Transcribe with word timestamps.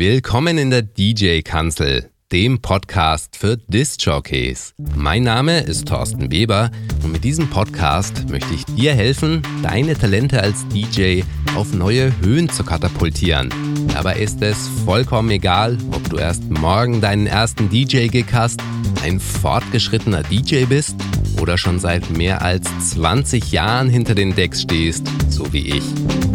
Willkommen 0.00 0.56
in 0.56 0.70
der 0.70 0.80
DJ-Kanzel, 0.80 2.08
dem 2.32 2.62
Podcast 2.62 3.36
für 3.36 3.58
Disc-Jockeys. 3.58 4.72
Mein 4.96 5.24
Name 5.24 5.60
ist 5.60 5.88
Thorsten 5.88 6.32
Weber 6.32 6.70
und 7.04 7.12
mit 7.12 7.22
diesem 7.22 7.50
Podcast 7.50 8.26
möchte 8.30 8.54
ich 8.54 8.64
dir 8.64 8.94
helfen, 8.94 9.42
deine 9.62 9.92
Talente 9.92 10.42
als 10.42 10.66
DJ 10.68 11.20
auf 11.54 11.74
neue 11.74 12.18
Höhen 12.22 12.48
zu 12.48 12.64
katapultieren. 12.64 13.50
Dabei 13.92 14.16
ist 14.16 14.42
es 14.42 14.68
vollkommen 14.84 15.30
egal, 15.30 15.78
ob 15.92 16.08
du 16.08 16.16
erst 16.16 16.48
morgen 16.50 17.00
deinen 17.00 17.26
ersten 17.26 17.68
DJ-Gig 17.68 18.26
hast, 18.32 18.60
ein 19.02 19.20
fortgeschrittener 19.20 20.22
DJ 20.22 20.64
bist 20.64 20.96
oder 21.40 21.58
schon 21.58 21.78
seit 21.78 22.10
mehr 22.10 22.42
als 22.42 22.66
20 22.90 23.52
Jahren 23.52 23.88
hinter 23.88 24.14
den 24.14 24.34
Decks 24.34 24.62
stehst, 24.62 25.06
so 25.28 25.52
wie 25.52 25.76
ich. 25.76 25.84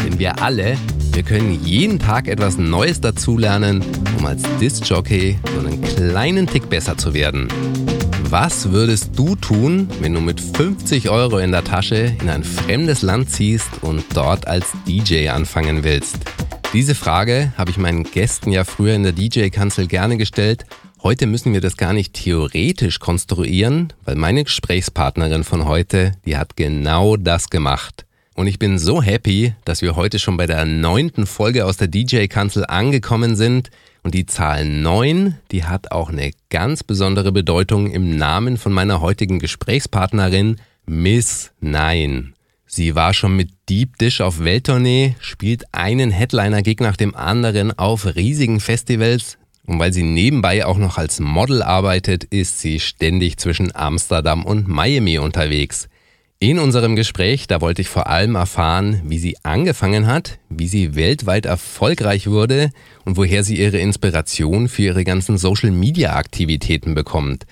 Denn 0.03 0.19
wir 0.19 0.41
alle 0.41 0.77
wir 1.15 1.23
können 1.23 1.63
jeden 1.63 1.97
Tag 1.97 2.27
etwas 2.27 2.57
Neues 2.57 2.99
dazulernen, 2.99 3.81
um 4.19 4.25
als 4.25 4.43
Disc-Jockey 4.59 5.39
so 5.53 5.65
einen 5.65 5.81
kleinen 5.81 6.45
Tick 6.45 6.67
besser 6.67 6.97
zu 6.97 7.13
werden. 7.13 7.47
Was 8.29 8.73
würdest 8.73 9.17
du 9.17 9.37
tun, 9.37 9.87
wenn 10.01 10.13
du 10.13 10.19
mit 10.19 10.41
50 10.41 11.09
Euro 11.09 11.37
in 11.37 11.53
der 11.53 11.63
Tasche 11.63 12.17
in 12.19 12.29
ein 12.29 12.43
fremdes 12.43 13.01
Land 13.01 13.29
ziehst 13.29 13.69
und 13.81 14.03
dort 14.13 14.45
als 14.45 14.73
DJ 14.85 15.29
anfangen 15.29 15.85
willst? 15.85 16.17
Diese 16.75 16.93
Frage 16.93 17.53
habe 17.57 17.71
ich 17.71 17.77
meinen 17.77 18.03
Gästen 18.03 18.51
ja 18.51 18.65
früher 18.65 18.95
in 18.95 19.03
der 19.03 19.13
DJ-Kanzel 19.13 19.87
gerne 19.87 20.17
gestellt. 20.17 20.65
Heute 21.01 21.25
müssen 21.25 21.53
wir 21.53 21.61
das 21.61 21.77
gar 21.77 21.93
nicht 21.93 22.13
theoretisch 22.13 22.99
konstruieren, 22.99 23.93
weil 24.03 24.15
meine 24.15 24.43
Gesprächspartnerin 24.43 25.45
von 25.45 25.63
heute, 25.63 26.11
die 26.25 26.35
hat 26.35 26.57
genau 26.57 27.15
das 27.15 27.49
gemacht. 27.49 28.05
Und 28.33 28.47
ich 28.47 28.59
bin 28.59 28.77
so 28.77 29.01
happy, 29.01 29.53
dass 29.63 29.81
wir 29.81 29.95
heute 29.95 30.19
schon 30.19 30.35
bei 30.35 30.47
der 30.47 30.65
neunten 30.65 31.25
Folge 31.27 31.65
aus 31.65 31.77
der 31.77 31.87
DJ-Kanzel 31.87 32.65
angekommen 32.65 33.37
sind. 33.37 33.69
Und 34.03 34.13
die 34.13 34.25
Zahl 34.25 34.65
9, 34.65 35.37
die 35.51 35.63
hat 35.63 35.93
auch 35.93 36.09
eine 36.09 36.31
ganz 36.49 36.83
besondere 36.83 37.31
Bedeutung 37.31 37.89
im 37.89 38.17
Namen 38.17 38.57
von 38.57 38.73
meiner 38.73 38.99
heutigen 38.99 39.39
Gesprächspartnerin, 39.39 40.57
Miss 40.85 41.53
Nine. 41.61 42.34
Sie 42.67 42.95
war 42.95 43.13
schon 43.13 43.35
mit 43.35 43.49
Deep 43.69 43.97
Dish 43.97 44.21
auf 44.21 44.43
Welttournee, 44.43 45.15
spielt 45.19 45.63
einen 45.73 46.11
Headliner-Gig 46.11 46.79
nach 46.79 46.97
dem 46.97 47.15
anderen 47.15 47.77
auf 47.77 48.15
riesigen 48.15 48.59
Festivals. 48.59 49.37
Und 49.65 49.79
weil 49.79 49.93
sie 49.93 50.03
nebenbei 50.03 50.65
auch 50.65 50.77
noch 50.77 50.97
als 50.97 51.19
Model 51.19 51.63
arbeitet, 51.63 52.23
ist 52.25 52.59
sie 52.59 52.79
ständig 52.79 53.37
zwischen 53.37 53.75
Amsterdam 53.75 54.45
und 54.45 54.67
Miami 54.67 55.17
unterwegs. 55.17 55.87
In 56.39 56.59
unserem 56.59 56.95
Gespräch, 56.95 57.47
da 57.47 57.61
wollte 57.61 57.81
ich 57.81 57.87
vor 57.87 58.07
allem 58.07 58.35
erfahren, 58.35 59.01
wie 59.05 59.17
sie 59.17 59.37
angefangen 59.43 60.05
hat, 60.05 60.37
wie 60.49 60.67
sie 60.67 60.95
weltweit 60.95 61.45
erfolgreich 61.45 62.27
wurde 62.27 62.71
und 63.05 63.15
woher 63.15 63.43
sie 63.43 63.57
ihre 63.57 63.77
Inspiration 63.77 64.67
für 64.67 64.83
ihre 64.83 65.03
ganzen 65.05 65.37
Social-Media-Aktivitäten 65.37 66.93
bekommt. 66.93 67.45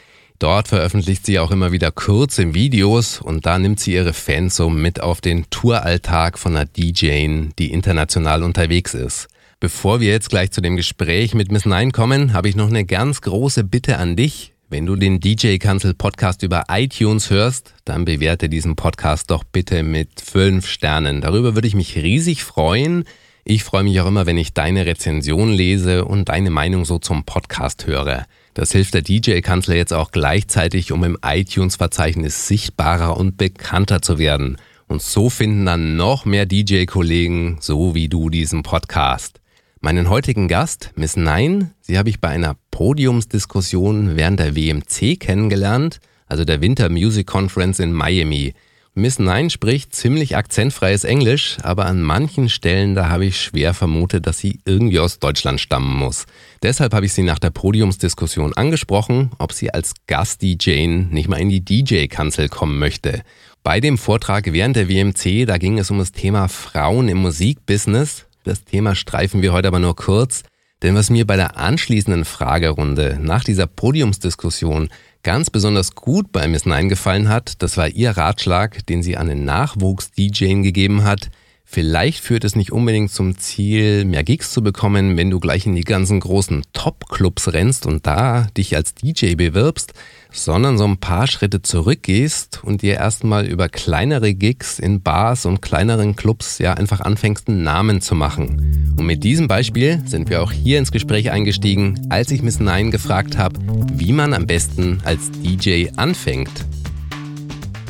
Dort 0.43 0.67
veröffentlicht 0.67 1.25
sie 1.25 1.39
auch 1.39 1.51
immer 1.51 1.71
wieder 1.71 1.89
kurze 1.89 2.53
Videos 2.53 3.21
und 3.21 3.45
da 3.45 3.57
nimmt 3.57 3.79
sie 3.79 3.93
ihre 3.93 4.11
Fans 4.11 4.57
so 4.57 4.69
mit 4.69 4.99
auf 4.99 5.21
den 5.21 5.49
Touralltag 5.49 6.37
von 6.37 6.57
einer 6.57 6.65
DJ, 6.65 7.45
die 7.57 7.71
international 7.71 8.43
unterwegs 8.43 8.93
ist. 8.93 9.29
Bevor 9.61 10.01
wir 10.01 10.09
jetzt 10.09 10.29
gleich 10.29 10.51
zu 10.51 10.59
dem 10.59 10.75
Gespräch 10.75 11.33
mit 11.33 11.49
Miss 11.49 11.65
Nine 11.65 11.91
kommen, 11.91 12.33
habe 12.33 12.49
ich 12.49 12.57
noch 12.57 12.67
eine 12.67 12.83
ganz 12.83 13.21
große 13.21 13.63
Bitte 13.63 13.99
an 13.99 14.17
dich. 14.17 14.51
Wenn 14.67 14.85
du 14.85 14.97
den 14.97 15.21
DJ 15.21 15.59
Cancel 15.59 15.93
Podcast 15.93 16.43
über 16.43 16.65
iTunes 16.67 17.29
hörst, 17.29 17.73
dann 17.85 18.03
bewerte 18.03 18.49
diesen 18.49 18.75
Podcast 18.75 19.31
doch 19.31 19.45
bitte 19.45 19.81
mit 19.81 20.19
fünf 20.19 20.67
Sternen. 20.67 21.21
Darüber 21.21 21.55
würde 21.55 21.69
ich 21.69 21.75
mich 21.75 21.95
riesig 21.95 22.43
freuen. 22.43 23.05
Ich 23.45 23.63
freue 23.63 23.83
mich 23.83 24.01
auch 24.01 24.07
immer, 24.07 24.25
wenn 24.25 24.37
ich 24.37 24.53
deine 24.53 24.85
Rezension 24.85 25.53
lese 25.53 26.03
und 26.03 26.27
deine 26.27 26.49
Meinung 26.49 26.83
so 26.83 26.99
zum 26.99 27.23
Podcast 27.23 27.87
höre. 27.87 28.25
Das 28.53 28.71
hilft 28.71 28.93
der 28.93 29.01
DJ-Kanzler 29.01 29.75
jetzt 29.75 29.93
auch 29.93 30.11
gleichzeitig, 30.11 30.91
um 30.91 31.03
im 31.03 31.17
iTunes-Verzeichnis 31.23 32.47
sichtbarer 32.47 33.17
und 33.17 33.37
bekannter 33.37 34.01
zu 34.01 34.19
werden. 34.19 34.57
Und 34.87 35.01
so 35.01 35.31
finden 35.31 35.65
dann 35.65 35.95
noch 35.95 36.25
mehr 36.25 36.45
DJ-Kollegen, 36.45 37.57
so 37.61 37.95
wie 37.95 38.09
du, 38.09 38.29
diesen 38.29 38.61
Podcast. 38.61 39.39
Meinen 39.81 40.07
heutigen 40.07 40.47
Gast, 40.47 40.91
Miss 40.95 41.17
Nine, 41.17 41.71
sie 41.81 41.97
habe 41.97 42.09
ich 42.09 42.21
bei 42.21 42.29
einer 42.29 42.55
Podiumsdiskussion 42.69 44.15
während 44.15 44.39
der 44.39 44.55
WMC 44.55 45.19
kennengelernt, 45.19 45.99
also 46.27 46.45
der 46.45 46.61
Winter 46.61 46.89
Music 46.89 47.25
Conference 47.25 47.79
in 47.79 47.91
Miami. 47.91 48.53
Miss 48.95 49.17
Nine 49.17 49.49
spricht 49.49 49.95
ziemlich 49.95 50.37
akzentfreies 50.37 51.03
Englisch, 51.03 51.57
aber 51.63 51.87
an 51.87 52.03
manchen 52.03 52.47
Stellen 52.47 52.93
da 52.93 53.09
habe 53.09 53.25
ich 53.25 53.41
schwer 53.41 53.73
vermutet, 53.73 54.27
dass 54.27 54.37
sie 54.37 54.59
irgendwie 54.65 54.99
aus 54.99 55.17
Deutschland 55.17 55.59
stammen 55.59 55.97
muss. 55.97 56.25
Deshalb 56.61 56.93
habe 56.93 57.07
ich 57.07 57.13
sie 57.13 57.23
nach 57.23 57.39
der 57.39 57.49
Podiumsdiskussion 57.49 58.53
angesprochen, 58.53 59.31
ob 59.39 59.51
sie 59.51 59.73
als 59.73 59.93
Gast-DJ 60.05 60.85
nicht 61.09 61.27
mal 61.27 61.41
in 61.41 61.49
die 61.49 61.65
DJ-Kanzel 61.65 62.49
kommen 62.49 62.77
möchte. 62.77 63.23
Bei 63.63 63.79
dem 63.79 63.97
Vortrag 63.97 64.53
während 64.53 64.75
der 64.75 64.87
WMC, 64.89 65.47
da 65.47 65.57
ging 65.57 65.79
es 65.79 65.89
um 65.89 65.97
das 65.97 66.11
Thema 66.11 66.47
Frauen 66.47 67.09
im 67.09 67.17
Musikbusiness, 67.17 68.27
das 68.43 68.63
Thema 68.63 68.93
streifen 68.93 69.41
wir 69.41 69.53
heute 69.53 69.69
aber 69.69 69.79
nur 69.79 69.95
kurz, 69.95 70.43
denn 70.83 70.95
was 70.95 71.09
mir 71.09 71.25
bei 71.25 71.37
der 71.37 71.57
anschließenden 71.57 72.25
Fragerunde 72.25 73.17
nach 73.21 73.43
dieser 73.43 73.67
Podiumsdiskussion 73.67 74.89
ganz 75.23 75.49
besonders 75.49 75.95
gut 75.95 76.33
bei 76.33 76.47
Miss 76.49 76.65
Nine 76.65 76.89
gefallen 76.89 77.29
hat, 77.29 77.61
das 77.63 77.77
war 77.77 77.87
ihr 77.87 78.11
Ratschlag, 78.11 78.85
den 78.85 79.01
sie 79.01 79.15
an 79.15 79.27
den 79.27 79.45
Nachwuchs-DJen 79.45 80.61
gegeben 80.61 81.05
hat. 81.05 81.31
Vielleicht 81.63 82.19
führt 82.19 82.43
es 82.43 82.57
nicht 82.57 82.73
unbedingt 82.73 83.11
zum 83.11 83.37
Ziel, 83.37 84.03
mehr 84.03 84.23
Gigs 84.23 84.51
zu 84.51 84.61
bekommen, 84.61 85.15
wenn 85.15 85.31
du 85.31 85.39
gleich 85.39 85.65
in 85.65 85.73
die 85.73 85.85
ganzen 85.85 86.19
großen 86.19 86.63
Top-Clubs 86.73 87.53
rennst 87.53 87.85
und 87.85 88.05
da 88.05 88.47
dich 88.57 88.75
als 88.75 88.93
DJ 88.93 89.35
bewirbst, 89.35 89.93
sondern 90.33 90.77
so 90.77 90.83
ein 90.83 90.97
paar 90.97 91.27
Schritte 91.27 91.61
zurückgehst 91.61 92.61
und 92.63 92.81
dir 92.81 92.95
erstmal 92.95 93.45
über 93.45 93.69
kleinere 93.69 94.33
Gigs 94.33 94.79
in 94.79 95.01
Bars 95.01 95.45
und 95.45 95.61
kleineren 95.61 96.15
Clubs 96.15 96.57
ja 96.57 96.73
einfach 96.73 97.01
anfängst, 97.01 97.47
einen 97.47 97.63
Namen 97.63 98.01
zu 98.01 98.15
machen. 98.15 98.93
Und 98.97 99.05
mit 99.05 99.23
diesem 99.23 99.47
Beispiel 99.47 100.01
sind 100.05 100.29
wir 100.29 100.41
auch 100.41 100.51
hier 100.51 100.79
ins 100.79 100.91
Gespräch 100.91 101.31
eingestiegen, 101.31 102.07
als 102.09 102.31
ich 102.31 102.41
Miss 102.41 102.59
Nine 102.59 102.89
gefragt 102.89 103.37
habe, 103.37 103.59
wie 103.93 104.11
man 104.11 104.33
am 104.33 104.47
besten 104.47 105.01
als 105.05 105.31
DJ 105.31 105.87
anfängt. 105.95 106.65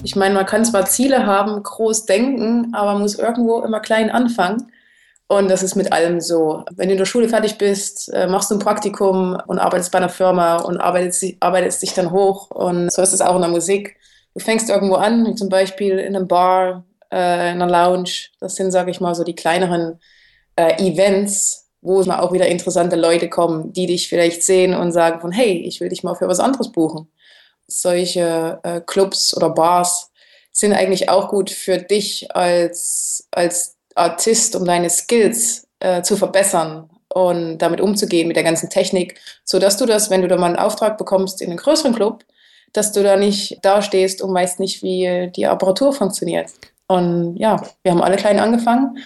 Ich 0.04 0.18
meine, 0.18 0.36
man 0.36 0.46
kann 0.46 0.66
zwar 0.66 0.86
Ziele 0.86 1.26
haben, 1.26 1.64
groß 1.64 2.06
denken, 2.06 2.74
aber 2.74 2.94
man 2.94 3.02
muss 3.02 3.16
irgendwo 3.16 3.62
immer 3.62 3.80
klein 3.80 4.10
anfangen. 4.10 4.68
Und 5.28 5.50
das 5.50 5.64
ist 5.64 5.76
mit 5.76 5.92
allem 5.92 6.20
so. 6.20 6.64
Wenn 6.76 6.90
du 6.90 6.94
in 6.94 6.98
der 6.98 7.06
Schule 7.06 7.30
fertig 7.30 7.58
bist, 7.58 8.14
äh, 8.14 8.28
machst 8.28 8.52
du 8.52 8.56
ein 8.56 8.60
Praktikum 8.60 9.38
und 9.48 9.60
arbeitest 9.60 9.92
bei 9.92 9.98
einer 9.98 10.10
Firma 10.10 10.58
und 10.58 10.78
arbeitest, 10.78 11.24
arbeitest 11.40 11.82
dich 11.82 11.94
dann 11.94 12.12
hoch. 12.12 12.52
Und 12.52 12.92
so 12.92 13.02
ist 13.02 13.14
es 13.14 13.22
auch 13.22 13.36
in 13.36 13.42
der 13.42 13.50
Musik. 13.50 13.96
Du 14.34 14.40
fängst 14.40 14.70
irgendwo 14.70 14.96
an, 14.96 15.26
wie 15.26 15.36
zum 15.36 15.50
Beispiel 15.50 15.98
in 16.00 16.16
einem 16.16 16.28
Bar, 16.28 16.86
äh, 17.12 17.52
in 17.52 17.62
einer 17.62 17.68
Lounge. 17.68 18.28
Das 18.40 18.56
sind, 18.56 18.72
sage 18.72 18.92
ich 18.92 19.00
mal, 19.00 19.16
so 19.16 19.24
die 19.24 19.36
kleineren 19.36 20.00
äh, 20.56 20.76
Events, 20.86 21.70
wo 21.82 22.04
mal 22.04 22.20
auch 22.20 22.34
wieder 22.34 22.48
interessante 22.48 22.96
Leute 22.96 23.30
kommen, 23.30 23.74
die 23.74 23.88
dich 23.88 24.10
vielleicht 24.10 24.44
sehen 24.44 24.74
und 24.74 24.92
sagen 24.92 25.20
von, 25.20 25.32
hey, 25.32 25.64
ich 25.66 25.82
will 25.82 25.90
dich 25.90 26.04
mal 26.04 26.16
für 26.16 26.28
was 26.28 26.40
anderes 26.40 26.72
buchen. 26.72 27.10
Solche 27.68 28.60
Clubs 28.86 29.36
oder 29.36 29.50
Bars 29.50 30.12
sind 30.52 30.74
eigentlich 30.74 31.10
auch 31.10 31.30
gut 31.30 31.50
für 31.50 31.78
dich 31.78 32.34
als, 32.36 33.28
als 33.32 33.73
Artist, 33.96 34.56
um 34.56 34.66
deine 34.66 34.90
Skills 34.90 35.68
äh, 35.80 36.02
zu 36.02 36.18
verbessern 36.18 36.90
und 37.14 37.60
damit 37.60 37.82
umzugehen 37.82 38.28
mit 38.28 38.36
der 38.36 38.44
ganzen 38.44 38.70
Technik, 38.70 39.20
so 39.44 39.60
dass 39.60 39.78
du 39.78 39.86
das, 39.86 40.10
wenn 40.10 40.22
du 40.22 40.28
da 40.28 40.38
mal 40.38 40.48
einen 40.48 40.56
Auftrag 40.56 40.98
bekommst 40.98 41.42
in 41.42 41.50
einem 41.50 41.58
größeren 41.58 41.94
Club, 41.94 42.24
dass 42.74 42.92
du 42.92 43.04
da 43.04 43.16
nicht 43.16 43.60
dastehst 43.62 44.22
und 44.22 44.34
weißt 44.34 44.60
nicht, 44.60 44.82
wie 44.82 45.32
die 45.36 45.46
Apparatur 45.46 45.94
funktioniert. 45.94 46.50
Und 46.88 47.38
ja, 47.38 47.62
wir 47.84 47.92
haben 47.92 48.02
alle 48.02 48.18
klein 48.18 48.40
angefangen 48.40 48.98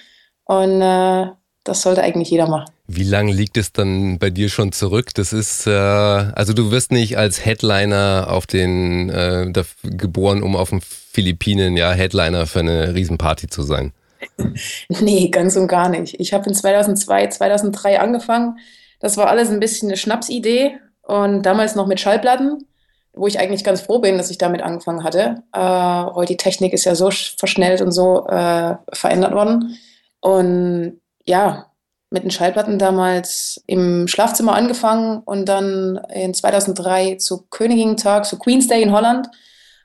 und 0.45 0.81
äh, 0.81 1.27
das 1.63 1.81
sollte 1.81 2.01
eigentlich 2.01 2.29
jeder 2.29 2.47
machen. 2.47 2.71
Wie 2.87 3.03
lange 3.03 3.33
liegt 3.33 3.57
es 3.57 3.73
dann 3.73 4.17
bei 4.17 4.29
dir 4.29 4.47
schon 4.47 4.71
zurück? 4.71 5.13
Das 5.13 5.33
ist, 5.33 5.67
äh, 5.67 5.71
also 5.71 6.53
du 6.53 6.71
wirst 6.71 6.93
nicht 6.93 7.17
als 7.17 7.43
Headliner 7.45 8.27
auf 8.29 8.47
den, 8.47 9.09
äh, 9.09 9.51
geboren, 9.83 10.41
um 10.41 10.55
auf 10.55 10.69
den 10.69 10.79
Philippinen 10.81 11.75
ja 11.75 11.91
Headliner 11.91 12.45
für 12.45 12.59
eine 12.59 12.95
Riesenparty 12.95 13.47
zu 13.47 13.63
sein. 13.63 13.91
nee, 14.89 15.29
ganz 15.29 15.55
und 15.55 15.67
gar 15.67 15.89
nicht. 15.89 16.19
Ich 16.19 16.33
habe 16.33 16.47
in 16.47 16.55
2002, 16.55 17.27
2003 17.27 17.99
angefangen. 17.99 18.59
Das 18.99 19.17
war 19.17 19.27
alles 19.27 19.49
ein 19.49 19.59
bisschen 19.59 19.89
eine 19.89 19.97
Schnapsidee 19.97 20.77
und 21.03 21.43
damals 21.43 21.75
noch 21.75 21.87
mit 21.87 21.99
Schallplatten, 21.99 22.65
wo 23.13 23.27
ich 23.27 23.39
eigentlich 23.39 23.63
ganz 23.63 23.81
froh 23.81 23.99
bin, 23.99 24.17
dass 24.17 24.31
ich 24.31 24.37
damit 24.37 24.61
angefangen 24.61 25.03
hatte. 25.03 25.43
Äh, 25.53 26.13
heute 26.13 26.33
die 26.33 26.37
Technik 26.37 26.73
ist 26.73 26.85
ja 26.85 26.95
so 26.95 27.09
verschnellt 27.11 27.81
und 27.81 27.91
so 27.91 28.27
äh, 28.27 28.75
verändert 28.93 29.33
worden. 29.33 29.77
Und 30.19 30.99
ja, 31.25 31.67
mit 32.09 32.23
den 32.23 32.31
Schallplatten 32.31 32.79
damals 32.79 33.61
im 33.67 34.07
Schlafzimmer 34.07 34.55
angefangen 34.55 35.21
und 35.25 35.45
dann 35.45 35.99
in 36.13 36.33
2003 36.33 37.15
zu 37.15 37.45
Königin-Tag, 37.49 38.25
zu 38.25 38.39
Queen's 38.39 38.67
Day 38.67 38.81
in 38.81 38.93
Holland, 38.93 39.27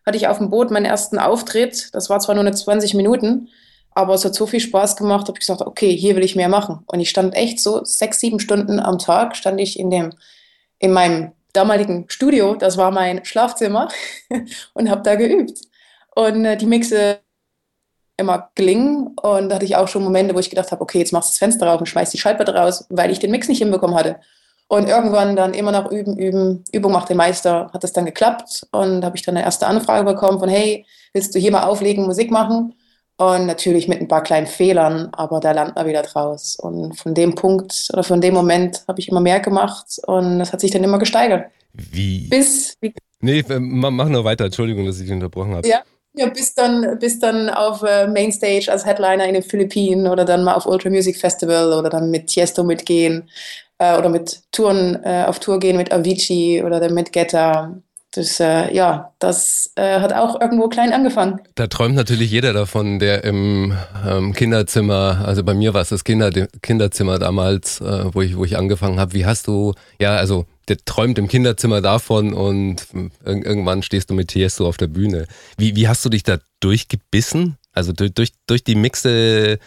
hatte 0.07 0.17
ich 0.17 0.29
auf 0.29 0.39
dem 0.39 0.51
Boot 0.51 0.71
meinen 0.71 0.85
ersten 0.85 1.19
Auftritt. 1.19 1.95
Das 1.95 2.11
war 2.11 2.21
zwar 2.21 2.35
nur 2.35 2.45
eine 2.45 2.55
20 2.55 2.95
Minuten, 2.95 3.49
Aber 3.95 4.15
es 4.15 4.25
hat 4.25 4.35
so 4.35 4.47
viel 4.47 4.61
Spaß 4.61 4.97
gemacht, 4.97 5.29
habe 5.29 5.35
ich 5.35 5.41
gesagt, 5.47 5.61
okay, 5.63 5.95
hier 5.95 6.17
will 6.17 6.25
ich 6.25 6.37
mehr 6.37 6.49
machen. 6.49 6.81
Und 6.87 7.01
ich 7.01 7.11
stand 7.11 7.35
echt 7.35 7.61
so 7.61 7.85
sechs, 7.85 8.21
sieben 8.21 8.41
Stunden 8.41 8.81
am 8.81 8.99
Tag, 8.99 9.37
stand 9.37 9.61
ich 9.61 9.79
in, 9.79 9.91
dem, 9.91 10.15
in 10.79 10.93
meinem 10.93 11.33
damaligen 11.53 12.07
Studio, 12.09 12.55
das 12.55 12.77
war 12.77 12.91
mein 12.91 13.25
Schlafzimmer, 13.25 13.89
und 14.75 14.91
habe 14.91 15.03
da 15.03 15.17
geübt. 15.17 15.61
Und 16.15 16.45
äh, 16.45 16.57
die 16.57 16.67
Mixe 16.67 17.21
immer 18.17 18.51
gelingen. 18.55 19.09
Und 19.23 19.49
da 19.49 19.57
hatte 19.57 19.65
ich 19.65 19.77
auch 19.77 19.89
schon 19.89 20.05
Momente, 20.05 20.35
wo 20.35 20.39
ich 20.39 20.51
gedacht 20.51 20.73
habe, 20.73 20.81
okay, 20.81 20.99
jetzt 20.99 21.13
machst 21.13 21.29
du 21.29 21.33
das 21.33 21.39
Fenster 21.39 21.67
rauf 21.67 21.81
und 21.81 21.87
schmeißt 21.87 22.13
die 22.13 22.19
Schallplatte 22.19 22.55
raus, 22.55 22.87
weil 22.89 23.11
ich 23.11 23.19
den 23.19 23.31
Mix 23.31 23.49
nicht 23.49 23.59
hinbekommen 23.59 23.97
hatte. 23.97 24.17
Und 24.69 24.89
irgendwann 24.89 25.37
dann 25.37 25.53
immer 25.53 25.73
noch 25.73 25.91
üben, 25.91 26.17
üben, 26.17 26.65
Übung 26.73 26.93
macht 26.93 27.11
den 27.11 27.19
Meister, 27.19 27.71
hat 27.75 27.85
das 27.85 27.93
dann 27.93 28.07
geklappt. 28.07 28.67
Und 28.71 29.05
habe 29.05 29.17
ich 29.17 29.23
dann 29.23 29.37
eine 29.37 29.45
erste 29.45 29.67
Anfrage 29.67 30.05
bekommen 30.05 30.39
von, 30.39 30.49
hey, 30.49 30.87
willst 31.13 31.35
du 31.35 31.39
hier 31.39 31.53
mal 31.53 31.65
auflegen, 31.65 32.07
Musik 32.07 32.31
machen? 32.31 32.75
Und 33.23 33.47
natürlich 33.47 33.87
mit 33.87 34.01
ein 34.01 34.09
paar 34.09 34.25
kleinen 34.25 34.49
Fehlern, 34.49 35.09
aber 35.13 35.39
da 35.39 35.53
lernt 35.53 35.77
man 35.77 35.87
wieder 35.87 36.03
draus. 36.03 36.57
Und 36.57 36.99
von 36.99 37.15
dem 37.15 37.37
Punkt 37.37 37.89
oder 37.93 38.03
von 38.03 38.21
dem 38.21 38.35
Moment 38.35 38.83
habe 38.89 38.99
ich 38.99 39.09
immer 39.09 39.21
mehr 39.21 39.39
gemacht 39.39 40.01
und 40.09 40.41
das 40.41 40.53
hat 40.53 40.61
sich 40.61 40.73
dann 40.73 40.83
immer 40.83 40.99
gesteigert. 40.99 41.47
Wie? 41.73 42.27
Bis. 42.27 42.77
Wie, 42.81 42.93
nee, 43.21 43.45
mach 43.49 44.09
nur 44.09 44.25
weiter. 44.25 44.47
Entschuldigung, 44.47 44.87
dass 44.87 44.97
ich 44.97 45.05
dich 45.05 45.13
unterbrochen 45.13 45.55
habe. 45.55 45.69
Ja. 45.69 45.83
Ja, 46.15 46.29
bis 46.29 46.53
dann, 46.55 46.99
bis 46.99 47.21
dann 47.21 47.49
auf 47.49 47.83
äh, 47.83 48.07
Mainstage 48.07 48.67
als 48.71 48.85
Headliner 48.85 49.25
in 49.25 49.33
den 49.33 49.43
Philippinen 49.43 50.07
oder 50.07 50.27
dann 50.27 50.45
mal 50.45 50.53
auf 50.53 50.67
Ultra 50.67 50.91
Music 50.91 51.17
Festival 51.17 51.73
oder 51.73 51.89
dann 51.89 52.11
mit 52.11 52.27
Tiesto 52.27 52.65
mitgehen 52.65 53.31
äh, 53.79 53.97
oder 53.97 54.11
mit 54.11 54.43
Touren 54.53 55.03
äh, 55.05 55.25
auf 55.27 55.39
Tour 55.39 55.59
gehen 55.59 55.79
mit 55.79 55.91
Avicii 55.91 56.63
oder 56.63 56.81
dann 56.81 56.93
mit 56.93 57.13
Getta. 57.13 57.79
Das, 58.15 58.41
äh, 58.41 58.75
ja, 58.75 59.15
das 59.19 59.73
äh, 59.75 60.01
hat 60.01 60.13
auch 60.13 60.39
irgendwo 60.39 60.69
klein 60.69 60.93
angefangen. 60.93 61.41
Da 61.55 61.67
träumt 61.67 61.95
natürlich 61.95 62.31
jeder 62.31 62.53
davon, 62.53 62.99
der 62.99 63.25
im 63.25 63.75
ähm, 64.07 64.35
Kinderzimmer, 64.35 65.23
also 65.25 65.43
bei 65.43 65.55
mir 65.55 65.73
war 65.73 65.81
es 65.81 65.89
das 65.89 66.05
Kinder, 66.05 66.31
Kinderzimmer 66.61 67.19
damals, 67.19 67.81
äh, 67.81 68.15
wo, 68.15 68.21
ich, 68.21 68.37
wo 68.37 68.45
ich 68.45 68.59
angefangen 68.59 69.01
habe. 69.01 69.15
Wie 69.15 69.25
hast 69.25 69.47
du, 69.47 69.73
ja, 69.99 70.15
also 70.15 70.45
der 70.69 70.77
träumt 70.85 71.19
im 71.19 71.27
Kinderzimmer 71.27 71.81
davon 71.81 72.35
und 72.35 72.87
irgendwann 73.25 73.83
stehst 73.83 74.11
du 74.11 74.15
mit 74.15 74.29
Tiesto 74.29 74.69
auf 74.69 74.77
der 74.77 74.89
Bühne. 74.89 75.27
Wie, 75.57 75.75
wie 75.75 75.89
hast 75.89 76.05
du 76.05 76.11
dich 76.11 76.23
da 76.23 76.37
durchgebissen? 76.61 77.57
Also 77.73 77.95
durch, 77.95 78.13
durch, 78.13 78.33
durch 78.47 78.63
die 78.63 78.75
Mixe, 78.75 79.59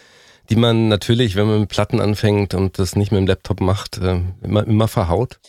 die 0.50 0.56
man 0.56 0.86
natürlich, 0.86 1.34
wenn 1.34 1.48
man 1.48 1.60
mit 1.60 1.68
Platten 1.68 2.00
anfängt 2.00 2.54
und 2.54 2.78
das 2.78 2.94
nicht 2.94 3.10
mit 3.10 3.18
dem 3.18 3.26
Laptop 3.26 3.60
macht, 3.60 3.98
äh, 3.98 4.20
immer, 4.42 4.64
immer 4.64 4.86
verhaut? 4.86 5.40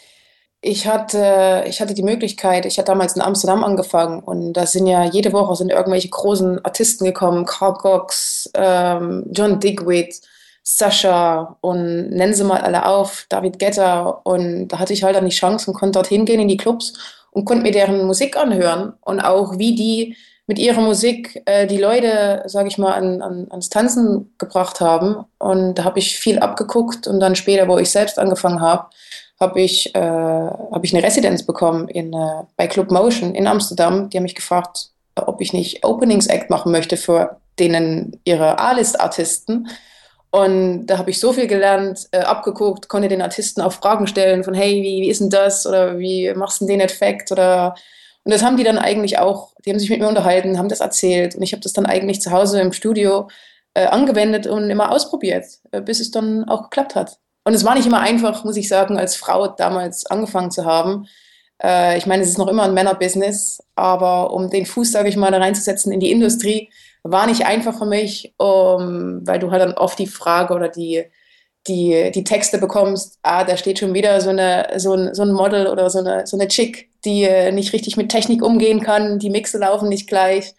Ich 0.61 0.87
hatte, 0.87 1.63
ich 1.67 1.81
hatte 1.81 1.93
die 1.93 2.03
Möglichkeit, 2.03 2.65
ich 2.65 2.77
hatte 2.77 2.91
damals 2.91 3.15
in 3.15 3.21
Amsterdam 3.21 3.63
angefangen 3.63 4.21
und 4.21 4.53
da 4.53 4.65
sind 4.65 4.87
ja 4.87 5.03
jede 5.05 5.31
Woche 5.31 5.55
sind 5.55 5.69
irgendwelche 5.69 6.09
großen 6.09 6.65
Artisten 6.65 7.05
gekommen, 7.05 7.45
Carl 7.45 7.75
Cox, 7.75 8.49
ähm, 8.55 9.25
John 9.31 9.59
Digweed, 9.59 10.15
Sascha 10.63 11.57
und 11.61 12.09
nennen 12.09 12.33
sie 12.33 12.43
mal 12.43 12.59
alle 12.59 12.85
auf, 12.85 13.25
David 13.29 13.59
Guetta. 13.59 14.01
Und 14.23 14.69
da 14.69 14.79
hatte 14.79 14.93
ich 14.93 15.03
halt 15.03 15.15
dann 15.15 15.25
die 15.25 15.35
Chance 15.35 15.71
und 15.71 15.77
konnte 15.77 15.99
dorthin 15.99 16.25
gehen 16.25 16.41
in 16.41 16.49
die 16.49 16.57
Clubs 16.57 16.93
und 17.31 17.45
konnte 17.45 17.63
mir 17.63 17.71
deren 17.71 18.05
Musik 18.05 18.35
anhören 18.35 18.93
und 19.01 19.21
auch 19.21 19.57
wie 19.57 19.75
die 19.75 20.17
mit 20.47 20.59
ihrer 20.59 20.81
Musik 20.81 21.41
äh, 21.45 21.67
die 21.67 21.77
Leute, 21.77 22.43
sage 22.47 22.67
ich 22.67 22.77
mal, 22.77 22.93
an, 22.93 23.21
an, 23.21 23.47
ans 23.49 23.69
Tanzen 23.69 24.33
gebracht 24.37 24.81
haben. 24.81 25.25
Und 25.39 25.75
da 25.75 25.83
habe 25.83 25.99
ich 25.99 26.17
viel 26.17 26.39
abgeguckt 26.39 27.07
und 27.07 27.19
dann 27.19 27.35
später, 27.35 27.67
wo 27.67 27.77
ich 27.77 27.91
selbst 27.91 28.17
angefangen 28.19 28.59
habe, 28.59 28.87
habe 29.39 29.61
ich, 29.61 29.93
äh, 29.95 29.99
hab 29.99 30.83
ich 30.83 30.93
eine 30.93 31.05
Residenz 31.05 31.43
bekommen 31.43 31.87
in, 31.89 32.13
äh, 32.13 32.43
bei 32.55 32.67
Club 32.67 32.91
Motion 32.91 33.35
in 33.35 33.47
Amsterdam. 33.47 34.09
Die 34.09 34.17
haben 34.17 34.23
mich 34.23 34.35
gefragt, 34.35 34.89
ob 35.15 35.41
ich 35.41 35.53
nicht 35.53 35.85
Openings 35.85 36.27
Act 36.27 36.49
machen 36.49 36.71
möchte 36.71 36.97
für 36.97 37.37
denen 37.59 38.19
ihre 38.23 38.59
A-List-Artisten. 38.59 39.67
Und 40.29 40.87
da 40.87 40.97
habe 40.97 41.09
ich 41.09 41.19
so 41.19 41.33
viel 41.33 41.47
gelernt, 41.47 42.07
äh, 42.11 42.19
abgeguckt, 42.19 42.89
konnte 42.89 43.07
den 43.07 43.21
Artisten 43.21 43.61
auch 43.61 43.73
Fragen 43.73 44.07
stellen 44.07 44.43
von, 44.43 44.53
hey, 44.53 44.83
wie, 44.83 45.01
wie 45.03 45.09
ist 45.09 45.21
denn 45.21 45.29
das? 45.29 45.65
Oder 45.65 45.99
wie 45.99 46.33
machst 46.33 46.61
du 46.61 46.65
den 46.65 46.81
Effekt? 46.81 47.31
Oder 47.31 47.75
und 48.27 48.33
das 48.33 48.43
haben 48.43 48.57
die 48.57 48.65
dann 48.65 48.77
eigentlich 48.77 49.19
auch, 49.19 49.53
die 49.63 49.69
haben 49.69 49.79
sich 49.79 49.89
mit 49.89 50.01
mir 50.01 50.09
unterhalten, 50.09 50.57
haben 50.57 50.67
das 50.67 50.81
erzählt. 50.81 51.35
Und 51.35 51.43
ich 51.43 51.53
habe 51.53 51.61
das 51.61 51.71
dann 51.71 51.85
eigentlich 51.85 52.19
zu 52.19 52.31
Hause 52.31 52.59
im 52.59 52.73
Studio 52.73 53.29
äh, 53.73 53.85
angewendet 53.85 54.47
und 54.47 54.69
immer 54.69 54.91
ausprobiert, 54.91 55.45
äh, 55.71 55.79
bis 55.79 56.01
es 56.01 56.11
dann 56.11 56.43
auch 56.43 56.63
geklappt 56.63 56.95
hat. 56.95 57.19
Und 57.47 57.53
es 57.53 57.63
war 57.63 57.75
nicht 57.75 57.87
immer 57.87 58.01
einfach, 58.01 58.43
muss 58.43 58.57
ich 58.57 58.67
sagen, 58.67 58.97
als 58.97 59.15
Frau 59.15 59.47
damals 59.47 60.05
angefangen 60.05 60.51
zu 60.51 60.65
haben. 60.65 61.07
Äh, 61.63 61.97
ich 61.97 62.05
meine, 62.05 62.21
es 62.21 62.27
ist 62.27 62.37
noch 62.37 62.49
immer 62.49 62.63
ein 62.63 62.73
Männerbusiness, 62.73 63.63
aber 63.73 64.33
um 64.33 64.49
den 64.49 64.65
Fuß, 64.65 64.91
sage 64.91 65.07
ich 65.07 65.15
mal, 65.15 65.31
da 65.31 65.37
reinzusetzen 65.37 65.93
in 65.93 66.01
die 66.01 66.11
Industrie, 66.11 66.69
war 67.03 67.25
nicht 67.25 67.45
einfach 67.45 67.77
für 67.77 67.85
mich, 67.85 68.33
um, 68.35 69.25
weil 69.25 69.39
du 69.39 69.49
halt 69.49 69.61
dann 69.61 69.75
oft 69.75 69.97
die 69.97 70.07
Frage 70.07 70.53
oder 70.53 70.67
die, 70.67 71.05
die, 71.67 72.11
die 72.13 72.25
Texte 72.25 72.57
bekommst, 72.57 73.17
ah, 73.21 73.45
da 73.45 73.55
steht 73.55 73.79
schon 73.79 73.93
wieder 73.93 74.19
so, 74.19 74.31
eine, 74.31 74.67
so, 74.75 74.95
ein, 74.95 75.15
so 75.15 75.21
ein 75.23 75.31
Model 75.31 75.67
oder 75.67 75.89
so 75.89 75.99
eine, 75.99 76.27
so 76.27 76.35
eine 76.35 76.49
Chick, 76.49 76.89
die 77.05 77.23
äh, 77.23 77.53
nicht 77.53 77.71
richtig 77.71 77.95
mit 77.95 78.09
Technik 78.09 78.43
umgehen 78.43 78.81
kann, 78.81 79.19
die 79.19 79.29
Mixe 79.29 79.57
laufen 79.57 79.87
nicht 79.87 80.09
gleich. 80.09 80.53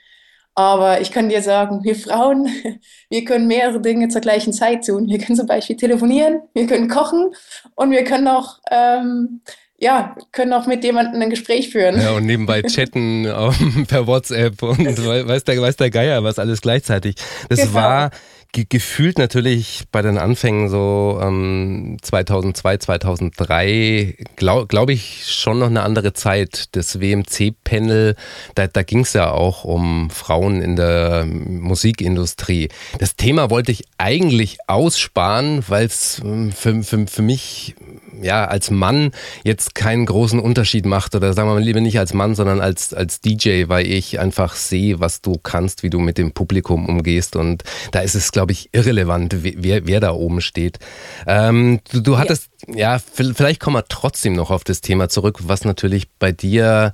Aber 0.58 1.00
ich 1.00 1.12
kann 1.12 1.28
dir 1.28 1.40
sagen, 1.40 1.84
wir 1.84 1.94
Frauen, 1.94 2.49
wir 3.10 3.25
können 3.25 3.46
mehrere 3.46 3.81
Dinge 3.81 4.08
zur 4.08 4.20
gleichen 4.20 4.52
Zeit 4.52 4.84
tun. 4.84 5.06
Wir 5.06 5.19
können 5.19 5.37
zum 5.37 5.46
Beispiel 5.46 5.76
telefonieren, 5.76 6.40
wir 6.52 6.66
können 6.66 6.88
kochen 6.88 7.31
und 7.76 7.93
wir 7.93 8.02
können 8.02 8.26
auch, 8.26 8.58
ähm, 8.72 9.40
ja, 9.78 10.16
können 10.32 10.52
auch 10.52 10.66
mit 10.66 10.82
jemandem 10.82 11.22
ein 11.22 11.31
Gespräch 11.31 11.70
führen. 11.70 12.00
Ja, 12.00 12.10
und 12.10 12.26
nebenbei 12.26 12.62
chatten 12.66 13.22
per 13.87 14.08
WhatsApp 14.08 14.60
und 14.64 14.84
weiß 14.84 15.44
der, 15.44 15.62
weiß 15.62 15.76
der 15.76 15.90
Geier 15.90 16.25
was 16.25 16.40
alles 16.40 16.61
gleichzeitig. 16.61 17.14
Das 17.49 17.61
genau. 17.61 17.75
war 17.75 18.11
ge 18.53 18.67
gefühlt 18.69 19.19
natürlich 19.19 19.85
bei 19.93 20.03
den 20.03 20.19
Anfängen 20.19 20.69
so 20.69 21.19
ähm, 21.23 21.99
2002, 22.03 22.79
2003, 22.79 24.17
glaube 24.37 24.67
glaub 24.67 24.91
ich, 24.91 25.27
schon 25.27 25.59
noch 25.59 25.67
eine 25.67 25.83
andere 25.83 26.12
Zeit. 26.12 26.67
Das 26.73 27.00
WMC-Panel, 27.00 28.17
da, 28.55 28.67
da 28.67 28.83
ging 28.83 29.00
es 29.00 29.12
ja 29.12 29.31
auch 29.31 29.65
um 29.65 30.11
Frauen 30.11 30.62
in 30.62 30.77
der 30.77 31.27
Musikindustrie. 31.27 32.69
Das 32.99 33.17
Thema 33.17 33.50
wollte 33.50 33.73
ich 33.73 33.85
eigentlich 33.99 34.59
aussparen, 34.67 35.65
weil 35.69 35.87
es 35.87 36.21
ähm, 36.25 36.53
für, 36.53 36.83
für, 36.83 37.06
für 37.06 37.23
mich 37.23 37.75
ja, 38.23 38.47
als 38.47 38.71
Mann 38.71 39.12
jetzt 39.45 39.75
keinen 39.75 40.06
großen 40.06 40.41
Unterschied 40.41 40.87
macht 40.87 41.15
oder 41.15 41.33
sagen 41.33 41.49
wir 41.49 41.55
mal 41.55 41.62
lieber 41.62 41.81
nicht 41.81 41.99
als 41.99 42.15
Mann, 42.15 42.35
sondern 42.35 42.61
als, 42.61 42.93
als 42.93 43.21
DJ, 43.21 43.65
weil 43.69 43.87
ich 43.87 44.19
einfach 44.19 44.55
sehe, 44.55 45.00
was 45.00 45.21
du 45.21 45.37
kannst, 45.41 45.83
wie 45.83 45.91
du 45.91 45.99
mit 45.99 46.19
dem 46.19 46.33
Publikum 46.33 46.87
umgehst 46.87 47.37
und 47.37 47.62
da 47.93 48.00
ist 48.00 48.15
es, 48.15 48.33
glaube 48.38 48.52
ich, 48.52 48.69
irrelevant, 48.70 49.43
wer, 49.43 49.88
wer 49.88 49.99
da 49.99 50.12
oben 50.12 50.40
steht. 50.40 50.79
Ähm, 51.26 51.81
du, 51.90 51.99
du 51.99 52.19
hattest, 52.19 52.50
ja. 52.69 52.94
ja, 52.94 52.99
vielleicht 53.00 53.58
kommen 53.58 53.75
wir 53.75 53.85
trotzdem 53.88 54.35
noch 54.35 54.52
auf 54.52 54.62
das 54.62 54.81
Thema 54.81 55.08
zurück, 55.08 55.40
was 55.42 55.64
natürlich 55.64 56.09
bei 56.21 56.30
dir 56.30 56.92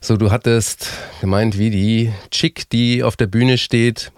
so, 0.00 0.16
du 0.16 0.32
hattest 0.32 0.88
gemeint, 1.20 1.58
wie 1.58 1.70
die 1.70 2.12
Chick, 2.32 2.68
die 2.70 3.04
auf 3.04 3.16
der 3.16 3.28
Bühne 3.28 3.56
steht. 3.56 4.10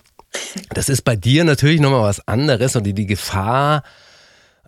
Das 0.70 0.88
ist 0.88 1.02
bei 1.02 1.14
dir 1.14 1.44
natürlich 1.44 1.78
nochmal 1.78 2.00
was 2.00 2.26
anderes 2.26 2.74
und 2.74 2.84
die, 2.84 2.94
die 2.94 3.06
Gefahr, 3.06 3.82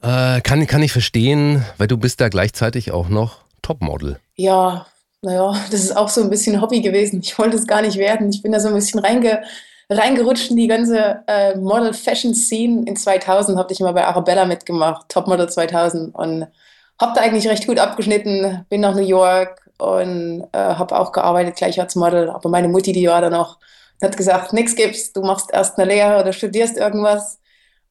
äh, 0.02 0.42
kann, 0.42 0.66
kann 0.66 0.82
ich 0.82 0.92
verstehen, 0.92 1.64
weil 1.78 1.88
du 1.88 1.96
bist 1.96 2.20
da 2.20 2.28
gleichzeitig 2.28 2.92
auch 2.92 3.08
noch 3.08 3.38
Topmodel. 3.62 4.20
Ja, 4.36 4.86
naja, 5.22 5.58
das 5.70 5.80
ist 5.80 5.96
auch 5.96 6.10
so 6.10 6.22
ein 6.22 6.28
bisschen 6.28 6.60
Hobby 6.60 6.82
gewesen. 6.82 7.20
Ich 7.22 7.38
wollte 7.38 7.56
es 7.56 7.66
gar 7.66 7.80
nicht 7.80 7.96
werden. 7.96 8.28
Ich 8.28 8.42
bin 8.42 8.52
da 8.52 8.60
so 8.60 8.68
ein 8.68 8.74
bisschen 8.74 9.00
reinge, 9.00 9.42
reingerutscht 9.90 10.50
in 10.50 10.56
die 10.56 10.66
ganze 10.66 11.22
äh, 11.26 11.56
Model-Fashion-Scene. 11.56 12.84
In 12.86 12.96
2000 12.96 13.58
habe 13.58 13.72
ich 13.72 13.80
immer 13.80 13.92
bei 13.92 14.04
Arabella 14.04 14.44
mitgemacht, 14.44 15.08
Topmodel 15.08 15.48
2000. 15.48 16.14
Und 16.14 16.46
habe 17.00 17.12
da 17.14 17.20
eigentlich 17.20 17.48
recht 17.48 17.66
gut 17.66 17.78
abgeschnitten. 17.78 18.66
Bin 18.68 18.80
nach 18.80 18.94
New 18.94 19.06
York 19.06 19.68
und 19.78 20.46
äh, 20.52 20.58
habe 20.58 20.98
auch 20.98 21.12
gearbeitet 21.12 21.56
gleich 21.56 21.80
als 21.80 21.94
Model. 21.94 22.30
Aber 22.30 22.48
meine 22.48 22.68
Mutti, 22.68 22.92
die 22.92 23.08
war 23.08 23.20
da 23.20 23.30
noch, 23.30 23.58
hat 24.02 24.16
gesagt, 24.16 24.52
nichts 24.52 24.76
gibt's, 24.76 25.12
du 25.12 25.22
machst 25.22 25.50
erst 25.52 25.78
eine 25.78 25.92
Lehre 25.92 26.20
oder 26.20 26.32
studierst 26.32 26.76
irgendwas. 26.76 27.40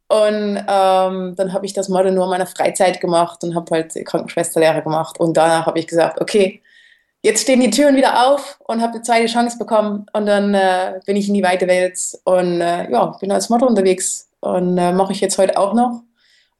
Und 0.09 0.57
ähm, 0.67 1.35
dann 1.35 1.53
habe 1.53 1.65
ich 1.65 1.73
das 1.73 1.89
Model 1.89 2.13
nur 2.13 2.25
in 2.25 2.29
meiner 2.29 2.45
Freizeit 2.45 3.01
gemacht 3.01 3.43
und 3.43 3.55
habe 3.55 3.75
halt 3.75 3.93
Krankenschwesterlehre 4.05 4.83
gemacht. 4.83 5.19
Und 5.19 5.35
danach 5.35 5.65
habe 5.65 5.79
ich 5.79 5.87
gesagt, 5.87 6.21
okay, 6.21 6.61
jetzt 7.21 7.41
stehen 7.43 7.61
die 7.61 7.69
Türen 7.69 7.95
wieder 7.95 8.27
auf 8.27 8.59
und 8.67 8.81
habe 8.81 8.93
eine 8.93 9.01
zweite 9.01 9.27
Chance 9.27 9.57
bekommen. 9.57 10.05
Und 10.13 10.25
dann 10.25 10.53
äh, 10.53 10.99
bin 11.05 11.15
ich 11.15 11.27
in 11.27 11.33
die 11.33 11.43
weite 11.43 11.67
Welt 11.67 11.99
und 12.23 12.61
äh, 12.61 12.89
ja, 12.91 13.17
bin 13.19 13.31
als 13.31 13.49
Model 13.49 13.67
unterwegs. 13.67 14.29
Und 14.39 14.77
äh, 14.77 14.91
mache 14.91 15.13
ich 15.13 15.21
jetzt 15.21 15.37
heute 15.37 15.57
auch 15.57 15.73
noch. 15.73 16.03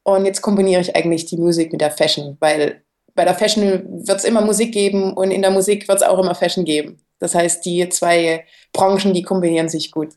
Und 0.02 0.24
jetzt 0.24 0.42
kombiniere 0.42 0.80
ich 0.80 0.96
eigentlich 0.96 1.26
die 1.26 1.36
Musik 1.36 1.70
mit 1.72 1.80
der 1.80 1.90
Fashion, 1.90 2.36
weil 2.40 2.82
bei 3.14 3.24
der 3.24 3.34
Fashion 3.34 4.06
wird 4.06 4.18
es 4.18 4.24
immer 4.24 4.40
Musik 4.40 4.72
geben 4.72 5.12
und 5.12 5.32
in 5.32 5.42
der 5.42 5.50
Musik 5.50 5.88
wird 5.88 5.98
es 5.98 6.06
auch 6.06 6.18
immer 6.18 6.34
Fashion 6.34 6.64
geben. 6.64 7.00
Das 7.18 7.34
heißt, 7.34 7.64
die 7.64 7.88
zwei 7.88 8.46
Branchen, 8.72 9.12
die 9.12 9.22
kombinieren 9.22 9.68
sich 9.68 9.90
gut. 9.90 10.10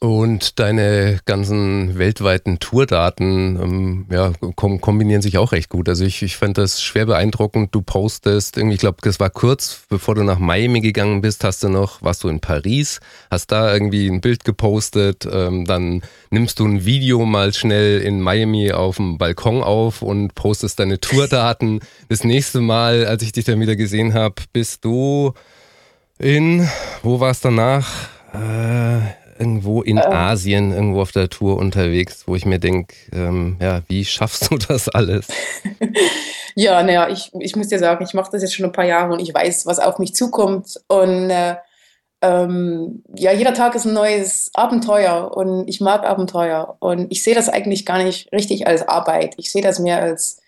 Und 0.00 0.60
deine 0.60 1.18
ganzen 1.24 1.98
weltweiten 1.98 2.60
Tourdaten 2.60 3.58
ähm, 3.60 4.06
ja, 4.12 4.30
kom 4.54 4.80
kombinieren 4.80 5.22
sich 5.22 5.38
auch 5.38 5.50
recht 5.50 5.70
gut. 5.70 5.88
Also 5.88 6.04
ich, 6.04 6.22
ich 6.22 6.36
fand 6.36 6.56
das 6.56 6.80
schwer 6.80 7.06
beeindruckend. 7.06 7.74
Du 7.74 7.82
postest 7.82 8.56
irgendwie, 8.56 8.76
ich 8.76 8.80
glaube, 8.80 8.98
das 9.00 9.18
war 9.18 9.28
kurz, 9.28 9.86
bevor 9.88 10.14
du 10.14 10.22
nach 10.22 10.38
Miami 10.38 10.82
gegangen 10.82 11.20
bist, 11.20 11.42
hast 11.42 11.64
du 11.64 11.68
noch, 11.68 12.00
warst 12.00 12.22
du 12.22 12.28
in 12.28 12.38
Paris, 12.38 13.00
hast 13.28 13.50
da 13.50 13.72
irgendwie 13.72 14.06
ein 14.06 14.20
Bild 14.20 14.44
gepostet, 14.44 15.28
ähm, 15.28 15.64
dann 15.64 16.02
nimmst 16.30 16.60
du 16.60 16.66
ein 16.66 16.84
Video 16.84 17.26
mal 17.26 17.52
schnell 17.52 18.00
in 18.00 18.20
Miami 18.20 18.70
auf 18.70 18.98
dem 18.98 19.18
Balkon 19.18 19.64
auf 19.64 20.00
und 20.02 20.36
postest 20.36 20.78
deine 20.78 21.00
Tourdaten. 21.00 21.80
Das 22.08 22.22
nächste 22.22 22.60
Mal, 22.60 23.04
als 23.04 23.24
ich 23.24 23.32
dich 23.32 23.46
dann 23.46 23.58
wieder 23.58 23.74
gesehen 23.74 24.14
habe, 24.14 24.36
bist 24.52 24.84
du 24.84 25.32
in, 26.20 26.68
wo 27.02 27.18
war 27.18 27.34
danach? 27.42 27.88
Äh, 28.32 29.17
irgendwo 29.38 29.82
in 29.82 29.98
ähm. 29.98 30.04
Asien, 30.04 30.72
irgendwo 30.72 31.00
auf 31.00 31.12
der 31.12 31.28
Tour 31.28 31.56
unterwegs, 31.56 32.24
wo 32.26 32.34
ich 32.34 32.44
mir 32.44 32.58
denke, 32.58 32.94
ähm, 33.12 33.56
ja, 33.60 33.82
wie 33.88 34.04
schaffst 34.04 34.50
du 34.50 34.58
das 34.58 34.88
alles? 34.88 35.28
ja, 36.54 36.82
naja, 36.82 37.08
ich, 37.08 37.30
ich 37.38 37.56
muss 37.56 37.68
dir 37.68 37.78
sagen, 37.78 38.04
ich 38.04 38.14
mache 38.14 38.30
das 38.32 38.42
jetzt 38.42 38.54
schon 38.54 38.66
ein 38.66 38.72
paar 38.72 38.84
Jahre 38.84 39.12
und 39.12 39.20
ich 39.20 39.32
weiß, 39.32 39.66
was 39.66 39.78
auf 39.78 39.98
mich 39.98 40.14
zukommt. 40.14 40.80
Und 40.88 41.30
äh, 41.30 41.56
ähm, 42.20 43.04
ja, 43.14 43.32
jeder 43.32 43.54
Tag 43.54 43.74
ist 43.74 43.86
ein 43.86 43.94
neues 43.94 44.50
Abenteuer 44.54 45.36
und 45.36 45.68
ich 45.68 45.80
mag 45.80 46.04
Abenteuer. 46.04 46.76
Und 46.80 47.12
ich 47.12 47.22
sehe 47.22 47.34
das 47.34 47.48
eigentlich 47.48 47.86
gar 47.86 48.02
nicht 48.02 48.32
richtig 48.32 48.66
als 48.66 48.86
Arbeit. 48.88 49.34
Ich 49.36 49.52
sehe 49.52 49.62
das 49.62 49.78
mehr 49.78 50.02
als, 50.02 50.40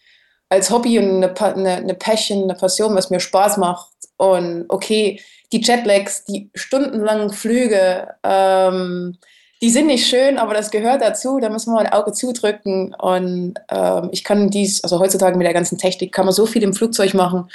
als 0.49 0.71
Hobby 0.71 0.99
und 0.99 1.23
eine, 1.23 1.41
eine, 1.41 1.77
eine 1.77 1.95
Passion, 1.95 2.45
eine 2.45 2.55
Passion, 2.55 2.95
was 2.95 3.11
mir 3.11 3.21
Spaß 3.21 3.59
macht. 3.59 3.89
Und 4.17 4.67
okay, 4.69 5.21
die 5.52 5.61
Jetlags, 5.61 6.25
die 6.25 6.50
stundenlangen 6.54 7.30
Flüge, 7.30 8.09
ähm, 8.23 9.19
die 9.62 9.71
sind 9.71 9.88
nicht 9.88 10.07
schön, 10.07 10.38
aber 10.38 10.54
das 10.54 10.71
gehört 10.71 11.02
dazu. 11.02 11.38
Da 11.38 11.50
muss 11.50 11.66
man 11.66 11.85
ein 11.85 11.92
Auge 11.92 12.12
zudrücken. 12.12 12.95
Und 12.95 13.54
ähm, 13.71 14.09
ich 14.11 14.25
kann 14.25 14.49
dies, 14.49 14.83
also 14.83 14.99
heutzutage 14.99 15.37
mit 15.37 15.47
der 15.47 15.52
ganzen 15.52 15.76
Technik, 15.76 16.12
kann 16.12 16.25
man 16.25 16.35
so 16.35 16.47
viel 16.47 16.62
im 16.62 16.73
Flugzeug 16.73 17.12
machen. 17.12 17.50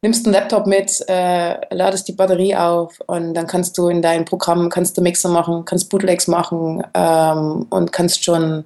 Nimmst 0.00 0.24
einen 0.24 0.32
Laptop 0.32 0.66
mit, 0.66 1.04
äh, 1.08 1.74
ladest 1.74 2.08
die 2.08 2.12
Batterie 2.12 2.56
auf 2.56 3.00
und 3.06 3.34
dann 3.34 3.46
kannst 3.46 3.76
du 3.76 3.88
in 3.88 4.00
dein 4.00 4.24
Programm, 4.24 4.70
kannst 4.70 4.96
du 4.96 5.02
Mixer 5.02 5.28
machen, 5.28 5.66
kannst 5.66 5.90
Bootlegs 5.90 6.26
machen 6.26 6.82
ähm, 6.94 7.66
und 7.68 7.92
kannst 7.92 8.24
schon 8.24 8.64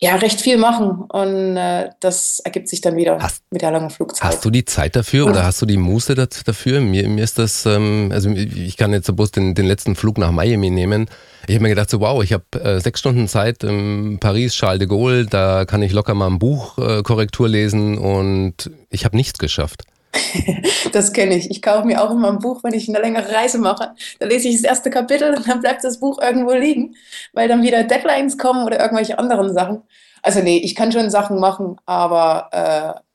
ja, 0.00 0.14
recht 0.14 0.40
viel 0.40 0.58
machen 0.58 1.06
und 1.08 1.56
äh, 1.56 1.90
das 1.98 2.38
ergibt 2.40 2.68
sich 2.68 2.80
dann 2.80 2.96
wieder 2.96 3.18
hast, 3.20 3.42
mit 3.50 3.62
der 3.62 3.72
langen 3.72 3.90
Flugzeit. 3.90 4.22
Hast 4.22 4.44
du 4.44 4.50
die 4.50 4.64
Zeit 4.64 4.94
dafür 4.94 5.26
oder 5.26 5.44
hast 5.44 5.60
du 5.60 5.66
die 5.66 5.76
Muße 5.76 6.14
dafür? 6.14 6.80
Mir, 6.80 7.08
mir 7.08 7.24
ist 7.24 7.36
das, 7.36 7.66
ähm, 7.66 8.10
also 8.12 8.30
ich 8.30 8.76
kann 8.76 8.92
jetzt 8.92 9.14
bloß 9.14 9.32
den, 9.32 9.56
den 9.56 9.66
letzten 9.66 9.96
Flug 9.96 10.16
nach 10.18 10.30
Miami 10.30 10.70
nehmen. 10.70 11.10
Ich 11.48 11.54
habe 11.56 11.64
mir 11.64 11.70
gedacht, 11.70 11.90
so 11.90 11.98
wow, 11.98 12.22
ich 12.22 12.32
habe 12.32 12.44
äh, 12.62 12.78
sechs 12.78 13.00
Stunden 13.00 13.26
Zeit 13.26 13.64
in 13.64 14.18
Paris, 14.20 14.54
Charles 14.54 14.78
de 14.78 14.86
Gaulle, 14.86 15.26
da 15.26 15.64
kann 15.64 15.82
ich 15.82 15.92
locker 15.92 16.14
mal 16.14 16.28
ein 16.28 16.38
Buch 16.38 16.78
äh, 16.78 17.02
Korrektur 17.02 17.48
lesen 17.48 17.98
und 17.98 18.70
ich 18.90 19.04
habe 19.04 19.16
nichts 19.16 19.40
geschafft. 19.40 19.82
das 20.92 21.12
kenne 21.12 21.36
ich. 21.36 21.50
Ich 21.50 21.62
kaufe 21.62 21.86
mir 21.86 22.02
auch 22.02 22.10
immer 22.10 22.28
ein 22.28 22.38
Buch, 22.38 22.62
wenn 22.62 22.74
ich 22.74 22.88
eine 22.88 23.00
längere 23.00 23.32
Reise 23.32 23.58
mache. 23.58 23.94
Da 24.18 24.26
lese 24.26 24.48
ich 24.48 24.56
das 24.56 24.64
erste 24.64 24.90
Kapitel 24.90 25.34
und 25.34 25.48
dann 25.48 25.60
bleibt 25.60 25.84
das 25.84 26.00
Buch 26.00 26.20
irgendwo 26.20 26.52
liegen, 26.52 26.96
weil 27.32 27.48
dann 27.48 27.62
wieder 27.62 27.84
Deadlines 27.84 28.38
kommen 28.38 28.64
oder 28.64 28.80
irgendwelche 28.80 29.18
anderen 29.18 29.52
Sachen. 29.52 29.82
Also 30.22 30.40
nee, 30.40 30.58
ich 30.58 30.74
kann 30.74 30.92
schon 30.92 31.10
Sachen 31.10 31.38
machen, 31.38 31.76
aber 31.86 32.48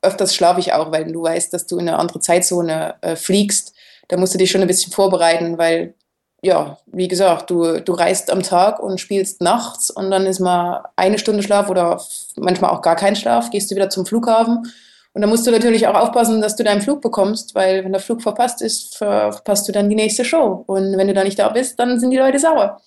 äh, 0.01 0.05
öfters 0.07 0.35
schlafe 0.35 0.59
ich 0.59 0.73
auch, 0.73 0.91
weil 0.91 1.11
du 1.11 1.23
weißt, 1.23 1.53
dass 1.53 1.67
du 1.67 1.77
in 1.77 1.87
eine 1.87 1.99
andere 1.99 2.19
Zeitzone 2.19 2.95
äh, 3.01 3.15
fliegst. 3.15 3.73
Da 4.07 4.17
musst 4.17 4.33
du 4.33 4.37
dich 4.37 4.51
schon 4.51 4.61
ein 4.61 4.67
bisschen 4.67 4.91
vorbereiten, 4.91 5.57
weil 5.57 5.95
ja, 6.41 6.77
wie 6.87 7.07
gesagt, 7.07 7.49
du, 7.49 7.79
du 7.79 7.93
reist 7.93 8.29
am 8.29 8.43
Tag 8.43 8.79
und 8.79 8.99
spielst 8.99 9.41
nachts 9.41 9.89
und 9.89 10.11
dann 10.11 10.25
ist 10.25 10.39
mal 10.39 10.83
eine 10.97 11.17
Stunde 11.17 11.41
Schlaf 11.41 11.69
oder 11.69 12.01
manchmal 12.35 12.71
auch 12.71 12.81
gar 12.81 12.97
kein 12.97 13.15
Schlaf, 13.15 13.49
gehst 13.49 13.71
du 13.71 13.75
wieder 13.75 13.89
zum 13.89 14.05
Flughafen 14.05 14.69
und 15.13 15.21
da 15.21 15.27
musst 15.27 15.45
du 15.45 15.51
natürlich 15.51 15.87
auch 15.87 15.93
aufpassen, 15.93 16.41
dass 16.41 16.55
du 16.55 16.63
deinen 16.63 16.81
Flug 16.81 17.01
bekommst, 17.01 17.53
weil 17.53 17.83
wenn 17.83 17.91
der 17.91 18.01
Flug 18.01 18.21
verpasst 18.23 18.63
ist, 18.63 18.97
verpasst 18.97 19.67
du 19.67 19.71
dann 19.71 19.87
die 19.87 19.95
nächste 19.95 20.25
Show. 20.25 20.63
Und 20.65 20.97
wenn 20.97 21.07
du 21.07 21.13
da 21.13 21.23
nicht 21.23 21.37
da 21.37 21.49
bist, 21.49 21.79
dann 21.79 21.99
sind 21.99 22.09
die 22.09 22.17
Leute 22.17 22.39
sauer, 22.39 22.81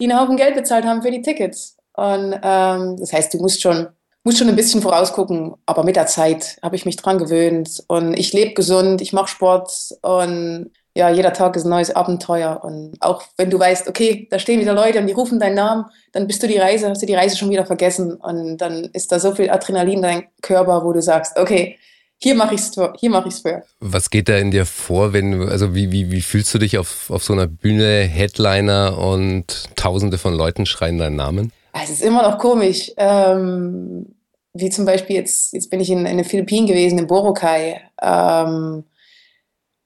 die 0.00 0.10
einen 0.10 0.20
Haufen 0.20 0.36
Geld 0.36 0.56
bezahlt 0.56 0.84
haben 0.84 1.02
für 1.02 1.12
die 1.12 1.22
Tickets. 1.22 1.76
Und 1.92 2.38
ähm, 2.42 2.96
das 2.98 3.12
heißt, 3.12 3.32
du 3.32 3.38
musst 3.38 3.62
schon, 3.62 3.88
musst 4.24 4.38
schon 4.38 4.48
ein 4.48 4.56
bisschen 4.56 4.82
vorausgucken, 4.82 5.54
aber 5.66 5.84
mit 5.84 5.94
der 5.94 6.06
Zeit 6.06 6.58
habe 6.62 6.74
ich 6.74 6.84
mich 6.84 6.96
dran 6.96 7.18
gewöhnt 7.18 7.84
und 7.86 8.14
ich 8.14 8.32
lebe 8.32 8.54
gesund, 8.54 9.00
ich 9.00 9.12
mache 9.12 9.28
Sport 9.28 9.70
und 10.02 10.72
ja, 10.98 11.08
jeder 11.08 11.32
Tag 11.32 11.54
ist 11.54 11.64
ein 11.64 11.70
neues 11.70 11.94
Abenteuer. 11.94 12.60
Und 12.64 12.96
auch 12.98 13.22
wenn 13.36 13.50
du 13.50 13.58
weißt, 13.58 13.86
okay, 13.86 14.26
da 14.32 14.40
stehen 14.40 14.60
wieder 14.60 14.74
Leute 14.74 14.98
und 14.98 15.06
die 15.06 15.12
rufen 15.12 15.38
deinen 15.38 15.54
Namen, 15.54 15.84
dann 16.10 16.26
bist 16.26 16.42
du 16.42 16.48
die 16.48 16.58
Reise, 16.58 16.90
hast 16.90 17.00
du 17.00 17.06
die 17.06 17.14
Reise 17.14 17.36
schon 17.36 17.50
wieder 17.50 17.64
vergessen. 17.64 18.14
Und 18.14 18.58
dann 18.58 18.90
ist 18.92 19.12
da 19.12 19.20
so 19.20 19.32
viel 19.32 19.48
Adrenalin 19.48 19.98
in 19.98 20.02
deinem 20.02 20.24
Körper, 20.42 20.84
wo 20.84 20.92
du 20.92 21.00
sagst, 21.00 21.38
okay, 21.38 21.78
hier 22.20 22.34
mache 22.34 22.56
ich 22.56 22.62
es 22.62 22.72
hier 22.96 23.10
mache 23.10 23.28
ich's 23.28 23.38
für. 23.38 23.62
Was 23.78 24.10
geht 24.10 24.28
da 24.28 24.38
in 24.38 24.50
dir 24.50 24.66
vor, 24.66 25.12
wenn 25.12 25.40
also 25.48 25.72
wie, 25.72 25.92
wie, 25.92 26.10
wie 26.10 26.20
fühlst 26.20 26.52
du 26.52 26.58
dich 26.58 26.78
auf, 26.78 27.10
auf 27.10 27.22
so 27.22 27.32
einer 27.32 27.46
Bühne, 27.46 28.00
Headliner 28.02 28.98
und 28.98 29.68
tausende 29.76 30.18
von 30.18 30.34
Leuten 30.34 30.66
schreien 30.66 30.98
deinen 30.98 31.14
Namen? 31.14 31.52
Es 31.80 31.90
ist 31.90 32.02
immer 32.02 32.28
noch 32.28 32.38
komisch. 32.38 32.90
Ähm, 32.96 34.16
wie 34.52 34.70
zum 34.70 34.84
Beispiel 34.84 35.14
jetzt, 35.14 35.52
jetzt 35.52 35.70
bin 35.70 35.78
ich 35.78 35.90
in, 35.90 36.06
in 36.06 36.16
den 36.16 36.26
Philippinen 36.26 36.66
gewesen, 36.66 36.98
in 36.98 37.06
Boracay. 37.06 37.76
Ähm, 38.02 38.82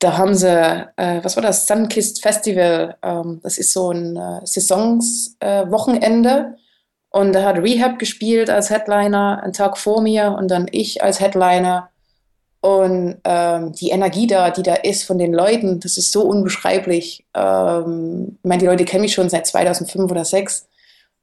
da 0.02 0.18
haben 0.18 0.35
sie, 0.35 0.49
äh, 0.49 1.23
was 1.23 1.37
war 1.37 1.42
das, 1.42 1.66
Sunkist 1.66 2.23
Festival, 2.23 2.97
ähm, 3.02 3.40
das 3.42 3.59
ist 3.59 3.73
so 3.73 3.92
ein 3.92 4.16
äh, 4.16 4.40
Saisonswochenende. 4.44 6.30
Äh, 6.30 6.59
und 7.11 7.32
da 7.35 7.44
hat 7.44 7.59
Rehab 7.59 7.99
gespielt 7.99 8.49
als 8.50 8.71
Headliner, 8.71 9.42
einen 9.42 9.52
Tag 9.52 9.76
vor 9.78 10.00
mir 10.00 10.35
und 10.38 10.50
dann 10.50 10.66
ich 10.71 11.02
als 11.04 11.21
Headliner. 11.21 11.90
Und 12.61 13.21
ähm, 13.25 13.73
die 13.73 13.90
Energie 13.90 14.26
da, 14.26 14.50
die 14.50 14.62
da 14.62 14.75
ist 14.75 15.04
von 15.04 15.18
den 15.18 15.32
Leuten, 15.32 15.80
das 15.80 15.99
ist 15.99 16.11
so 16.12 16.23
unbeschreiblich. 16.23 17.26
Ähm, 17.35 18.38
ich 18.42 18.49
meine, 18.49 18.61
die 18.61 18.66
Leute 18.66 18.85
kennen 18.85 19.02
mich 19.02 19.14
schon 19.14 19.28
seit 19.28 19.47
2005 19.47 20.11
oder 20.11 20.25
2006. 20.25 20.68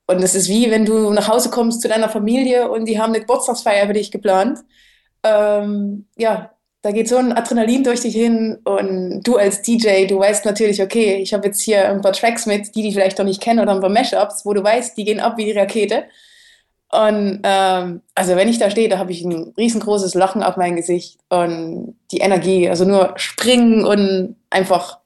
Und 0.07 0.23
es 0.23 0.35
ist 0.35 0.49
wie, 0.49 0.71
wenn 0.71 0.85
du 0.85 1.11
nach 1.11 1.27
Hause 1.27 1.49
kommst 1.49 1.81
zu 1.81 1.87
deiner 1.87 2.09
Familie 2.09 2.69
und 2.71 2.85
die 2.85 2.99
haben 2.99 3.11
eine 3.13 3.21
Geburtstagsfeier 3.21 3.87
für 3.87 3.93
dich 3.93 4.11
geplant. 4.11 4.59
Ähm, 5.23 6.07
ja, 6.17 6.51
da 6.81 6.91
geht 6.91 7.09
so 7.09 7.17
ein 7.17 7.33
Adrenalin 7.33 7.83
durch 7.83 8.01
dich 8.01 8.15
hin 8.15 8.57
und 8.63 9.21
du 9.23 9.35
als 9.35 9.61
DJ, 9.61 10.05
du 10.05 10.19
weißt 10.19 10.45
natürlich, 10.45 10.81
okay, 10.81 11.15
ich 11.15 11.33
habe 11.33 11.47
jetzt 11.47 11.61
hier 11.61 11.89
ein 11.89 12.01
paar 12.01 12.13
Tracks 12.13 12.45
mit, 12.45 12.73
die 12.75 12.83
die 12.83 12.93
vielleicht 12.93 13.17
noch 13.17 13.25
nicht 13.25 13.41
kennen 13.41 13.59
oder 13.59 13.73
ein 13.73 13.81
paar 13.81 13.89
Mashups, 13.89 14.45
wo 14.45 14.53
du 14.53 14.63
weißt, 14.63 14.97
die 14.97 15.03
gehen 15.03 15.19
ab 15.19 15.37
wie 15.37 15.45
die 15.45 15.57
Rakete. 15.57 16.05
Und 16.91 17.41
ähm, 17.43 18.01
also 18.15 18.35
wenn 18.35 18.47
ich 18.47 18.59
da 18.59 18.71
stehe, 18.71 18.89
da 18.89 18.97
habe 18.97 19.11
ich 19.11 19.23
ein 19.23 19.53
riesengroßes 19.57 20.15
Lachen 20.15 20.41
auf 20.41 20.57
mein 20.57 20.75
Gesicht 20.75 21.19
und 21.29 21.95
die 22.11 22.19
Energie, 22.19 22.69
also 22.69 22.85
nur 22.85 23.13
springen 23.17 23.85
und 23.85 24.37
einfach 24.49 24.99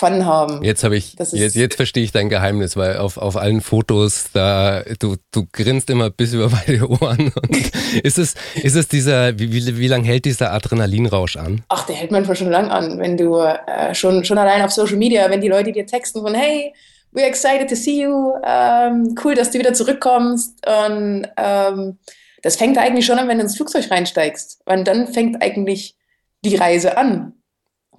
Fun 0.00 0.24
haben. 0.24 0.62
Jetzt 0.64 0.82
habe 0.82 0.96
ich, 0.96 1.14
jetzt, 1.18 1.56
jetzt 1.56 1.76
verstehe 1.76 2.02
ich 2.02 2.10
dein 2.10 2.30
Geheimnis, 2.30 2.74
weil 2.74 2.96
auf, 2.96 3.18
auf 3.18 3.36
allen 3.36 3.60
Fotos, 3.60 4.30
da, 4.32 4.82
du, 4.98 5.16
du 5.30 5.46
grinst 5.52 5.90
immer 5.90 6.08
bis 6.08 6.32
über 6.32 6.48
beide 6.66 6.88
Ohren. 6.88 7.30
Und 7.30 7.70
ist 8.02 8.18
es, 8.18 8.34
ist 8.54 8.76
es 8.76 8.88
dieser, 8.88 9.38
wie, 9.38 9.52
wie, 9.52 9.76
wie 9.76 9.88
lange 9.88 10.04
hält 10.04 10.24
dieser 10.24 10.52
Adrenalinrausch 10.52 11.36
an? 11.36 11.62
Ach, 11.68 11.84
der 11.84 11.96
hält 11.96 12.12
manchmal 12.12 12.34
schon 12.34 12.50
lang 12.50 12.70
an, 12.70 12.98
wenn 12.98 13.18
du 13.18 13.40
äh, 13.40 13.94
schon, 13.94 14.24
schon 14.24 14.38
allein 14.38 14.62
auf 14.62 14.70
Social 14.70 14.96
Media, 14.96 15.28
wenn 15.28 15.42
die 15.42 15.48
Leute 15.48 15.70
dir 15.70 15.84
texten 15.84 16.22
von, 16.22 16.34
hey, 16.34 16.72
we're 17.12 17.26
excited 17.26 17.68
to 17.68 17.76
see 17.76 18.02
you, 18.02 18.32
ähm, 18.42 19.14
cool, 19.22 19.34
dass 19.34 19.50
du 19.50 19.58
wieder 19.58 19.74
zurückkommst 19.74 20.66
und 20.66 21.26
ähm, 21.36 21.98
das 22.42 22.56
fängt 22.56 22.78
eigentlich 22.78 23.04
schon 23.04 23.18
an, 23.18 23.28
wenn 23.28 23.36
du 23.36 23.44
ins 23.44 23.56
Flugzeug 23.56 23.90
reinsteigst, 23.90 24.62
weil 24.64 24.82
dann 24.82 25.08
fängt 25.08 25.42
eigentlich 25.42 25.94
die 26.42 26.56
Reise 26.56 26.96
an 26.96 27.34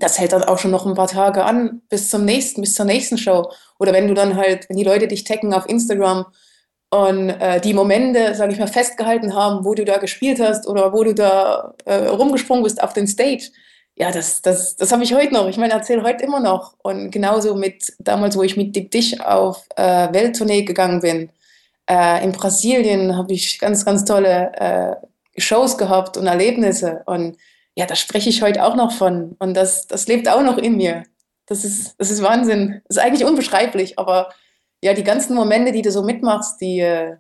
das 0.02 0.20
hält 0.20 0.34
dann 0.34 0.44
auch 0.44 0.60
schon 0.60 0.72
noch 0.72 0.86
ein 0.86 0.96
paar 0.96 1.08
Tage 1.08 1.44
an, 1.46 1.82
bis 1.90 2.10
zum 2.10 2.26
nächsten, 2.26 2.62
bis 2.62 2.76
zur 2.76 2.86
nächsten 2.86 3.18
Show. 3.18 3.52
Oder 3.80 3.94
wenn 3.94 4.08
du 4.08 4.14
dann 4.14 4.36
halt, 4.36 4.68
wenn 4.70 4.78
die 4.78 4.84
Leute 4.84 5.08
dich 5.08 5.24
taggen 5.24 5.54
auf 5.54 5.70
Instagram 5.70 6.26
und 6.90 7.30
äh, 7.30 7.62
die 7.62 7.74
Momente, 7.74 8.36
sage 8.36 8.52
ich 8.54 8.60
mal, 8.60 8.68
festgehalten 8.68 9.34
haben, 9.34 9.64
wo 9.64 9.74
du 9.74 9.86
da 9.86 9.98
gespielt 9.98 10.40
hast 10.40 10.68
oder 10.68 10.92
wo 10.92 11.04
du 11.04 11.14
da 11.14 11.74
äh, 11.86 12.08
rumgesprungen 12.08 12.64
bist 12.64 12.84
auf 12.84 12.94
den 12.94 13.08
Stage. 13.08 13.52
Ja, 13.96 14.12
das, 14.12 14.42
das, 14.42 14.76
das 14.76 14.92
habe 14.92 15.04
ich 15.04 15.14
heute 15.14 15.34
noch. 15.34 15.48
Ich 15.48 15.58
meine, 15.58 15.74
erzähle 15.74 16.04
heute 16.04 16.24
immer 16.24 16.40
noch. 16.40 16.74
Und 16.82 17.12
genauso 17.12 17.56
mit 17.56 17.94
damals, 18.00 18.36
wo 18.36 18.44
ich 18.44 18.58
mit 18.58 18.76
Dick 18.76 18.92
Dich 18.92 19.22
auf 19.22 19.66
äh, 19.76 20.12
Welttournee 20.12 20.64
gegangen 20.64 21.02
bin. 21.02 21.30
Äh, 21.90 22.24
in 22.24 22.32
Brasilien 22.32 23.16
habe 23.16 23.34
ich 23.34 23.60
ganz, 23.60 23.86
ganz 23.86 24.04
tolle 24.04 24.52
äh, 24.56 24.96
Shows 25.40 25.78
gehabt 25.78 26.18
und 26.18 26.28
Erlebnisse. 26.28 27.04
Und 27.06 27.38
ja, 27.76 27.86
da 27.86 27.96
spreche 27.96 28.30
ich 28.30 28.42
heute 28.42 28.64
auch 28.64 28.76
noch 28.76 28.92
von. 28.92 29.36
Und 29.40 29.56
das, 29.56 29.88
das 29.88 30.08
lebt 30.08 30.28
auch 30.28 30.44
noch 30.44 30.58
in 30.58 30.78
mir. 30.78 31.04
Das 31.46 31.64
ist, 31.64 31.96
das 31.98 32.12
ist 32.12 32.22
Wahnsinn. 32.22 32.82
Das 32.88 32.98
ist 32.98 33.04
eigentlich 33.04 33.26
unbeschreiblich, 33.26 33.98
aber 33.98 34.30
ja, 34.84 34.94
die 34.94 35.04
ganzen 35.04 35.36
Momente, 35.36 35.72
die 35.72 35.82
du 35.82 35.92
so 35.92 36.04
mitmachst, 36.04 36.60
die, 36.62 36.80
äh, 36.80 37.18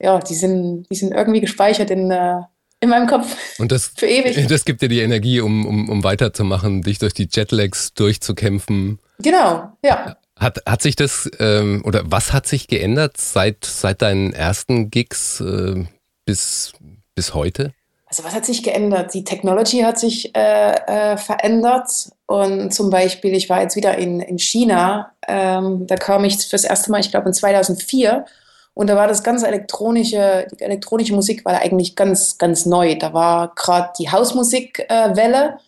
ja, 0.00 0.18
die 0.18 0.34
sind, 0.34 0.86
die 0.90 0.96
sind 0.96 1.12
irgendwie 1.12 1.40
gespeichert 1.40 1.90
in, 1.90 2.10
äh, 2.10 2.40
in 2.80 2.88
meinem 2.88 3.06
Kopf. 3.06 3.36
Und 3.58 3.72
das, 3.72 3.92
für 3.96 4.06
ewig. 4.06 4.46
das 4.48 4.64
gibt 4.64 4.82
dir 4.82 4.88
die 4.88 5.00
Energie, 5.00 5.40
um, 5.40 5.66
um, 5.66 5.88
um 5.88 6.04
weiterzumachen, 6.04 6.82
dich 6.82 6.98
durch 6.98 7.14
die 7.14 7.28
Jetlags 7.30 7.94
durchzukämpfen. 7.94 8.98
Genau, 9.18 9.72
ja. 9.84 10.16
Hat, 10.36 10.60
hat 10.66 10.82
sich 10.82 10.96
das, 10.96 11.30
ähm, 11.38 11.82
oder 11.84 12.02
was 12.06 12.32
hat 12.32 12.46
sich 12.46 12.66
geändert 12.66 13.16
seit, 13.18 13.64
seit 13.64 14.02
deinen 14.02 14.32
ersten 14.32 14.90
Gigs 14.90 15.40
äh, 15.40 15.84
bis, 16.24 16.72
bis 17.14 17.34
heute? 17.34 17.72
Also 18.14 18.22
was 18.22 18.34
hat 18.36 18.46
sich 18.46 18.62
geändert? 18.62 19.12
Die 19.12 19.24
Technology 19.24 19.80
hat 19.80 19.98
sich 19.98 20.32
äh, 20.36 20.74
äh, 20.74 21.16
verändert. 21.16 22.12
Und 22.26 22.72
zum 22.72 22.88
Beispiel, 22.88 23.34
ich 23.34 23.50
war 23.50 23.60
jetzt 23.60 23.74
wieder 23.74 23.98
in, 23.98 24.20
in 24.20 24.38
China. 24.38 25.10
Ähm, 25.26 25.88
da 25.88 25.96
kam 25.96 26.22
ich 26.22 26.38
fürs 26.46 26.62
erste 26.62 26.92
Mal, 26.92 27.00
ich 27.00 27.10
glaube 27.10 27.26
in 27.26 27.32
2004. 27.32 28.24
Und 28.72 28.86
da 28.86 28.94
war 28.94 29.08
das 29.08 29.24
ganze 29.24 29.48
elektronische, 29.48 30.46
die 30.52 30.62
elektronische 30.62 31.12
Musik 31.12 31.44
war 31.44 31.60
eigentlich 31.60 31.96
ganz, 31.96 32.38
ganz 32.38 32.66
neu. 32.66 32.96
Da 32.96 33.12
war 33.12 33.52
gerade 33.56 33.90
die 33.98 34.08
Hausmusikwelle. 34.08 35.44
Äh, 35.44 35.58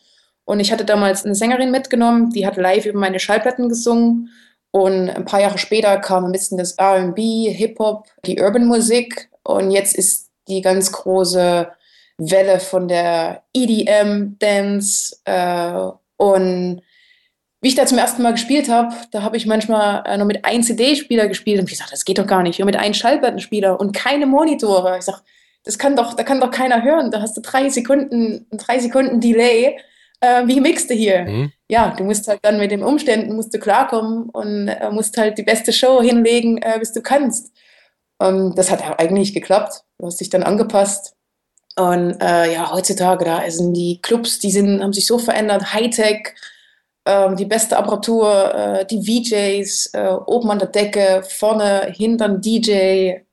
und 0.45 0.61
ich 0.61 0.71
hatte 0.71 0.85
damals 0.85 1.25
eine 1.25 1.35
Sängerin 1.35 1.73
mitgenommen, 1.73 2.31
die 2.31 2.47
hat 2.47 2.57
live 2.57 2.87
über 2.87 3.01
meine 3.01 3.19
Schallplatten 3.19 3.69
gesungen. 3.69 4.31
Und 4.71 5.11
ein 5.11 5.25
paar 5.25 5.41
Jahre 5.41 5.59
später 5.59 5.99
kam 5.99 6.27
ein 6.27 6.33
bisschen 6.33 6.59
das 6.59 6.77
RB, 6.81 7.19
Hip-Hop, 7.19 8.07
die 8.25 8.41
Urban-Musik. 8.41 9.31
Und 9.43 9.73
jetzt 9.73 9.97
ist 9.97 10.31
die 10.47 10.61
ganz 10.61 10.93
große 10.93 11.73
Welle 12.19 12.61
von 12.61 12.89
der 12.89 13.43
EDM, 13.53 14.37
Dance. 14.39 15.17
Äh, 15.25 15.91
und 16.17 16.83
wie 17.61 17.69
ich 17.69 17.75
da 17.75 17.87
zum 17.87 17.99
ersten 17.99 18.23
Mal 18.23 18.33
gespielt 18.33 18.69
habe, 18.69 18.95
da 19.11 19.23
habe 19.23 19.37
ich 19.37 19.47
manchmal 19.47 20.03
äh, 20.07 20.17
nur 20.17 20.27
mit 20.27 20.45
einem 20.45 20.63
CD-Spieler 20.63 21.29
gespielt 21.29 21.59
und 21.59 21.65
ich 21.65 21.73
gesagt, 21.73 21.93
das 21.93 22.05
geht 22.05 22.19
doch 22.19 22.27
gar 22.27 22.43
nicht. 22.43 22.59
Nur 22.59 22.67
mit 22.67 22.77
einem 22.77 22.95
Schallplattenspieler 22.95 23.81
und 23.81 23.93
keine 23.93 24.27
Monitore. 24.27 24.97
Ich 24.99 25.05
sage, 25.05 25.19
das 25.65 25.79
kann 25.79 25.97
doch, 25.97 26.15
da 26.15 26.23
kann 26.23 26.41
doch 26.41 26.51
keiner 26.51 26.83
hören. 26.83 27.11
Da 27.11 27.21
hast 27.21 27.37
du 27.37 27.41
drei 27.41 27.69
Sekunden, 27.69 28.47
drei 28.53 28.79
Sekunden 28.79 29.21
Delay. 29.21 29.79
Äh, 30.21 30.47
wie 30.47 30.61
mixst 30.61 30.89
du 30.91 30.95
hier? 30.95 31.25
Mhm. 31.25 31.53
Ja, 31.69 31.95
du 31.97 32.05
musst 32.05 32.29
halt 32.29 32.39
dann 32.43 32.59
mit 32.59 32.71
den 32.71 32.83
Umständen 32.83 33.35
musst 33.35 33.53
du 33.53 33.59
klarkommen 33.59 34.31
und 34.31 34.69
äh, 34.69 34.91
musst 34.91 35.17
halt 35.19 35.37
die 35.37 35.43
beste 35.43 35.73
Show 35.73 36.01
hinlegen, 36.01 36.59
äh, 36.59 36.79
bis 36.79 36.93
du 36.93 37.03
kannst. 37.03 37.53
Und 38.19 38.57
das 38.57 38.71
hat 38.71 39.01
eigentlich 39.01 39.35
geklappt. 39.35 39.83
Du 39.99 40.07
hast 40.07 40.21
dich 40.21 40.31
dann 40.31 40.43
angepasst 40.43 41.16
und 41.79 42.21
äh, 42.23 42.55
ja, 42.55 42.73
heutzutage, 42.73 43.25
da 43.25 43.51
sind 43.51 43.75
die 43.75 44.01
Clubs, 44.01 44.39
die 44.39 44.51
sind, 44.51 44.83
haben 44.83 44.95
sich 44.95 45.07
so 45.07 45.19
verändert, 45.19 45.75
Hightech, 45.75 46.35
äh, 47.05 47.35
die 47.37 47.45
beste 47.45 47.77
Apparatur, 47.77 48.55
äh, 48.55 48.87
die 48.87 49.03
VJs, 49.03 49.91
äh, 49.93 50.09
oben 50.27 50.51
an 50.51 50.59
der 50.59 50.69
Decke, 50.69 51.23
vorne, 51.29 51.93
hintern 51.95 52.41
DJ 52.41 52.71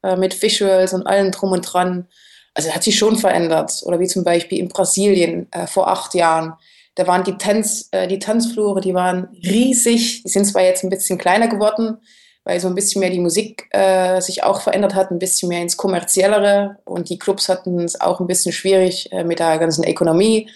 äh, 0.03 0.15
mit 0.17 0.39
Visuals 0.41 0.93
und 0.93 1.07
allem 1.07 1.31
drum 1.31 1.53
und 1.53 1.61
dran. 1.61 2.07
Also 2.53 2.69
hat 2.71 2.83
sich 2.83 2.97
schon 2.97 3.17
verändert. 3.17 3.81
Oder 3.85 3.99
wie 3.99 4.07
zum 4.07 4.23
Beispiel 4.23 4.59
in 4.59 4.67
Brasilien 4.67 5.47
äh, 5.51 5.65
vor 5.65 5.87
acht 5.87 6.13
Jahren. 6.13 6.53
Da 6.95 7.07
waren 7.07 7.23
die, 7.23 7.37
Tanz, 7.37 7.89
die 7.89 8.19
Tanzflure, 8.19 8.79
die 8.79 8.93
waren 8.93 9.27
riesig. 9.43 10.21
Die 10.21 10.29
sind 10.29 10.45
zwar 10.45 10.61
jetzt 10.61 10.83
ein 10.83 10.91
bisschen 10.91 11.17
kleiner 11.17 11.47
geworden, 11.47 11.97
weil 12.43 12.59
so 12.59 12.67
ein 12.67 12.75
bisschen 12.75 12.99
mehr 12.99 13.09
die 13.09 13.19
Musik 13.19 13.67
äh, 13.71 14.19
sich 14.21 14.43
auch 14.43 14.61
verändert 14.61 14.95
hat, 14.95 15.11
ein 15.11 15.19
bisschen 15.19 15.49
mehr 15.49 15.61
ins 15.61 15.77
Kommerziellere 15.77 16.77
und 16.85 17.09
die 17.09 17.17
Clubs 17.17 17.49
hatten 17.49 17.79
es 17.79 17.99
auch 17.99 18.19
ein 18.19 18.27
bisschen 18.27 18.51
schwierig 18.51 19.11
äh, 19.11 19.23
mit 19.23 19.39
der 19.39 19.57
ganzen 19.59 19.83
Ökonomie. 19.85 20.49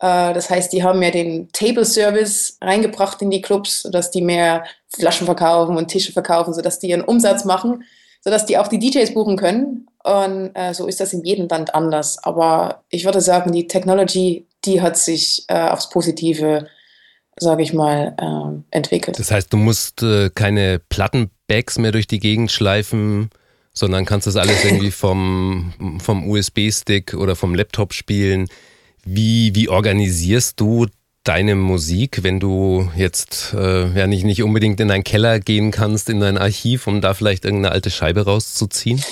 Äh, 0.00 0.32
das 0.34 0.50
heißt, 0.50 0.72
die 0.72 0.82
haben 0.82 0.98
mehr 0.98 1.10
den 1.10 1.48
Table 1.52 1.84
Service 1.84 2.58
reingebracht 2.60 3.22
in 3.22 3.30
die 3.30 3.42
Clubs, 3.42 3.82
sodass 3.82 4.10
die 4.10 4.22
mehr 4.22 4.64
Flaschen 4.88 5.26
verkaufen 5.26 5.76
und 5.76 5.88
Tische 5.88 6.12
verkaufen, 6.12 6.54
sodass 6.54 6.78
die 6.78 6.90
ihren 6.90 7.02
Umsatz 7.02 7.44
machen, 7.44 7.84
sodass 8.20 8.46
die 8.46 8.58
auch 8.58 8.68
die 8.68 8.78
DJs 8.78 9.14
buchen 9.14 9.36
können. 9.36 9.86
Und 10.02 10.52
äh, 10.54 10.72
so 10.72 10.86
ist 10.86 11.00
das 11.00 11.12
in 11.12 11.24
jedem 11.24 11.48
Land 11.48 11.74
anders. 11.74 12.22
Aber 12.22 12.82
ich 12.88 13.04
würde 13.04 13.20
sagen, 13.20 13.52
die 13.52 13.66
Technology, 13.66 14.46
die 14.64 14.80
hat 14.80 14.96
sich 14.96 15.44
äh, 15.48 15.68
aufs 15.68 15.88
Positive 15.88 16.66
sage 17.40 17.62
ich 17.62 17.72
mal, 17.72 18.14
äh, 18.18 18.76
entwickelt. 18.76 19.18
Das 19.18 19.30
heißt, 19.30 19.52
du 19.52 19.56
musst 19.56 20.02
äh, 20.02 20.30
keine 20.34 20.80
Plattenbags 20.88 21.78
mehr 21.78 21.92
durch 21.92 22.06
die 22.06 22.18
Gegend 22.18 22.50
schleifen, 22.52 23.30
sondern 23.72 24.04
kannst 24.04 24.26
das 24.26 24.36
alles 24.36 24.64
irgendwie 24.64 24.90
vom, 24.92 25.98
vom 26.02 26.28
USB-Stick 26.28 27.14
oder 27.14 27.36
vom 27.36 27.54
Laptop 27.54 27.92
spielen. 27.92 28.48
Wie, 29.04 29.54
wie 29.54 29.68
organisierst 29.68 30.60
du 30.60 30.86
deine 31.24 31.54
Musik, 31.54 32.22
wenn 32.22 32.40
du 32.40 32.90
jetzt 32.96 33.54
äh, 33.54 33.88
ja 33.88 34.06
nicht, 34.06 34.24
nicht 34.24 34.42
unbedingt 34.42 34.80
in 34.80 34.88
deinen 34.88 35.04
Keller 35.04 35.40
gehen 35.40 35.70
kannst, 35.70 36.08
in 36.08 36.20
dein 36.20 36.38
Archiv, 36.38 36.86
um 36.86 37.00
da 37.00 37.14
vielleicht 37.14 37.44
irgendeine 37.44 37.72
alte 37.72 37.90
Scheibe 37.90 38.24
rauszuziehen? 38.24 39.02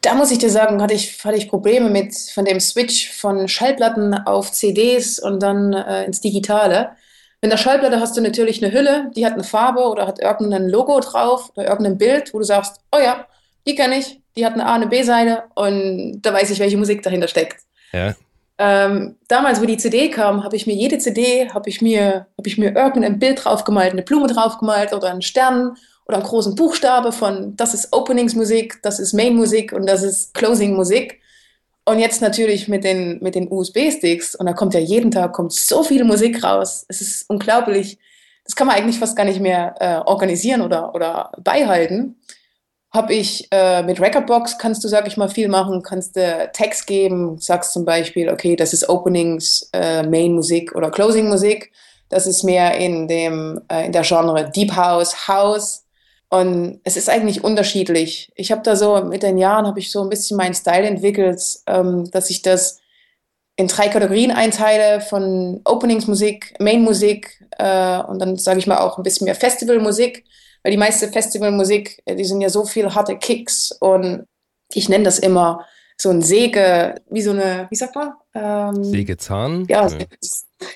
Da 0.00 0.14
muss 0.14 0.30
ich 0.30 0.38
dir 0.38 0.50
sagen, 0.50 0.80
hatte 0.80 0.94
ich, 0.94 1.22
hatte 1.24 1.36
ich 1.36 1.48
Probleme 1.48 1.90
mit 1.90 2.14
von 2.14 2.44
dem 2.44 2.60
Switch 2.60 3.10
von 3.10 3.48
Schallplatten 3.48 4.14
auf 4.14 4.52
CDs 4.52 5.18
und 5.18 5.42
dann 5.42 5.72
äh, 5.72 6.04
ins 6.04 6.20
Digitale. 6.20 6.90
In 7.46 7.50
der 7.50 7.58
Schallplatte 7.58 8.00
hast 8.00 8.16
du 8.16 8.20
natürlich 8.20 8.60
eine 8.60 8.74
Hülle, 8.74 9.08
die 9.14 9.24
hat 9.24 9.34
eine 9.34 9.44
Farbe 9.44 9.82
oder 9.82 10.08
hat 10.08 10.18
irgendein 10.18 10.68
Logo 10.68 10.98
drauf 10.98 11.52
oder 11.54 11.68
irgendein 11.68 11.96
Bild, 11.96 12.34
wo 12.34 12.38
du 12.40 12.44
sagst, 12.44 12.80
oh 12.90 12.98
ja, 12.98 13.24
die 13.68 13.76
kenne 13.76 13.98
ich, 13.98 14.20
die 14.36 14.44
hat 14.44 14.54
eine 14.54 14.66
A, 14.66 14.74
eine 14.74 14.88
B-Seite 14.88 15.44
und 15.54 16.22
da 16.22 16.34
weiß 16.34 16.50
ich, 16.50 16.58
welche 16.58 16.76
Musik 16.76 17.04
dahinter 17.04 17.28
steckt. 17.28 17.60
Ja. 17.92 18.16
Ähm, 18.58 19.14
damals, 19.28 19.62
wo 19.62 19.64
die 19.64 19.76
CD 19.76 20.10
kam, 20.10 20.42
habe 20.42 20.56
ich 20.56 20.66
mir 20.66 20.74
jede 20.74 20.98
CD, 20.98 21.48
habe 21.50 21.68
ich 21.68 21.80
mir, 21.80 22.26
habe 22.36 22.48
ich 22.48 22.58
mir 22.58 22.74
irgendein 22.74 23.20
Bild 23.20 23.44
draufgemalt, 23.44 23.92
eine 23.92 24.02
Blume 24.02 24.26
draufgemalt 24.26 24.92
oder 24.92 25.12
einen 25.12 25.22
Stern 25.22 25.76
oder 26.08 26.16
einen 26.16 26.26
großen 26.26 26.56
Buchstabe 26.56 27.12
von, 27.12 27.54
das 27.54 27.74
ist 27.74 27.92
Openingsmusik, 27.92 28.80
das 28.82 28.98
ist 28.98 29.12
Main-Musik 29.12 29.72
und 29.72 29.86
das 29.86 30.02
ist 30.02 30.34
Closing-Musik. 30.34 31.20
Und 31.88 32.00
jetzt 32.00 32.20
natürlich 32.20 32.66
mit 32.66 32.82
den, 32.82 33.22
mit 33.22 33.36
den 33.36 33.48
USB-Sticks, 33.48 34.34
und 34.34 34.46
da 34.46 34.52
kommt 34.52 34.74
ja 34.74 34.80
jeden 34.80 35.12
Tag 35.12 35.32
kommt 35.32 35.52
so 35.52 35.84
viel 35.84 36.02
Musik 36.02 36.42
raus. 36.42 36.84
Es 36.88 37.00
ist 37.00 37.30
unglaublich. 37.30 37.98
Das 38.44 38.56
kann 38.56 38.66
man 38.66 38.74
eigentlich 38.74 38.98
fast 38.98 39.16
gar 39.16 39.24
nicht 39.24 39.40
mehr 39.40 39.74
äh, 39.78 40.08
organisieren 40.08 40.62
oder, 40.62 40.96
oder 40.96 41.30
beihalten. 41.38 42.20
Habe 42.92 43.14
ich 43.14 43.46
äh, 43.52 43.84
mit 43.84 44.00
Recordbox, 44.00 44.58
kannst 44.58 44.82
du, 44.82 44.88
sag 44.88 45.06
ich 45.06 45.16
mal, 45.16 45.28
viel 45.28 45.48
machen, 45.48 45.82
kannst 45.82 46.16
du 46.16 46.50
Text 46.52 46.88
geben, 46.88 47.38
sagst 47.38 47.72
zum 47.72 47.84
Beispiel, 47.84 48.30
okay, 48.30 48.56
das 48.56 48.72
ist 48.72 48.88
Openings, 48.88 49.70
äh, 49.72 50.02
Main-Musik 50.02 50.74
oder 50.74 50.90
Closing-Musik. 50.90 51.70
Das 52.08 52.26
ist 52.26 52.42
mehr 52.42 52.76
in, 52.78 53.06
dem, 53.06 53.60
äh, 53.68 53.86
in 53.86 53.92
der 53.92 54.02
Genre 54.02 54.50
Deep 54.50 54.74
House, 54.74 55.28
House 55.28 55.85
und 56.28 56.80
es 56.84 56.96
ist 56.96 57.08
eigentlich 57.08 57.44
unterschiedlich. 57.44 58.32
Ich 58.34 58.50
habe 58.50 58.62
da 58.62 58.74
so 58.74 59.02
mit 59.04 59.22
den 59.22 59.38
Jahren 59.38 59.66
habe 59.66 59.78
ich 59.78 59.92
so 59.92 60.02
ein 60.02 60.08
bisschen 60.08 60.36
meinen 60.36 60.54
Style 60.54 60.86
entwickelt, 60.86 61.40
ähm, 61.66 62.10
dass 62.10 62.30
ich 62.30 62.42
das 62.42 62.80
in 63.56 63.68
drei 63.68 63.88
Kategorien 63.88 64.32
einteile 64.32 65.00
von 65.00 65.60
Openingsmusik, 65.64 66.54
Mainmusik 66.58 67.42
äh, 67.58 68.00
und 68.00 68.18
dann 68.18 68.36
sage 68.36 68.58
ich 68.58 68.66
mal 68.66 68.78
auch 68.78 68.98
ein 68.98 69.02
bisschen 69.02 69.24
mehr 69.24 69.34
Festivalmusik, 69.34 70.24
weil 70.62 70.72
die 70.72 70.78
meiste 70.78 71.08
Festivalmusik, 71.08 72.02
äh, 72.04 72.16
die 72.16 72.24
sind 72.24 72.40
ja 72.40 72.50
so 72.50 72.64
viel 72.64 72.92
harte 72.92 73.16
Kicks 73.16 73.72
und 73.80 74.26
ich 74.74 74.88
nenne 74.88 75.04
das 75.04 75.20
immer 75.20 75.64
so 75.96 76.10
ein 76.10 76.22
Säge, 76.22 76.96
wie 77.08 77.22
so 77.22 77.30
eine, 77.30 77.68
wie 77.70 77.76
sagt 77.76 77.94
man? 77.94 78.12
Ähm, 78.34 78.84
Sägezahn? 78.84 79.64
Ja, 79.68 79.86
ja. 79.86 79.98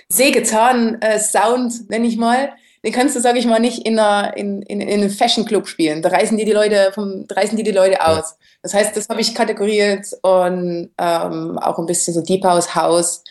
Sägezahn-Sound, 0.09 1.73
äh, 1.73 1.85
nenne 1.89 2.07
ich 2.07 2.17
mal 2.17 2.53
den 2.85 2.93
kannst 2.93 3.15
du, 3.15 3.21
sag 3.21 3.37
ich 3.37 3.47
mal, 3.47 3.61
nicht 3.61 3.87
in, 3.87 3.99
einer, 3.99 4.37
in, 4.37 4.63
in, 4.63 4.81
in 4.81 5.01
einem 5.01 5.11
Fashion 5.11 5.45
Club 5.45 5.69
spielen. 5.69 6.01
Da 6.01 6.09
reißen 6.09 6.37
die 6.37 6.45
die 6.45 6.53
Leute, 6.53 6.93
vom, 6.95 7.27
da 7.27 7.35
reißen 7.35 7.57
die 7.57 7.63
die 7.63 7.73
Leute 7.73 8.07
aus. 8.07 8.37
Das 8.63 8.75
heißt, 8.75 8.97
das 8.97 9.09
habe 9.09 9.21
ich 9.21 9.35
kategoriert 9.35 10.07
und 10.23 10.91
ähm, 10.99 11.59
auch 11.59 11.79
ein 11.79 11.87
bisschen 11.87 12.15
so 12.15 12.23
Deep 12.23 12.45
House, 12.45 12.75
House. 12.75 13.23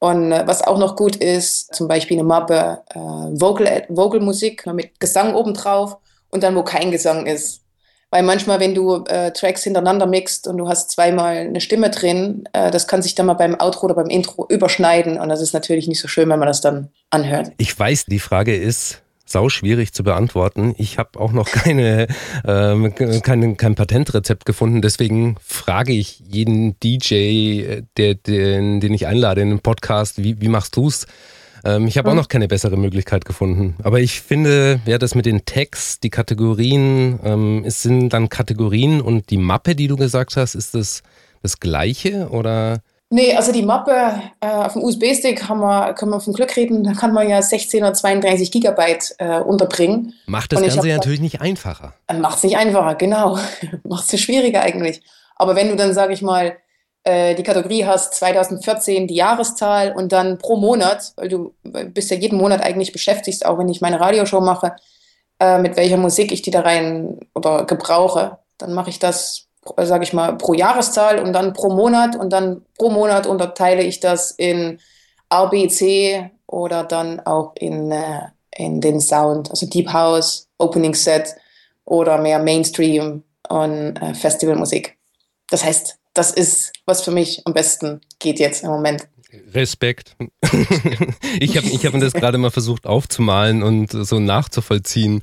Und 0.00 0.32
äh, 0.32 0.46
was 0.46 0.62
auch 0.62 0.78
noch 0.78 0.96
gut 0.96 1.16
ist, 1.16 1.74
zum 1.74 1.88
Beispiel 1.88 2.16
eine 2.16 2.26
Mappe 2.26 2.82
äh, 2.90 2.98
Vocal, 2.98 3.84
Vocal 3.88 4.20
Musik 4.20 4.66
mit 4.66 4.98
Gesang 5.00 5.34
obendrauf 5.34 5.96
und 6.30 6.42
dann, 6.42 6.56
wo 6.56 6.62
kein 6.62 6.90
Gesang 6.90 7.26
ist. 7.26 7.62
Weil 8.10 8.22
manchmal, 8.22 8.58
wenn 8.58 8.74
du 8.74 9.04
äh, 9.04 9.32
Tracks 9.32 9.64
hintereinander 9.64 10.06
mixt 10.06 10.48
und 10.48 10.56
du 10.56 10.68
hast 10.68 10.90
zweimal 10.90 11.36
eine 11.36 11.60
Stimme 11.60 11.90
drin, 11.90 12.44
äh, 12.54 12.70
das 12.70 12.88
kann 12.88 13.02
sich 13.02 13.14
dann 13.14 13.26
mal 13.26 13.34
beim 13.34 13.54
Outro 13.60 13.84
oder 13.86 13.94
beim 13.94 14.08
Intro 14.08 14.46
überschneiden. 14.48 15.18
Und 15.18 15.28
das 15.28 15.42
ist 15.42 15.52
natürlich 15.52 15.88
nicht 15.88 16.00
so 16.00 16.08
schön, 16.08 16.28
wenn 16.30 16.38
man 16.38 16.48
das 16.48 16.62
dann 16.62 16.88
anhört. 17.10 17.52
Ich 17.58 17.78
weiß, 17.78 18.06
die 18.06 18.18
Frage 18.18 18.56
ist 18.56 19.02
sau 19.26 19.50
schwierig 19.50 19.92
zu 19.92 20.02
beantworten. 20.04 20.74
Ich 20.78 20.96
habe 20.96 21.20
auch 21.20 21.32
noch 21.32 21.48
keine, 21.52 22.06
ähm, 22.46 22.94
kein, 22.94 23.56
kein 23.58 23.74
Patentrezept 23.74 24.46
gefunden. 24.46 24.80
Deswegen 24.80 25.36
frage 25.44 25.92
ich 25.92 26.20
jeden 26.20 26.80
DJ, 26.80 27.82
der, 27.98 28.14
den, 28.14 28.80
den 28.80 28.94
ich 28.94 29.06
einlade 29.06 29.42
in 29.42 29.50
den 29.50 29.60
Podcast, 29.60 30.22
wie, 30.22 30.40
wie 30.40 30.48
machst 30.48 30.76
du's? 30.76 31.06
Ähm, 31.64 31.86
ich 31.86 31.98
habe 31.98 32.10
auch 32.10 32.14
noch 32.14 32.28
keine 32.28 32.48
bessere 32.48 32.76
Möglichkeit 32.76 33.24
gefunden. 33.24 33.76
Aber 33.82 34.00
ich 34.00 34.20
finde, 34.20 34.80
ja, 34.86 34.98
das 34.98 35.14
mit 35.14 35.26
den 35.26 35.44
Tags, 35.44 36.00
die 36.00 36.10
Kategorien, 36.10 37.20
ähm, 37.24 37.62
es 37.66 37.82
sind 37.82 38.10
dann 38.10 38.28
Kategorien 38.28 39.00
und 39.00 39.30
die 39.30 39.38
Mappe, 39.38 39.74
die 39.74 39.88
du 39.88 39.96
gesagt 39.96 40.36
hast, 40.36 40.54
ist 40.54 40.74
das 40.74 41.02
das 41.42 41.60
gleiche 41.60 42.28
oder? 42.30 42.80
Nee, 43.10 43.34
also 43.34 43.52
die 43.52 43.62
Mappe 43.62 44.20
äh, 44.40 44.46
auf 44.46 44.74
dem 44.74 44.82
USB-Stick 44.82 45.48
haben 45.48 45.60
wir, 45.60 45.94
können 45.94 46.12
wir 46.12 46.20
vom 46.20 46.34
Glück 46.34 46.54
reden, 46.56 46.84
da 46.84 46.92
kann 46.92 47.14
man 47.14 47.28
ja 47.28 47.40
16 47.40 47.82
oder 47.82 47.94
32 47.94 48.50
Gigabyte 48.50 49.14
äh, 49.18 49.40
unterbringen. 49.40 50.12
Macht 50.26 50.52
das 50.52 50.60
Ganze 50.60 50.86
ja 50.86 50.96
natürlich 50.96 51.20
nicht 51.20 51.40
einfacher. 51.40 51.94
Macht 52.20 52.38
es 52.38 52.44
nicht 52.44 52.58
einfacher, 52.58 52.96
genau. 52.96 53.38
Macht 53.88 54.12
es 54.12 54.20
schwieriger 54.20 54.60
eigentlich. 54.60 55.00
Aber 55.36 55.56
wenn 55.56 55.68
du 55.68 55.76
dann, 55.76 55.94
sage 55.94 56.12
ich 56.12 56.20
mal, 56.20 56.58
äh, 57.04 57.34
die 57.34 57.42
Kategorie 57.42 57.84
hast 57.84 58.14
2014 58.14 59.06
die 59.06 59.14
Jahreszahl 59.14 59.92
und 59.92 60.12
dann 60.12 60.38
pro 60.38 60.56
Monat, 60.56 61.12
weil 61.16 61.28
du 61.28 61.54
bist 61.62 62.10
ja 62.10 62.16
jeden 62.16 62.38
Monat 62.38 62.62
eigentlich 62.62 62.92
beschäftigt, 62.92 63.46
auch 63.46 63.58
wenn 63.58 63.68
ich 63.68 63.80
meine 63.80 64.00
Radioshow 64.00 64.40
mache, 64.40 64.76
äh, 65.40 65.58
mit 65.58 65.76
welcher 65.76 65.96
Musik 65.96 66.32
ich 66.32 66.42
die 66.42 66.50
da 66.50 66.60
rein 66.60 67.20
oder 67.34 67.64
gebrauche. 67.64 68.38
Dann 68.58 68.74
mache 68.74 68.90
ich 68.90 68.98
das, 68.98 69.46
sage 69.76 70.04
ich 70.04 70.12
mal, 70.12 70.36
pro 70.36 70.54
Jahreszahl 70.54 71.20
und 71.20 71.32
dann 71.32 71.52
pro 71.52 71.70
Monat 71.70 72.16
und 72.16 72.32
dann 72.32 72.64
pro 72.76 72.90
Monat 72.90 73.26
unterteile 73.26 73.82
ich 73.82 74.00
das 74.00 74.32
in 74.32 74.80
RBC 75.32 76.30
oder 76.46 76.84
dann 76.84 77.20
auch 77.20 77.52
in, 77.56 77.92
äh, 77.92 78.22
in 78.50 78.80
den 78.80 79.00
Sound, 79.00 79.50
also 79.50 79.66
Deep 79.66 79.92
House, 79.92 80.48
Opening 80.58 80.94
Set 80.94 81.36
oder 81.84 82.18
mehr 82.18 82.38
Mainstream 82.38 83.22
und 83.48 83.96
äh, 83.96 84.14
Festivalmusik. 84.14 84.98
Das 85.50 85.64
heißt, 85.64 85.98
das 86.18 86.32
ist, 86.32 86.72
was 86.84 87.02
für 87.02 87.12
mich 87.12 87.42
am 87.46 87.54
besten 87.54 88.00
geht 88.18 88.40
jetzt 88.40 88.64
im 88.64 88.70
Moment. 88.70 89.06
Respekt. 89.54 90.16
ich 91.38 91.56
habe 91.56 91.66
ich 91.66 91.86
hab 91.86 91.92
mir 91.94 92.00
das 92.00 92.12
gerade 92.12 92.38
mal 92.38 92.50
versucht 92.50 92.86
aufzumalen 92.86 93.62
und 93.62 93.92
so 93.92 94.18
nachzuvollziehen. 94.18 95.22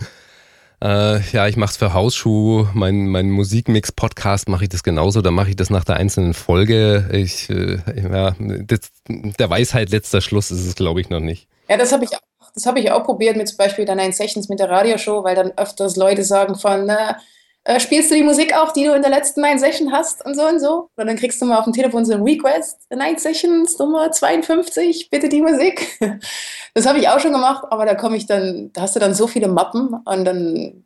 Äh, 0.82 1.20
ja, 1.32 1.48
ich 1.48 1.58
mache 1.58 1.72
es 1.72 1.78
für 1.78 1.94
Hausschuh, 1.94 2.68
mein, 2.74 3.08
mein 3.08 3.30
Musikmix-Podcast 3.30 4.48
mache 4.48 4.64
ich 4.64 4.70
das 4.70 4.84
genauso, 4.84 5.22
da 5.22 5.32
mache 5.32 5.50
ich 5.50 5.56
das 5.56 5.70
nach 5.70 5.84
der 5.84 5.98
einzelnen 5.98 6.34
Folge. 6.34 7.10
Ich, 7.12 7.50
äh, 7.50 7.80
ja, 7.96 8.36
das, 8.40 8.92
der 9.08 9.50
Weisheit 9.50 9.90
letzter 9.90 10.22
Schluss 10.22 10.50
ist 10.52 10.66
es, 10.66 10.76
glaube 10.76 11.02
ich, 11.02 11.10
noch 11.10 11.20
nicht. 11.20 11.48
Ja, 11.68 11.76
das 11.76 11.92
habe 11.92 12.06
ich, 12.06 12.12
hab 12.66 12.78
ich 12.78 12.92
auch 12.92 13.04
probiert 13.04 13.36
mit 13.36 13.50
zum 13.50 13.58
Beispiel 13.58 13.84
dann 13.84 13.98
Nine 13.98 14.14
Sessions 14.14 14.48
mit 14.48 14.60
der 14.60 14.70
Radioshow, 14.70 15.24
weil 15.24 15.36
dann 15.36 15.52
öfters 15.58 15.98
Leute 15.98 16.24
sagen 16.24 16.56
von, 16.56 16.86
na, 16.86 17.18
äh, 17.66 17.80
spielst 17.80 18.12
du 18.12 18.16
die 18.16 18.24
Musik 18.24 18.56
auch, 18.56 18.72
die 18.72 18.86
du 18.86 18.94
in 18.94 19.02
der 19.02 19.12
letzten 19.12 19.42
Nine 19.42 19.60
Session 19.60 19.92
hast 19.92 20.24
und 20.24 20.36
so 20.36 20.44
und 20.44 20.60
so. 20.60 20.90
Und 20.96 21.08
dann 21.08 21.16
kriegst 21.16 21.42
du 21.42 21.46
mal 21.46 21.58
auf 21.58 21.66
dem 21.66 21.74
Telefon 21.74 22.06
so 22.06 22.14
ein 22.14 22.22
Request, 22.22 22.78
Nine 22.92 23.18
Sessions 23.18 23.78
Nummer 23.80 24.12
52, 24.12 25.10
bitte 25.10 25.30
die 25.30 25.42
Musik. 25.42 26.00
Das 26.78 26.86
habe 26.86 27.00
ich 27.00 27.08
auch 27.08 27.22
schon 27.22 27.32
gemacht, 27.32 27.64
aber 27.70 27.86
da 27.86 27.96
komme 27.96 28.18
ich 28.18 28.26
dann, 28.26 28.70
da 28.74 28.82
hast 28.82 28.98
du 28.98 29.00
dann 29.00 29.14
so 29.14 29.28
viele 29.28 29.48
Mappen 29.48 29.94
und 29.94 30.26
dann, 30.26 30.84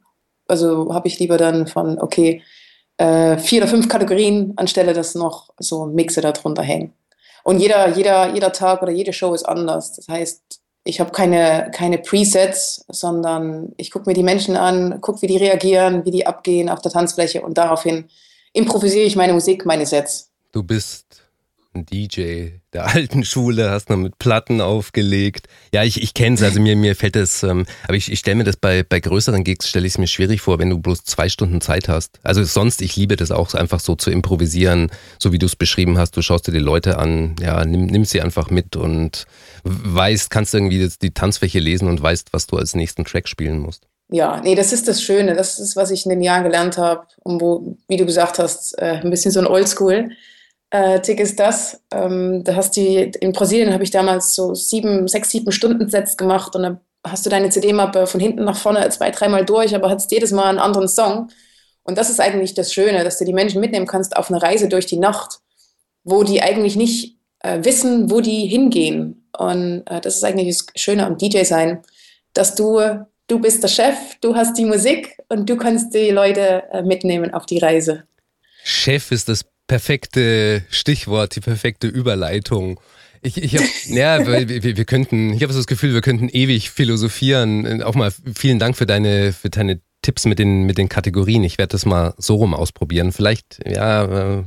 also 0.47 0.93
habe 0.93 1.07
ich 1.07 1.17
lieber 1.17 1.37
dann 1.37 1.65
von, 1.65 1.99
okay, 1.99 2.43
äh, 2.97 3.39
vier 3.39 3.63
oder 3.63 3.71
fünf 3.71 3.89
Kategorien, 3.89 4.53
anstelle 4.55 4.93
dass 4.93 5.15
noch 5.15 5.49
so 5.57 5.87
Mixe 5.87 6.21
darunter 6.21 6.61
hängen. 6.61 6.93
Und 7.43 7.59
jeder, 7.59 7.89
jeder, 7.89 8.31
jeder 8.35 8.51
Tag 8.51 8.83
oder 8.83 8.91
jede 8.91 9.13
Show 9.13 9.33
ist 9.33 9.45
anders. 9.45 9.95
Das 9.95 10.07
heißt, 10.07 10.58
ich 10.83 10.99
habe 10.99 11.11
keine, 11.11 11.71
keine 11.73 11.97
Presets, 11.97 12.85
sondern 12.89 13.73
ich 13.77 13.91
gucke 13.91 14.09
mir 14.09 14.13
die 14.13 14.23
Menschen 14.23 14.55
an, 14.55 15.01
gucke, 15.01 15.21
wie 15.21 15.27
die 15.27 15.37
reagieren, 15.37 16.05
wie 16.05 16.11
die 16.11 16.25
abgehen 16.25 16.69
auf 16.69 16.81
der 16.81 16.91
Tanzfläche 16.91 17.41
und 17.41 17.57
daraufhin 17.57 18.05
improvisiere 18.53 19.05
ich 19.05 19.15
meine 19.15 19.33
Musik, 19.33 19.65
meine 19.65 19.85
Sets. 19.85 20.31
Du 20.51 20.63
bist 20.63 21.08
ein 21.73 21.85
DJ 21.85 22.49
der 22.73 22.85
alten 22.87 23.23
Schule, 23.23 23.69
hast 23.69 23.89
noch 23.89 23.97
mit 23.97 24.17
Platten 24.19 24.61
aufgelegt. 24.61 25.47
Ja, 25.73 25.83
ich, 25.83 26.01
ich 26.01 26.13
kenne 26.13 26.35
es, 26.35 26.43
also 26.43 26.59
mir, 26.59 26.75
mir 26.75 26.95
fällt 26.95 27.15
es, 27.15 27.43
ähm, 27.43 27.65
aber 27.83 27.95
ich, 27.95 28.11
ich 28.11 28.19
stelle 28.19 28.35
mir 28.35 28.43
das 28.43 28.57
bei, 28.57 28.83
bei 28.83 28.99
größeren 28.99 29.43
Gigs, 29.43 29.69
stelle 29.69 29.85
ich 29.85 29.93
es 29.93 29.97
mir 29.97 30.07
schwierig 30.07 30.41
vor, 30.41 30.59
wenn 30.59 30.69
du 30.69 30.79
bloß 30.79 31.03
zwei 31.03 31.29
Stunden 31.29 31.61
Zeit 31.61 31.87
hast. 31.87 32.19
Also 32.23 32.43
sonst, 32.43 32.81
ich 32.81 32.95
liebe 32.95 33.15
das 33.15 33.31
auch, 33.31 33.53
einfach 33.53 33.79
so 33.79 33.95
zu 33.95 34.11
improvisieren, 34.11 34.91
so 35.19 35.31
wie 35.31 35.39
du 35.39 35.45
es 35.45 35.55
beschrieben 35.55 35.97
hast. 35.97 36.17
Du 36.17 36.21
schaust 36.21 36.47
dir 36.47 36.51
die 36.51 36.59
Leute 36.59 36.97
an, 36.97 37.35
ja, 37.39 37.63
nimm, 37.65 37.85
nimm 37.85 38.05
sie 38.05 38.21
einfach 38.21 38.49
mit 38.49 38.75
und 38.75 39.25
weißt, 39.63 40.29
kannst 40.29 40.53
irgendwie 40.53 40.89
die 41.01 41.13
Tanzfläche 41.13 41.59
lesen 41.59 41.87
und 41.87 42.01
weißt, 42.01 42.33
was 42.33 42.47
du 42.47 42.57
als 42.57 42.75
nächsten 42.75 43.05
Track 43.05 43.27
spielen 43.27 43.59
musst. 43.59 43.87
Ja, 44.11 44.41
nee, 44.41 44.55
das 44.55 44.73
ist 44.73 44.87
das 44.87 45.03
Schöne. 45.03 45.35
Das 45.35 45.59
ist, 45.59 45.75
was 45.75 45.91
ich 45.91 46.05
in 46.05 46.09
den 46.09 46.21
Jahren 46.21 46.43
gelernt 46.43 46.79
habe. 46.79 47.05
Und 47.19 47.41
wo, 47.41 47.77
wie 47.87 47.97
du 47.97 48.07
gesagt 48.07 48.39
hast, 48.39 48.77
äh, 48.79 48.99
ein 49.03 49.11
bisschen 49.11 49.31
so 49.31 49.39
ein 49.39 49.45
Oldschool 49.45 50.09
äh, 50.71 50.99
Tick 51.01 51.19
ist 51.19 51.39
das. 51.39 51.81
Ähm, 51.91 52.43
da 52.43 52.55
hast 52.55 52.77
du, 52.77 52.81
in 52.81 53.31
Brasilien 53.31 53.73
habe 53.73 53.83
ich 53.83 53.91
damals 53.91 54.35
so 54.35 54.53
sieben, 54.53 55.07
sechs, 55.07 55.31
sieben 55.31 55.51
Stunden 55.51 55.89
Sets 55.89 56.17
gemacht 56.17 56.55
und 56.55 56.63
dann 56.63 56.79
hast 57.05 57.25
du 57.25 57.29
deine 57.29 57.49
CD-Mappe 57.49 58.07
von 58.07 58.19
hinten 58.19 58.43
nach 58.43 58.57
vorne 58.57 58.87
zwei, 58.89 59.11
dreimal 59.11 59.45
durch, 59.45 59.73
aber 59.73 59.89
hast 59.89 60.11
jedes 60.11 60.31
Mal 60.31 60.45
einen 60.45 60.59
anderen 60.59 60.87
Song. 60.87 61.29
Und 61.83 61.97
das 61.97 62.09
ist 62.09 62.19
eigentlich 62.19 62.53
das 62.53 62.73
Schöne, 62.73 63.03
dass 63.03 63.17
du 63.17 63.25
die 63.25 63.33
Menschen 63.33 63.61
mitnehmen 63.61 63.87
kannst 63.87 64.15
auf 64.15 64.29
eine 64.29 64.41
Reise 64.41 64.67
durch 64.67 64.85
die 64.85 64.97
Nacht, 64.97 65.39
wo 66.03 66.23
die 66.23 66.41
eigentlich 66.41 66.75
nicht 66.75 67.17
äh, 67.39 67.63
wissen, 67.63 68.11
wo 68.11 68.21
die 68.21 68.45
hingehen. 68.45 69.27
Und 69.35 69.83
äh, 69.87 70.01
das 70.01 70.17
ist 70.17 70.23
eigentlich 70.23 70.55
das 70.55 70.67
Schöne 70.75 71.05
am 71.05 71.17
DJ 71.17 71.43
sein, 71.43 71.81
dass 72.33 72.53
du, 72.53 72.79
du 73.27 73.39
bist 73.39 73.63
der 73.63 73.69
Chef, 73.69 73.95
du 74.21 74.35
hast 74.35 74.57
die 74.57 74.65
Musik 74.65 75.17
und 75.29 75.49
du 75.49 75.57
kannst 75.57 75.95
die 75.95 76.11
Leute 76.11 76.63
äh, 76.71 76.83
mitnehmen 76.83 77.33
auf 77.33 77.45
die 77.45 77.59
Reise. 77.59 78.03
Chef 78.63 79.11
ist 79.11 79.29
das 79.29 79.45
perfekte 79.69 80.63
Stichwort, 80.69 81.35
die 81.35 81.39
perfekte 81.39 81.87
Überleitung. 81.87 82.81
Ich, 83.21 83.41
ich 83.41 83.55
habe, 83.55 83.65
ja, 83.85 84.27
wir, 84.27 84.77
wir 84.77 84.85
könnten, 84.85 85.31
ich 85.33 85.43
habe 85.43 85.53
so 85.53 85.59
das 85.59 85.67
Gefühl, 85.67 85.93
wir 85.93 86.01
könnten 86.01 86.27
ewig 86.27 86.71
philosophieren. 86.71 87.81
Auch 87.83 87.95
mal 87.95 88.11
vielen 88.35 88.59
Dank 88.59 88.75
für 88.75 88.85
deine, 88.85 89.31
für 89.31 89.49
deine 89.49 89.79
Tipps 90.01 90.25
mit 90.25 90.39
den, 90.39 90.63
mit 90.63 90.77
den 90.77 90.89
Kategorien. 90.89 91.43
Ich 91.43 91.57
werde 91.57 91.71
das 91.71 91.85
mal 91.85 92.13
so 92.17 92.35
rum 92.35 92.53
ausprobieren. 92.53 93.11
Vielleicht, 93.11 93.59
ja, 93.65 94.39
äh, 94.39 94.43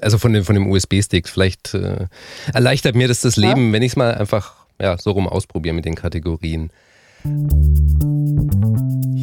also 0.00 0.18
von 0.18 0.32
dem, 0.34 0.44
von 0.44 0.54
dem 0.54 0.70
USB-Stick, 0.70 1.28
vielleicht 1.28 1.72
äh, 1.72 2.06
erleichtert 2.52 2.94
mir 2.94 3.08
das 3.08 3.22
das 3.22 3.36
Leben, 3.36 3.68
ja. 3.68 3.72
wenn 3.72 3.82
ich 3.82 3.92
es 3.92 3.96
mal 3.96 4.14
einfach 4.14 4.66
ja, 4.78 4.98
so 4.98 5.12
rum 5.12 5.26
ausprobiere 5.26 5.74
mit 5.74 5.86
den 5.86 5.94
Kategorien. 5.94 6.70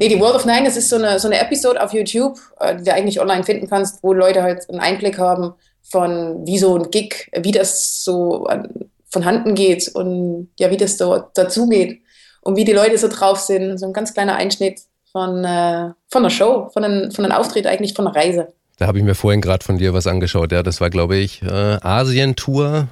Nee, 0.00 0.08
die 0.08 0.18
World 0.18 0.34
of 0.34 0.44
Nine, 0.44 0.64
das 0.64 0.76
ist 0.76 0.88
so 0.88 0.96
eine, 0.96 1.20
so 1.20 1.28
eine 1.28 1.38
Episode 1.38 1.80
auf 1.80 1.92
YouTube, 1.92 2.36
äh, 2.58 2.74
die 2.74 2.82
du 2.82 2.92
eigentlich 2.92 3.20
online 3.20 3.44
finden 3.44 3.68
kannst, 3.68 4.02
wo 4.02 4.12
Leute 4.12 4.42
halt 4.42 4.68
einen 4.68 4.80
Einblick 4.80 5.18
haben 5.18 5.52
von 5.84 6.44
wie 6.44 6.58
so 6.58 6.76
ein 6.76 6.90
Gig, 6.90 7.30
wie 7.32 7.52
das 7.52 8.02
so 8.02 8.48
von 9.16 9.24
Handen 9.24 9.54
geht 9.54 9.88
und 9.94 10.50
ja, 10.58 10.70
wie 10.70 10.76
das 10.76 10.98
so 10.98 11.24
dazugeht 11.32 12.02
und 12.42 12.54
wie 12.56 12.66
die 12.66 12.74
Leute 12.74 12.98
so 12.98 13.08
drauf 13.08 13.38
sind. 13.38 13.78
So 13.78 13.86
ein 13.86 13.94
ganz 13.94 14.12
kleiner 14.12 14.36
Einschnitt 14.36 14.80
von, 15.10 15.42
äh, 15.42 15.92
von 16.10 16.22
der 16.22 16.28
Show, 16.28 16.68
von 16.74 16.84
einem, 16.84 17.10
von 17.12 17.24
einem 17.24 17.32
Auftritt, 17.32 17.66
eigentlich 17.66 17.94
von 17.94 18.04
der 18.04 18.14
Reise. 18.14 18.48
Da 18.76 18.86
habe 18.86 18.98
ich 18.98 19.04
mir 19.04 19.14
vorhin 19.14 19.40
gerade 19.40 19.64
von 19.64 19.78
dir 19.78 19.94
was 19.94 20.06
angeschaut. 20.06 20.52
Ja, 20.52 20.62
das 20.62 20.82
war, 20.82 20.90
glaube 20.90 21.16
ich, 21.16 21.40
äh, 21.40 21.46
Asien-Tour, 21.46 22.88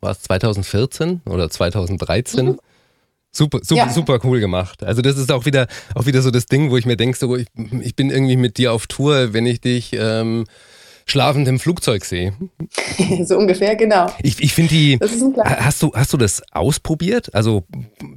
war 0.00 0.10
es 0.10 0.22
2014 0.22 1.20
oder 1.28 1.50
2013? 1.50 2.46
Mhm. 2.46 2.60
Super, 3.32 3.58
super, 3.62 3.82
ja. 3.82 3.92
super 3.92 4.18
cool 4.24 4.40
gemacht. 4.40 4.82
Also 4.82 5.02
das 5.02 5.18
ist 5.18 5.30
auch 5.30 5.44
wieder, 5.44 5.66
auch 5.94 6.06
wieder 6.06 6.22
so 6.22 6.30
das 6.30 6.46
Ding, 6.46 6.70
wo 6.70 6.78
ich 6.78 6.86
mir 6.86 6.96
denke, 6.96 7.18
so, 7.18 7.36
ich, 7.36 7.48
ich 7.82 7.94
bin 7.94 8.08
irgendwie 8.08 8.38
mit 8.38 8.56
dir 8.56 8.72
auf 8.72 8.86
Tour, 8.86 9.34
wenn 9.34 9.44
ich 9.44 9.60
dich 9.60 9.90
ähm, 9.92 10.46
schlafend 11.06 11.48
im 11.48 11.58
Flugzeug 11.58 12.04
sehe. 12.04 12.34
so 13.24 13.38
ungefähr, 13.38 13.76
genau. 13.76 14.12
Ich, 14.22 14.42
ich 14.42 14.52
finde 14.52 14.74
die. 14.74 14.98
Hast 15.44 15.82
du, 15.82 15.92
hast 15.94 16.12
du 16.12 16.16
das 16.16 16.42
ausprobiert? 16.52 17.34
Also 17.34 17.64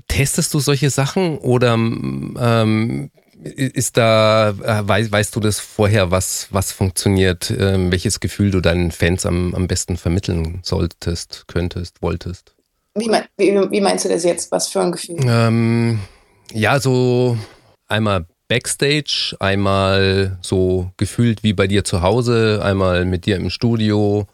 testest 0.08 0.54
du 0.54 0.60
solche 0.60 0.90
Sachen 0.90 1.38
oder 1.38 1.76
ähm, 1.76 3.12
ist 3.42 3.96
da, 3.96 4.50
äh, 4.50 4.88
weißt, 4.88 5.12
weißt 5.12 5.36
du 5.36 5.40
das 5.40 5.60
vorher, 5.60 6.12
was, 6.12 6.48
was 6.52 6.72
funktioniert, 6.72 7.52
äh, 7.52 7.92
welches 7.92 8.20
Gefühl 8.20 8.52
du 8.52 8.60
deinen 8.60 8.92
Fans 8.92 9.26
am, 9.26 9.56
am 9.56 9.68
besten 9.68 9.96
vermitteln 9.96 10.60
solltest, 10.64 11.46
könntest, 11.48 12.02
wolltest? 12.02 12.56
Wie, 12.96 13.08
mein, 13.08 13.24
wie, 13.38 13.54
wie 13.72 13.82
meinst 13.82 14.04
du 14.04 14.10
das 14.10 14.24
jetzt? 14.24 14.52
Was 14.52 14.68
für 14.68 14.82
ein 14.82 14.92
Gefühl? 14.92 15.20
Ähm, 15.24 16.00
ja, 16.52 16.80
so 16.80 17.38
einmal 17.88 18.26
Backstage, 18.50 19.38
einmal 19.40 20.38
so 20.42 20.90
gefühlt 20.98 21.44
wie 21.44 21.54
bei 21.54 21.68
dir 21.68 21.84
zu 21.84 22.02
Hause, 22.02 22.62
einmal 22.64 23.06
mit 23.06 23.26
dir 23.26 23.38
im 23.38 23.50
Studio. 23.50 24.26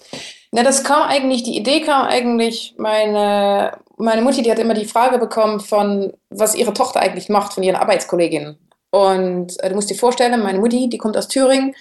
Na, 0.52 0.64
das 0.64 0.86
kam 0.86 1.04
eigentlich, 1.04 1.44
die 1.44 1.58
Idee 1.58 1.82
kam 1.82 2.08
eigentlich, 2.08 2.76
meine, 2.78 3.78
meine 3.98 4.22
Mutti, 4.22 4.42
die 4.42 4.50
hat 4.50 4.60
immer 4.60 4.74
die 4.74 4.86
Frage 4.86 5.20
bekommen 5.20 5.60
von, 5.60 6.14
was 6.30 6.56
ihre 6.56 6.74
Tochter 6.74 7.02
eigentlich 7.02 7.28
macht, 7.28 7.54
von 7.54 7.62
ihren 7.62 7.76
Arbeitskolleginnen. 7.76 8.58
Und 8.90 9.62
äh, 9.62 9.68
du 9.68 9.76
musst 9.76 9.90
dir 9.90 9.96
vorstellen, 9.96 10.42
meine 10.42 10.60
Mutti, 10.60 10.88
die 10.88 10.98
kommt 10.98 11.18
aus 11.18 11.28
Thüringen, 11.28 11.76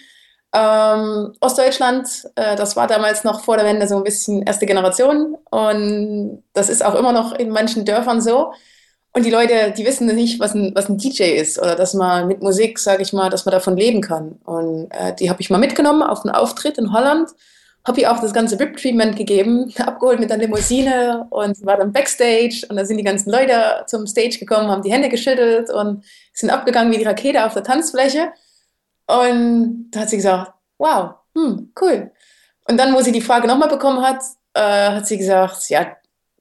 ähm, 0.53 1.35
Ostdeutschland. 1.41 2.09
Äh, 2.35 2.57
das 2.57 2.75
war 2.75 2.89
damals 2.89 3.23
noch 3.23 3.45
vor 3.45 3.57
der 3.57 3.65
Wende 3.65 3.87
so 3.87 3.97
ein 3.97 4.03
bisschen 4.03 4.43
erste 4.43 4.67
Generation. 4.67 5.37
Und 5.51 6.43
das 6.53 6.69
ist 6.69 6.85
auch 6.85 6.97
immer 6.97 7.13
noch 7.13 7.33
in 7.33 7.51
manchen 7.51 7.85
Dörfern 7.85 8.21
so. 8.21 8.53
Und 9.17 9.25
die 9.25 9.31
Leute, 9.31 9.73
die 9.77 9.87
wissen 9.87 10.07
nicht, 10.07 10.41
was 10.41 10.55
ein, 10.55 10.75
was 10.75 10.89
ein 10.89 10.99
DJ 10.99 11.37
ist 11.37 11.59
oder 11.59 11.77
dass 11.77 11.95
man 11.95 12.27
mit 12.27 12.43
Musik, 12.43 12.79
sage 12.79 13.03
ich 13.03 13.13
mal, 13.13 13.31
dass 13.31 13.45
man 13.45 13.53
davon 13.53 13.77
leben 13.77 14.01
kann. 14.01 14.41
Und 14.45 14.91
äh, 14.91 15.15
die 15.15 15.31
habe 15.31 15.41
ich 15.41 15.51
mal 15.51 15.59
mitgenommen 15.59 16.03
auf 16.03 16.25
einen 16.25 16.35
Auftritt 16.35 16.79
in 16.79 16.93
Holland 16.93 17.31
habe 17.87 18.01
ihr 18.01 18.11
auch 18.11 18.21
das 18.21 18.33
ganze 18.33 18.59
VIP-Treatment 18.59 19.17
gegeben, 19.17 19.73
abgeholt 19.79 20.19
mit 20.19 20.31
der 20.31 20.39
Limousine 20.39 21.27
und 21.31 21.65
war 21.65 21.77
dann 21.77 21.93
Backstage 21.93 22.67
und 22.69 22.77
da 22.77 22.85
sind 22.85 22.97
die 22.97 23.05
ganzen 23.05 23.31
Leute 23.31 23.85
zum 23.87 24.07
Stage 24.07 24.39
gekommen, 24.39 24.69
haben 24.69 24.83
die 24.83 24.93
Hände 24.93 25.09
geschüttelt 25.09 25.71
und 25.71 26.05
sind 26.33 26.51
abgegangen 26.51 26.93
wie 26.93 26.99
die 26.99 27.05
Rakete 27.05 27.45
auf 27.45 27.55
der 27.55 27.63
Tanzfläche. 27.63 28.33
Und 29.07 29.91
da 29.91 30.01
hat 30.01 30.11
sie 30.11 30.17
gesagt, 30.17 30.53
wow, 30.79 31.17
hm, 31.37 31.73
cool. 31.81 32.11
Und 32.67 32.79
dann, 32.79 32.95
wo 32.95 33.03
sie 33.03 33.13
die 33.13 33.21
Frage 33.21 33.47
nochmal 33.47 33.69
bekommen 33.69 34.03
hat, 34.03 34.23
äh, 34.55 34.91
hat 34.91 35.07
sie 35.07 35.19
gesagt, 35.19 35.69
ja, 35.69 35.95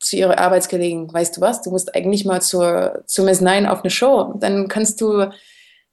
zu 0.04 0.16
ihrer 0.16 0.40
Arbeitskollegen, 0.40 1.12
weißt 1.14 1.38
du 1.38 1.42
was, 1.42 1.62
du 1.62 1.72
musst 1.72 1.96
eigentlich 1.96 2.26
mal 2.26 2.42
zur, 2.42 3.04
zur 3.06 3.26
Miss 3.26 3.42
Nine 3.42 3.72
auf 3.72 3.82
eine 3.82 3.90
Show. 3.90 4.34
Dann 4.40 4.68
kannst 4.68 5.02
du, 5.02 5.30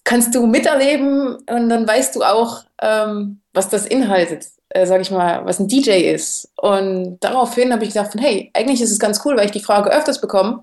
kannst 0.04 0.34
du 0.34 0.46
miterleben 0.46 1.36
und 1.36 1.68
dann 1.68 1.86
weißt 1.86 2.16
du 2.16 2.22
auch, 2.22 2.64
ähm, 2.82 3.40
was 3.52 3.68
das 3.68 3.86
inhaltet 3.86 4.46
äh, 4.70 4.86
sage 4.86 5.02
ich 5.02 5.10
mal, 5.10 5.44
was 5.44 5.58
ein 5.58 5.68
DJ 5.68 6.12
ist. 6.12 6.50
Und 6.56 7.18
daraufhin 7.20 7.72
habe 7.72 7.84
ich 7.84 7.92
gedacht, 7.92 8.12
von, 8.12 8.20
hey, 8.20 8.50
eigentlich 8.54 8.80
ist 8.80 8.90
es 8.90 8.98
ganz 8.98 9.20
cool, 9.24 9.36
weil 9.36 9.46
ich 9.46 9.50
die 9.50 9.60
Frage 9.60 9.90
öfters 9.90 10.20
bekomme, 10.20 10.62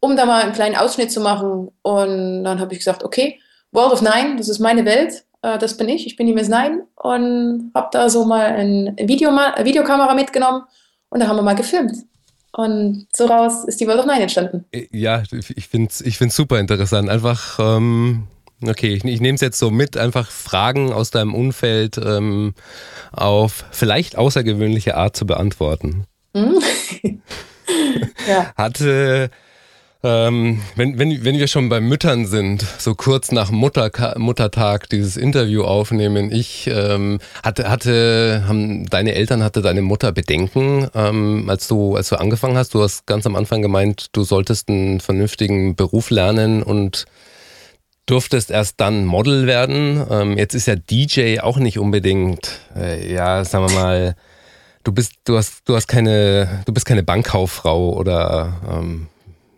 um 0.00 0.16
da 0.16 0.26
mal 0.26 0.42
einen 0.42 0.52
kleinen 0.52 0.76
Ausschnitt 0.76 1.12
zu 1.12 1.20
machen. 1.20 1.70
Und 1.82 2.44
dann 2.44 2.60
habe 2.60 2.72
ich 2.72 2.78
gesagt, 2.78 3.04
okay, 3.04 3.38
World 3.70 3.92
of 3.92 4.02
Nine, 4.02 4.36
das 4.36 4.48
ist 4.48 4.58
meine 4.58 4.84
Welt, 4.84 5.24
äh, 5.42 5.58
das 5.58 5.76
bin 5.76 5.88
ich, 5.88 6.06
ich 6.06 6.16
bin 6.16 6.26
die 6.26 6.32
Miss 6.32 6.48
Nine 6.48 6.86
und 6.96 7.70
habe 7.74 7.88
da 7.92 8.08
so 8.08 8.24
mal 8.24 8.46
ein 8.46 8.96
Video, 8.98 9.30
eine 9.30 9.64
Videokamera 9.64 10.14
mitgenommen 10.14 10.64
und 11.10 11.20
da 11.20 11.28
haben 11.28 11.36
wir 11.36 11.42
mal 11.42 11.54
gefilmt. 11.54 11.96
Und 12.52 13.06
so 13.12 13.26
raus 13.26 13.64
ist 13.66 13.80
die 13.80 13.86
World 13.86 14.00
of 14.00 14.06
Nine 14.06 14.22
entstanden. 14.22 14.64
Ja, 14.90 15.22
ich 15.32 15.68
finde 15.68 15.88
es 15.90 16.00
ich 16.02 16.18
find's 16.18 16.36
super 16.36 16.60
interessant. 16.60 17.08
Einfach 17.08 17.58
ähm, 17.58 18.28
Okay, 18.64 18.94
ich, 18.94 19.04
ich 19.04 19.20
nehme 19.20 19.34
es 19.34 19.40
jetzt 19.40 19.58
so 19.58 19.70
mit, 19.70 19.96
einfach 19.96 20.30
Fragen 20.30 20.92
aus 20.92 21.10
deinem 21.10 21.34
Umfeld 21.34 21.98
ähm, 21.98 22.54
auf 23.10 23.64
vielleicht 23.72 24.16
außergewöhnliche 24.16 24.96
Art 24.96 25.16
zu 25.16 25.26
beantworten. 25.26 26.04
Mhm. 26.32 26.60
ja. 28.28 28.52
Hatte, 28.56 29.30
ähm, 30.04 30.60
wenn, 30.74 30.98
wenn, 30.98 31.24
wenn 31.24 31.38
wir 31.38 31.46
schon 31.46 31.68
bei 31.68 31.80
Müttern 31.80 32.26
sind, 32.26 32.64
so 32.78 32.94
kurz 32.94 33.30
nach 33.30 33.50
Mutter, 33.50 33.90
Muttertag 34.18 34.88
dieses 34.88 35.16
Interview 35.16 35.62
aufnehmen, 35.62 36.32
ich 36.32 36.66
ähm, 36.66 37.20
hatte, 37.44 37.70
hatte, 37.70 38.44
haben 38.48 38.86
deine 38.86 39.14
Eltern, 39.14 39.44
hatte 39.44 39.62
deine 39.62 39.82
Mutter 39.82 40.10
Bedenken, 40.10 40.88
ähm, 40.94 41.48
als 41.48 41.68
du, 41.68 41.94
als 41.94 42.08
du 42.08 42.16
angefangen 42.16 42.56
hast. 42.56 42.74
Du 42.74 42.82
hast 42.82 43.06
ganz 43.06 43.26
am 43.26 43.36
Anfang 43.36 43.62
gemeint, 43.62 44.06
du 44.12 44.24
solltest 44.24 44.68
einen 44.68 44.98
vernünftigen 44.98 45.76
Beruf 45.76 46.10
lernen 46.10 46.64
und 46.64 47.04
durftest 48.06 48.50
erst 48.50 48.80
dann 48.80 49.04
Model 49.04 49.46
werden. 49.46 50.04
Ähm, 50.10 50.36
jetzt 50.36 50.54
ist 50.54 50.66
ja 50.66 50.74
DJ 50.74 51.38
auch 51.38 51.58
nicht 51.58 51.78
unbedingt, 51.78 52.60
äh, 52.74 53.12
ja, 53.12 53.44
sagen 53.44 53.68
wir 53.68 53.80
mal, 53.80 54.16
du 54.82 54.90
bist, 54.90 55.12
du 55.24 55.36
hast, 55.36 55.62
du 55.66 55.76
hast 55.76 55.86
keine, 55.86 56.62
du 56.66 56.72
bist 56.72 56.86
keine 56.86 57.04
Bankkauffrau 57.04 57.92
oder 57.92 58.60
ähm, 58.68 59.06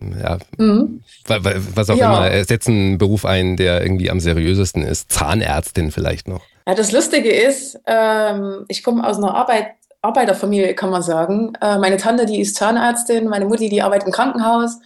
ja, 0.01 0.39
mhm. 0.59 1.03
was 1.27 1.91
auch 1.91 1.97
ja. 1.97 2.27
immer, 2.27 2.45
setzt 2.45 2.69
einen 2.69 2.99
Beruf 2.99 3.25
ein, 3.25 3.57
der 3.57 3.83
irgendwie 3.83 4.11
am 4.11 4.21
seriösesten 4.21 4.83
ist. 4.83 5.11
Zahnärztin 5.13 5.91
vielleicht 5.91 6.29
noch. 6.29 6.43
Ja, 6.67 6.75
das 6.75 6.93
Lustige 6.93 7.31
ist, 7.31 7.79
ähm, 7.87 8.65
ich 8.69 8.83
komme 8.83 9.07
aus 9.07 9.19
einer 9.19 9.35
Arbeit, 9.35 9.73
Arbeiterfamilie, 10.03 10.75
kann 10.75 10.91
man 10.91 11.03
sagen. 11.03 11.55
Äh, 11.61 11.79
meine 11.79 11.97
Tante, 11.97 12.27
die 12.27 12.41
ist 12.41 12.57
Zahnärztin, 12.57 13.29
meine 13.29 13.47
Mutti, 13.47 13.69
die 13.69 13.83
arbeitet 13.83 14.07
im 14.07 14.13
Krankenhaus. 14.13 14.79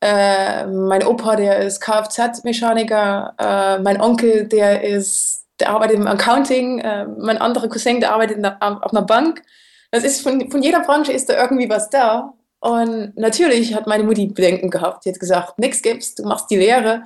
Äh, 0.00 0.66
mein 0.66 1.04
Opa, 1.06 1.36
der 1.36 1.60
ist 1.60 1.80
Kfz-Mechaniker. 1.80 3.34
Äh, 3.38 3.82
mein 3.82 4.00
Onkel, 4.00 4.46
der 4.46 4.82
ist, 4.82 5.46
der 5.60 5.70
arbeitet 5.70 5.96
im 5.96 6.06
Accounting. 6.06 6.80
Äh, 6.80 7.06
mein 7.18 7.38
anderer 7.38 7.68
Cousin, 7.68 8.00
der 8.00 8.12
arbeitet 8.12 8.42
der, 8.42 8.58
auf 8.60 8.92
einer 8.92 9.02
Bank. 9.02 9.42
Das 9.90 10.04
ist 10.04 10.20
von, 10.20 10.50
von 10.50 10.62
jeder 10.62 10.80
Branche 10.80 11.12
ist 11.12 11.28
da 11.28 11.40
irgendwie 11.40 11.70
was 11.70 11.88
da. 11.88 12.34
Und 12.60 13.16
natürlich 13.16 13.74
hat 13.74 13.86
meine 13.86 14.04
Mutti 14.04 14.26
Bedenken 14.26 14.70
gehabt. 14.70 15.04
Sie 15.04 15.10
hat 15.10 15.20
gesagt, 15.20 15.58
nichts 15.58 15.82
gibt's, 15.82 16.14
du 16.14 16.24
machst 16.24 16.50
die 16.50 16.56
Lehre. 16.56 17.02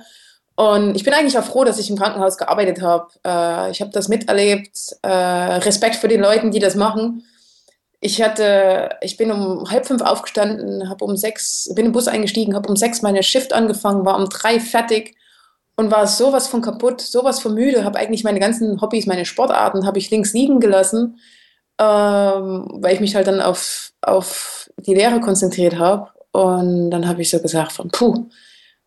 Und 0.55 0.95
ich 0.95 1.03
bin 1.03 1.13
eigentlich 1.13 1.37
auch 1.37 1.43
froh, 1.43 1.63
dass 1.63 1.79
ich 1.79 1.89
im 1.89 1.97
Krankenhaus 1.97 2.37
gearbeitet 2.37 2.81
habe. 2.81 3.07
Äh, 3.25 3.71
ich 3.71 3.81
habe 3.81 3.91
das 3.91 4.07
miterlebt. 4.07 4.77
Äh, 5.01 5.09
Respekt 5.09 5.95
für 5.95 6.07
die 6.07 6.17
Leute, 6.17 6.49
die 6.49 6.59
das 6.59 6.75
machen. 6.75 7.23
Ich 7.99 8.21
hatte, 8.21 8.89
ich 9.01 9.15
bin 9.15 9.31
um 9.31 9.69
halb 9.69 9.85
fünf 9.85 10.01
aufgestanden, 10.01 10.89
habe 10.89 11.05
um 11.05 11.15
sechs, 11.15 11.69
bin 11.75 11.85
im 11.85 11.91
Bus 11.91 12.07
eingestiegen, 12.07 12.55
habe 12.55 12.67
um 12.67 12.75
sechs 12.75 13.03
meine 13.03 13.21
Shift 13.21 13.53
angefangen, 13.53 14.05
war 14.05 14.17
um 14.17 14.27
drei 14.27 14.59
fertig 14.59 15.15
und 15.75 15.91
war 15.91 16.07
sowas 16.07 16.47
von 16.47 16.61
kaputt, 16.61 16.99
sowas 17.01 17.39
von 17.39 17.53
müde, 17.53 17.83
habe 17.83 17.99
eigentlich 17.99 18.23
meine 18.23 18.39
ganzen 18.39 18.81
Hobbys, 18.81 19.05
meine 19.05 19.25
Sportarten, 19.25 19.85
habe 19.85 19.99
ich 19.99 20.09
links 20.09 20.33
liegen 20.33 20.59
gelassen, 20.59 21.19
ähm, 21.79 22.67
weil 22.73 22.95
ich 22.95 23.01
mich 23.01 23.15
halt 23.15 23.27
dann 23.27 23.39
auf, 23.39 23.91
auf 24.01 24.70
die 24.85 24.93
Lehre 24.93 25.21
konzentriert 25.21 25.77
habe. 25.77 26.09
Und 26.31 26.91
dann 26.91 27.07
habe 27.07 27.21
ich 27.21 27.29
so 27.29 27.39
gesagt 27.39 27.73
von, 27.73 27.89
puh, 27.89 28.29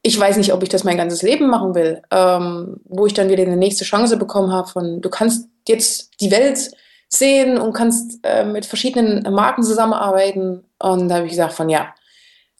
ich 0.02 0.18
weiß 0.18 0.36
nicht, 0.36 0.52
ob 0.52 0.62
ich 0.62 0.68
das 0.68 0.84
mein 0.84 0.96
ganzes 0.96 1.22
Leben 1.22 1.48
machen 1.48 1.74
will. 1.74 2.02
Ähm, 2.10 2.80
wo 2.84 3.06
ich 3.06 3.14
dann 3.14 3.30
wieder 3.30 3.42
eine 3.42 3.56
nächste 3.56 3.84
Chance 3.84 4.16
bekommen 4.16 4.52
habe 4.52 4.68
von, 4.68 5.00
du 5.00 5.08
kannst 5.08 5.48
jetzt 5.66 6.20
die 6.20 6.30
Welt 6.30 6.72
sehen 7.08 7.58
und 7.58 7.72
kannst 7.72 8.18
äh, 8.22 8.44
mit 8.44 8.66
verschiedenen 8.66 9.22
Marken 9.32 9.62
zusammenarbeiten. 9.62 10.64
Und 10.78 11.08
da 11.08 11.16
habe 11.16 11.26
ich 11.26 11.32
gesagt 11.32 11.54
von 11.54 11.68
ja, 11.68 11.94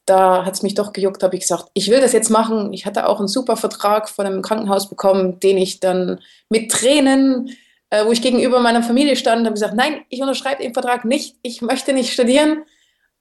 da 0.06 0.44
hat 0.44 0.54
es 0.54 0.62
mich 0.62 0.74
doch 0.74 0.92
gejuckt, 0.92 1.22
habe 1.22 1.34
ich 1.34 1.42
gesagt, 1.42 1.66
ich 1.74 1.90
will 1.90 2.00
das 2.00 2.12
jetzt 2.12 2.30
machen. 2.30 2.72
Ich 2.72 2.86
hatte 2.86 3.08
auch 3.08 3.18
einen 3.18 3.28
super 3.28 3.56
Vertrag 3.56 4.08
von 4.08 4.26
einem 4.26 4.42
Krankenhaus 4.42 4.88
bekommen, 4.88 5.40
den 5.40 5.56
ich 5.56 5.80
dann 5.80 6.20
mit 6.48 6.70
Tränen, 6.70 7.50
äh, 7.90 8.04
wo 8.04 8.12
ich 8.12 8.22
gegenüber 8.22 8.60
meiner 8.60 8.82
Familie 8.82 9.16
stand, 9.16 9.46
habe 9.46 9.54
gesagt, 9.54 9.74
nein, 9.74 10.02
ich 10.08 10.20
unterschreibe 10.20 10.62
den 10.62 10.74
Vertrag 10.74 11.04
nicht, 11.04 11.36
ich 11.42 11.62
möchte 11.62 11.92
nicht 11.92 12.12
studieren 12.12 12.64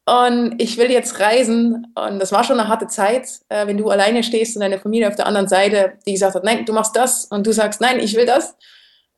und 0.05 0.55
ich 0.57 0.77
will 0.77 0.91
jetzt 0.91 1.19
reisen. 1.19 1.93
Und 1.95 2.19
das 2.19 2.31
war 2.31 2.43
schon 2.43 2.59
eine 2.59 2.67
harte 2.67 2.87
Zeit, 2.87 3.27
äh, 3.49 3.67
wenn 3.67 3.77
du 3.77 3.89
alleine 3.89 4.23
stehst 4.23 4.55
und 4.55 4.61
deine 4.61 4.79
Familie 4.79 5.07
auf 5.07 5.15
der 5.15 5.27
anderen 5.27 5.47
Seite, 5.47 5.93
die 6.05 6.13
gesagt 6.13 6.35
hat, 6.35 6.43
nein, 6.43 6.65
du 6.65 6.73
machst 6.73 6.95
das 6.95 7.25
und 7.25 7.47
du 7.47 7.53
sagst, 7.53 7.79
nein, 7.79 7.99
ich 7.99 8.15
will 8.15 8.25
das. 8.25 8.55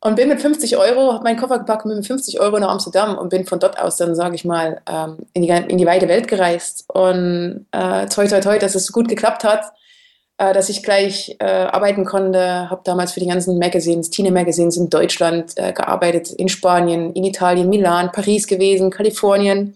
Und 0.02 0.17
bin 0.17 0.30
mit 0.30 0.39
50 0.39 0.78
Euro, 0.78 1.13
habe 1.13 1.24
meinen 1.24 1.39
Koffer 1.39 1.58
gepackt 1.58 1.84
bin 1.86 1.95
mit 1.95 2.06
50 2.06 2.39
Euro 2.39 2.60
nach 2.60 2.69
Amsterdam 2.69 3.17
und 3.17 3.30
bin 3.30 3.45
von 3.45 3.60
dort 3.60 3.80
aus 3.80 3.98
dann, 3.98 4.13
sage 4.13 4.36
ich 4.36 4.45
mal, 4.45 4.80
ähm, 4.88 5.17
in, 5.34 5.41
die, 5.41 5.50
in 5.50 5.80
die 5.80 5.88
weite 5.88 6.08
Welt 6.08 6.28
gereist. 6.28 6.86
Und 6.89 7.65
äh, 7.71 8.06
toi, 8.06 8.28
toi, 8.28 8.39
toi, 8.39 8.60
dass 8.60 8.76
es 8.76 8.86
so 8.86 8.93
gut 8.93 9.08
geklappt 9.08 9.43
hat, 9.43 9.63
äh, 10.38 10.54
dass 10.54 10.69
ich 10.69 10.84
gleich 10.84 11.36
äh, 11.39 11.45
arbeiten 11.45 12.06
konnte. 12.06 12.69
Habe 12.69 12.82
damals 12.84 13.13
für 13.13 13.19
die 13.19 13.28
ganzen 13.28 13.58
Magazines, 13.58 14.12
Teen-Magazines 14.12 14.78
in 14.78 14.91
Deutschland 14.91 15.54
äh, 15.56 15.74
gearbeitet, 15.74 16.32
in 16.34 16.50
Spanien, 16.50 17.12
in 17.13 17.24
Italien, 17.24 17.69
Milan, 17.69 18.12
Paris 18.12 18.45
gewesen, 18.45 18.91
Kalifornien. 18.91 19.76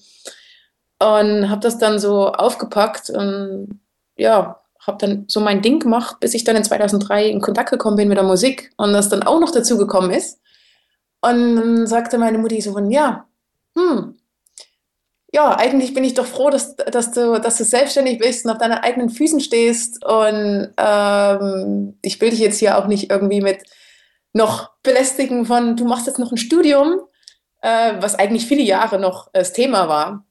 Und 1.00 1.50
habe 1.50 1.62
das 1.62 1.78
dann 1.78 1.98
so 1.98 2.32
aufgepackt 2.34 3.10
und 3.10 3.80
ja, 4.18 4.60
habe 4.86 4.98
dann 4.98 5.26
so 5.28 5.40
mein 5.40 5.62
Ding 5.62 5.80
gemacht, 5.80 6.20
bis 6.20 6.34
ich 6.34 6.44
dann 6.44 6.56
in 6.56 6.64
2003 6.64 7.28
in 7.28 7.42
Kontakt 7.42 7.72
gekommen 7.72 7.96
bin 7.96 8.10
mit 8.10 8.18
der 8.18 8.26
Musik 8.26 8.72
und 8.78 8.92
das 8.92 9.10
dann 9.10 9.24
auch 9.24 9.40
noch 9.40 9.52
dazu 9.52 9.78
gekommen 9.78 10.12
ist. 10.12 10.42
Und 11.22 11.56
dann 11.56 11.88
sagte 11.88 12.18
meine 12.18 12.38
Mutti 12.38 12.60
so 12.62 12.74
von, 12.74 12.92
ja, 12.92 13.28
hm, 13.78 14.20
ja, 15.32 15.56
eigentlich 15.58 15.94
bin 15.94 16.04
ich 16.04 16.16
doch 16.16 16.26
froh, 16.26 16.50
dass, 16.50 16.76
dass, 16.76 17.12
du, 17.12 17.40
dass 17.40 17.58
du 17.58 17.64
selbstständig 17.64 18.18
bist 18.18 18.46
und 18.46 18.52
auf 18.52 18.58
deinen 18.58 18.80
eigenen 18.80 19.10
Füßen 19.10 19.40
stehst. 19.40 20.04
Und 20.04 20.74
ähm, 20.78 21.98
ich 22.02 22.20
will 22.20 22.32
dich 22.32 22.40
jetzt 22.40 22.58
hier 22.58 22.78
auch 22.78 22.88
nicht 22.88 23.12
irgendwie 23.12 23.42
mit 23.42 23.64
noch 24.34 24.72
belästigen 24.82 25.46
von, 25.46 25.76
du 25.76 25.86
machst 25.86 26.08
jetzt 26.08 26.20
noch 26.20 26.32
ein 26.32 26.38
Studium, 26.38 27.02
äh, 27.62 27.94
was 28.00 28.16
eigentlich 28.16 28.48
viele 28.48 28.64
Jahre 28.64 29.00
noch 29.00 29.30
das 29.32 29.54
Thema 29.54 29.88
war. 29.88 30.26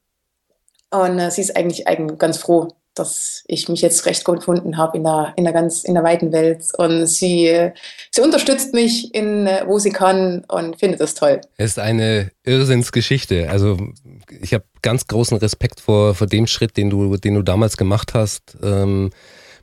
Und 0.90 1.18
äh, 1.18 1.30
sie 1.30 1.42
ist 1.42 1.56
eigentlich, 1.56 1.86
eigentlich 1.86 2.18
ganz 2.18 2.38
froh, 2.38 2.68
dass 2.94 3.44
ich 3.46 3.68
mich 3.68 3.80
jetzt 3.80 4.06
recht 4.06 4.24
gut 4.24 4.38
gefunden 4.38 4.76
habe 4.76 4.96
in 4.96 5.04
der, 5.04 5.32
in 5.36 5.44
der 5.44 5.52
ganz, 5.52 5.84
in 5.84 5.94
der 5.94 6.02
weiten 6.02 6.32
Welt. 6.32 6.64
Und 6.76 7.06
sie, 7.06 7.70
sie 8.10 8.20
unterstützt 8.20 8.74
mich 8.74 9.14
in, 9.14 9.46
wo 9.66 9.78
sie 9.78 9.90
kann 9.90 10.44
und 10.48 10.78
findet 10.78 11.00
das 11.00 11.14
toll. 11.14 11.40
Es 11.56 11.72
ist 11.72 11.78
eine 11.78 12.30
Irrsinnsgeschichte. 12.44 13.48
Also 13.50 13.78
ich 14.40 14.54
habe 14.54 14.64
ganz 14.82 15.06
großen 15.06 15.36
Respekt 15.38 15.80
vor, 15.80 16.14
vor 16.14 16.26
dem 16.26 16.46
Schritt, 16.46 16.76
den 16.76 16.90
du, 16.90 17.16
den 17.16 17.34
du 17.34 17.42
damals 17.42 17.76
gemacht 17.76 18.14
hast, 18.14 18.56
ähm, 18.62 19.10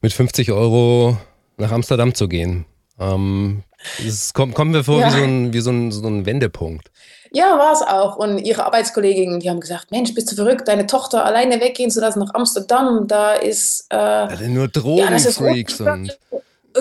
mit 0.01 0.13
50 0.13 0.51
Euro 0.51 1.17
nach 1.57 1.71
Amsterdam 1.71 2.13
zu 2.13 2.27
gehen. 2.27 2.65
Ähm, 2.99 3.63
es 4.05 4.33
kommt, 4.33 4.55
kommt 4.55 4.71
mir 4.71 4.83
vor 4.83 4.99
ja. 4.99 5.07
wie, 5.07 5.11
so 5.11 5.23
ein, 5.23 5.53
wie 5.53 5.59
so 5.59 5.69
ein, 5.71 5.91
so 5.91 6.07
ein 6.07 6.25
Wendepunkt. 6.25 6.91
Ja, 7.35 7.59
war 7.59 7.73
es 7.73 7.81
auch. 7.81 8.15
Und 8.15 8.37
ihre 8.39 8.65
Arbeitskolleginnen, 8.65 9.41
die 9.41 9.49
haben 9.49 9.59
gesagt, 9.59 9.91
Mensch, 9.91 10.13
bist 10.13 10.31
du 10.31 10.35
verrückt, 10.35 10.69
deine 10.69 10.85
Tochter 10.85 11.25
alleine 11.25 11.59
weggehen 11.59 11.91
zu 11.91 11.99
lassen 11.99 12.19
nach 12.19 12.33
Amsterdam, 12.33 13.07
da 13.07 13.33
ist... 13.33 13.87
Äh, 13.89 13.95
also 13.95 14.45
nur 14.45 14.69
Drogenfreaks 14.69 15.79
ja, 15.79 15.93
und... 15.93 16.17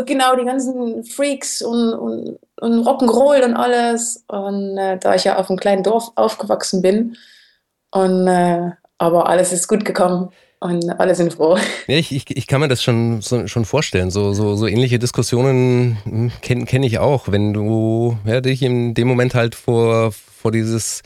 Genau, 0.07 0.37
die 0.37 0.45
ganzen 0.45 1.05
Freaks 1.05 1.61
und, 1.61 1.93
und, 1.95 2.39
und 2.61 2.87
Rock'n'Roll 2.87 3.45
und 3.45 3.55
alles. 3.55 4.25
Und 4.29 4.79
äh, 4.79 4.97
da 4.99 5.15
ich 5.17 5.25
ja 5.25 5.39
auf 5.39 5.51
einem 5.51 5.59
kleinen 5.59 5.83
Dorf 5.83 6.13
aufgewachsen 6.15 6.83
bin, 6.83 7.17
und, 7.91 8.27
äh, 8.27 8.71
aber 8.99 9.29
alles 9.29 9.53
ist 9.53 9.69
gut 9.69 9.85
gekommen 9.85 10.31
und 10.61 11.01
alle 11.01 11.15
sind 11.15 11.35
froh. 11.35 11.57
Ja, 11.87 11.97
ich, 11.97 12.13
ich, 12.13 12.37
ich 12.37 12.47
kann 12.47 12.61
mir 12.61 12.69
das 12.69 12.83
schon, 12.83 13.23
so, 13.23 13.47
schon 13.47 13.65
vorstellen. 13.65 14.11
So, 14.11 14.33
so, 14.33 14.57
so 14.57 14.67
ähnliche 14.67 14.99
Diskussionen 14.99 15.99
hm, 16.05 16.33
kenne 16.43 16.65
kenn 16.65 16.83
ich 16.83 16.99
auch, 16.99 17.29
wenn 17.31 17.53
du 17.53 18.19
ja, 18.25 18.41
dich 18.41 18.63
in 18.63 18.95
dem 18.95 19.07
Moment 19.07 19.35
halt 19.35 19.55
vor, 19.55 20.13
vor 20.45 20.53
dieses 20.53 21.01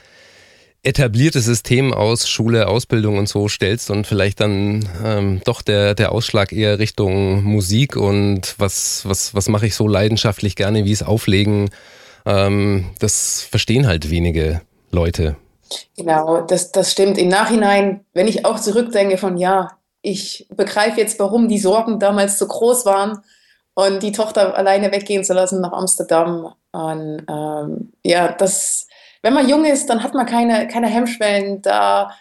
etablierte 0.82 1.40
System 1.40 1.94
aus 1.94 2.28
Schule, 2.28 2.66
Ausbildung 2.66 3.18
und 3.18 3.28
so 3.28 3.46
stellst 3.46 3.88
und 3.88 4.04
vielleicht 4.04 4.40
dann 4.40 4.88
ähm, 5.04 5.40
doch 5.44 5.62
der, 5.62 5.94
der 5.94 6.10
Ausschlag 6.10 6.52
eher 6.52 6.80
Richtung 6.80 7.44
Musik 7.44 7.94
und 7.94 8.56
was, 8.58 9.08
was, 9.08 9.36
was 9.36 9.48
mache 9.48 9.66
ich 9.66 9.76
so 9.76 9.86
leidenschaftlich 9.86 10.56
gerne, 10.56 10.84
wie 10.84 10.90
es 10.90 11.04
auflegen, 11.04 11.70
ähm, 12.26 12.90
das 12.98 13.42
verstehen 13.42 13.86
halt 13.86 14.10
wenige 14.10 14.60
Leute. 14.90 15.36
Genau, 15.96 16.40
das, 16.40 16.72
das 16.72 16.90
stimmt. 16.90 17.16
Im 17.16 17.28
Nachhinein, 17.28 18.04
wenn 18.14 18.26
ich 18.26 18.44
auch 18.44 18.58
zurückdenke 18.58 19.18
von, 19.18 19.36
ja, 19.36 19.78
ich 20.02 20.48
begreife 20.50 20.98
jetzt, 20.98 21.20
warum 21.20 21.46
die 21.46 21.60
Sorgen 21.60 22.00
damals 22.00 22.40
so 22.40 22.48
groß 22.48 22.86
waren 22.86 23.20
und 23.74 24.02
die 24.02 24.10
Tochter 24.10 24.58
alleine 24.58 24.90
weggehen 24.90 25.22
zu 25.22 25.32
lassen 25.32 25.60
nach 25.60 25.72
Amsterdam. 25.72 26.54
Und 26.72 27.24
ähm, 27.28 27.92
ja, 28.02 28.32
das, 28.32 28.87
wenn 29.22 29.34
man 29.34 29.48
jung 29.48 29.64
ist, 29.64 29.88
dann 29.90 30.02
hat 30.02 30.14
man 30.14 30.26
keine, 30.26 30.68
keine 30.68 30.88
Hemmschwellen. 30.88 31.62
Da, 31.62 32.12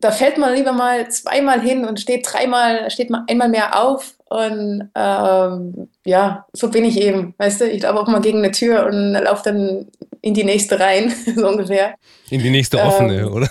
da 0.00 0.10
fällt 0.10 0.38
man 0.38 0.54
lieber 0.54 0.72
mal 0.72 1.08
zweimal 1.10 1.60
hin 1.60 1.84
und 1.84 2.00
steht 2.00 2.26
dreimal, 2.30 2.90
steht 2.90 3.10
man 3.10 3.24
einmal 3.28 3.48
mehr 3.48 3.80
auf. 3.82 4.14
Und 4.28 4.90
ähm, 4.94 5.88
ja, 6.04 6.46
so 6.52 6.70
bin 6.70 6.84
ich 6.84 7.00
eben. 7.00 7.34
Weißt 7.38 7.60
du, 7.60 7.70
ich 7.70 7.82
laufe 7.82 8.00
auch 8.00 8.08
mal 8.08 8.20
gegen 8.20 8.38
eine 8.38 8.50
Tür 8.50 8.86
und 8.86 9.12
laufe 9.12 9.42
dann 9.44 9.88
in 10.22 10.34
die 10.34 10.44
nächste 10.44 10.80
rein, 10.80 11.12
so 11.36 11.48
ungefähr. 11.48 11.94
In 12.30 12.42
die 12.42 12.50
nächste 12.50 12.80
offene, 12.80 13.20
ähm, 13.20 13.32
oder? 13.32 13.48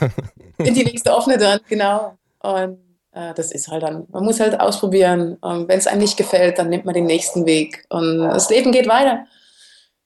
In 0.58 0.74
die 0.74 0.84
nächste 0.84 1.14
offene 1.14 1.38
dann, 1.38 1.60
genau. 1.70 2.18
Und 2.40 2.80
äh, 3.14 3.34
das 3.36 3.52
ist 3.52 3.68
halt 3.68 3.84
dann, 3.84 4.08
man 4.12 4.24
muss 4.24 4.40
halt 4.40 4.60
ausprobieren. 4.60 5.38
Und 5.42 5.68
wenn 5.68 5.78
es 5.78 5.88
einem 5.88 6.02
nicht 6.02 6.18
gefällt, 6.18 6.58
dann 6.58 6.70
nimmt 6.70 6.86
man 6.86 6.94
den 6.94 7.06
nächsten 7.06 7.46
Weg. 7.46 7.86
Und 7.90 8.20
das 8.20 8.50
Leben 8.50 8.72
geht 8.72 8.88
weiter. 8.88 9.26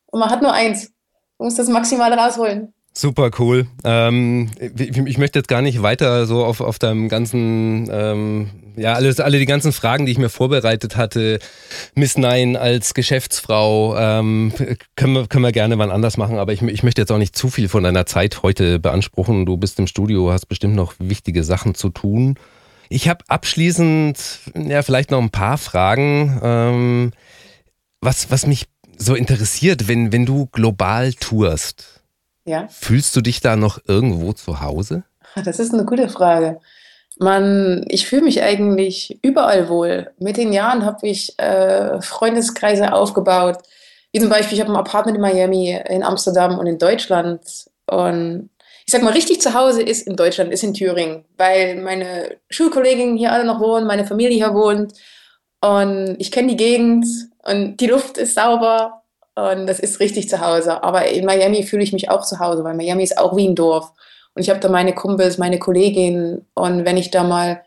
Und 0.07 0.19
man 0.19 0.29
hat 0.29 0.41
nur 0.41 0.51
eins. 0.51 0.91
Muss 1.37 1.55
das 1.55 1.67
Maximale 1.67 2.15
rausholen. 2.15 2.73
Super 2.97 3.29
cool. 3.39 3.67
Ähm, 3.83 4.51
ich 4.57 5.17
möchte 5.17 5.39
jetzt 5.39 5.49
gar 5.49 5.61
nicht 5.61 5.81
weiter 5.81 6.25
so 6.25 6.45
auf, 6.45 6.61
auf 6.61 6.79
deinem 6.79 7.09
ganzen, 7.09 7.89
ähm, 7.91 8.49
ja, 8.77 8.93
alles, 8.93 9.19
alle 9.19 9.37
die 9.37 9.45
ganzen 9.45 9.73
Fragen, 9.73 10.05
die 10.05 10.13
ich 10.13 10.17
mir 10.17 10.29
vorbereitet 10.29 10.95
hatte. 10.95 11.39
Miss 11.93 12.17
Nine 12.17 12.57
als 12.57 12.93
Geschäftsfrau, 12.93 13.97
ähm, 13.97 14.53
können, 14.95 15.13
wir, 15.13 15.27
können 15.27 15.43
wir 15.43 15.51
gerne 15.51 15.77
wann 15.77 15.91
anders 15.91 16.15
machen, 16.15 16.37
aber 16.37 16.53
ich, 16.53 16.61
ich 16.61 16.83
möchte 16.83 17.01
jetzt 17.01 17.11
auch 17.11 17.17
nicht 17.17 17.35
zu 17.35 17.49
viel 17.49 17.67
von 17.67 17.83
deiner 17.83 18.05
Zeit 18.05 18.43
heute 18.43 18.79
beanspruchen. 18.79 19.45
Du 19.45 19.57
bist 19.57 19.77
im 19.77 19.87
Studio, 19.87 20.31
hast 20.31 20.45
bestimmt 20.45 20.75
noch 20.75 20.93
wichtige 20.97 21.43
Sachen 21.43 21.75
zu 21.75 21.89
tun. 21.89 22.35
Ich 22.87 23.09
habe 23.09 23.25
abschließend, 23.27 24.17
ja, 24.55 24.83
vielleicht 24.83 25.11
noch 25.11 25.21
ein 25.21 25.31
paar 25.31 25.57
Fragen. 25.57 26.39
Ähm, 26.41 27.11
was, 27.99 28.31
was 28.31 28.47
mich 28.47 28.67
so 28.97 29.15
interessiert, 29.15 29.87
wenn, 29.87 30.11
wenn 30.11 30.25
du 30.25 30.47
global 30.47 31.13
tourst 31.13 31.95
ja. 32.45 32.67
Fühlst 32.69 33.15
du 33.15 33.21
dich 33.21 33.41
da 33.41 33.55
noch 33.55 33.79
irgendwo 33.87 34.31
zu 34.33 34.61
Hause? 34.61 35.03
Das 35.43 35.59
ist 35.59 35.73
eine 35.73 35.85
gute 35.85 36.07
Frage. 36.07 36.59
Man, 37.17 37.85
ich 37.87 38.07
fühle 38.07 38.21
mich 38.21 38.41
eigentlich 38.41 39.19
überall 39.21 39.67
wohl. 39.67 40.11
Mit 40.19 40.37
den 40.37 40.53
Jahren 40.53 40.85
habe 40.85 41.07
ich 41.07 41.37
äh, 41.39 42.01
Freundeskreise 42.01 42.93
aufgebaut. 42.93 43.57
Wie 44.11 44.19
zum 44.19 44.29
Beispiel, 44.29 44.57
ich 44.57 44.61
habe 44.61 44.71
ein 44.71 44.77
Apartment 44.77 45.17
in 45.17 45.21
Miami, 45.21 45.79
in 45.89 46.03
Amsterdam 46.03 46.59
und 46.59 46.67
in 46.67 46.77
Deutschland. 46.77 47.41
Und 47.87 48.49
ich 48.85 48.91
sag 48.91 49.01
mal, 49.01 49.13
richtig 49.13 49.41
zu 49.41 49.53
Hause 49.53 49.81
ist 49.81 50.07
in 50.07 50.15
Deutschland, 50.15 50.53
ist 50.53 50.63
in 50.63 50.73
Thüringen, 50.73 51.25
weil 51.37 51.81
meine 51.81 52.37
Schulkolleginnen 52.49 53.17
hier 53.17 53.31
alle 53.31 53.45
noch 53.45 53.59
wohnen, 53.59 53.87
meine 53.87 54.05
Familie 54.05 54.35
hier 54.35 54.53
wohnt. 54.53 54.93
Und 55.61 56.15
ich 56.19 56.31
kenne 56.31 56.49
die 56.49 56.57
Gegend 56.57 57.05
und 57.45 57.77
die 57.77 57.87
Luft 57.87 58.17
ist 58.17 58.35
sauber 58.35 59.03
und 59.35 59.67
das 59.67 59.79
ist 59.79 59.99
richtig 59.99 60.29
zu 60.29 60.41
Hause. 60.41 60.83
Aber 60.83 61.07
in 61.07 61.25
Miami 61.25 61.63
fühle 61.63 61.83
ich 61.83 61.93
mich 61.93 62.09
auch 62.09 62.25
zu 62.25 62.39
Hause, 62.39 62.63
weil 62.63 62.73
Miami 62.73 63.03
ist 63.03 63.17
auch 63.17 63.35
wie 63.35 63.47
ein 63.47 63.55
Dorf. 63.55 63.91
Und 64.33 64.41
ich 64.41 64.49
habe 64.49 64.59
da 64.59 64.69
meine 64.69 64.93
Kumpels, 64.93 65.37
meine 65.37 65.59
Kolleginnen. 65.59 66.45
Und 66.55 66.85
wenn 66.85 66.97
ich 66.97 67.11
da 67.11 67.23
mal 67.23 67.61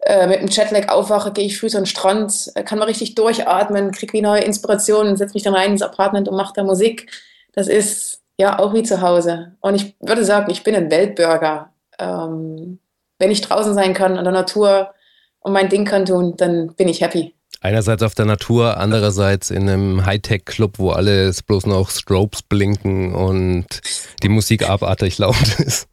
äh, 0.00 0.26
mit 0.26 0.40
dem 0.40 0.48
Jetlag 0.48 0.88
aufwache, 0.88 1.32
gehe 1.32 1.44
ich 1.46 1.58
früh 1.58 1.66
an 1.66 1.82
den 1.82 1.86
Strand, 1.86 2.52
kann 2.64 2.78
man 2.78 2.88
richtig 2.88 3.14
durchatmen, 3.14 3.92
kriege 3.92 4.12
wie 4.14 4.22
neue 4.22 4.42
Inspirationen, 4.42 5.16
setze 5.16 5.34
mich 5.34 5.42
dann 5.42 5.54
rein 5.54 5.72
ins 5.72 5.82
Apartment 5.82 6.28
und 6.28 6.36
mache 6.36 6.54
da 6.54 6.64
Musik. 6.64 7.10
Das 7.52 7.68
ist 7.68 8.22
ja 8.38 8.58
auch 8.58 8.72
wie 8.74 8.82
zu 8.82 9.00
Hause. 9.00 9.54
Und 9.60 9.74
ich 9.74 9.94
würde 10.00 10.24
sagen, 10.24 10.50
ich 10.50 10.62
bin 10.64 10.74
ein 10.74 10.90
Weltbürger. 10.90 11.72
Ähm, 11.98 12.78
wenn 13.18 13.30
ich 13.30 13.42
draußen 13.42 13.74
sein 13.74 13.94
kann, 13.94 14.16
in 14.16 14.24
der 14.24 14.32
Natur 14.32 14.94
und 15.40 15.52
mein 15.52 15.68
Ding 15.68 15.84
kann 15.84 16.06
tun, 16.06 16.36
dann 16.36 16.74
bin 16.74 16.88
ich 16.88 17.00
happy. 17.00 17.34
Einerseits 17.60 18.02
auf 18.02 18.14
der 18.14 18.26
Natur, 18.26 18.76
andererseits 18.76 19.50
in 19.50 19.68
einem 19.68 20.04
Hightech-Club, 20.04 20.78
wo 20.78 20.90
alles 20.90 21.42
bloß 21.42 21.66
noch 21.66 21.90
Strobes 21.90 22.42
blinken 22.42 23.14
und 23.14 23.80
die 24.22 24.28
Musik 24.28 24.68
abartig 24.68 25.18
laut 25.18 25.58
ist. 25.58 25.88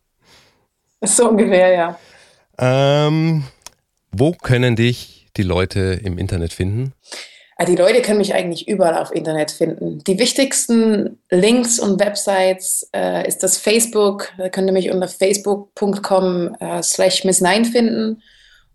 So 1.01 1.29
ungefähr, 1.29 1.71
ja. 1.71 1.99
Ähm, 2.57 3.45
wo 4.11 4.33
können 4.33 4.75
dich 4.75 5.27
die 5.37 5.43
Leute 5.43 5.99
im 6.03 6.17
Internet 6.17 6.53
finden? 6.53 6.93
Ah, 7.61 7.65
die 7.65 7.75
Leute 7.75 8.01
können 8.01 8.17
mich 8.17 8.33
eigentlich 8.33 8.67
überall 8.67 8.97
auf 8.97 9.13
Internet 9.13 9.51
finden. 9.51 10.03
Die 10.05 10.17
wichtigsten 10.17 11.19
Links 11.29 11.79
und 11.79 11.99
Websites 11.99 12.89
äh, 12.91 13.27
ist 13.27 13.43
das 13.43 13.57
Facebook. 13.57 14.33
Da 14.37 14.49
könnt 14.49 14.67
ihr 14.67 14.73
mich 14.73 14.89
unter 14.89 15.07
facebook.com 15.07 16.55
äh, 16.59 16.81
slash 16.81 17.23
miss9 17.23 17.71
finden 17.71 18.23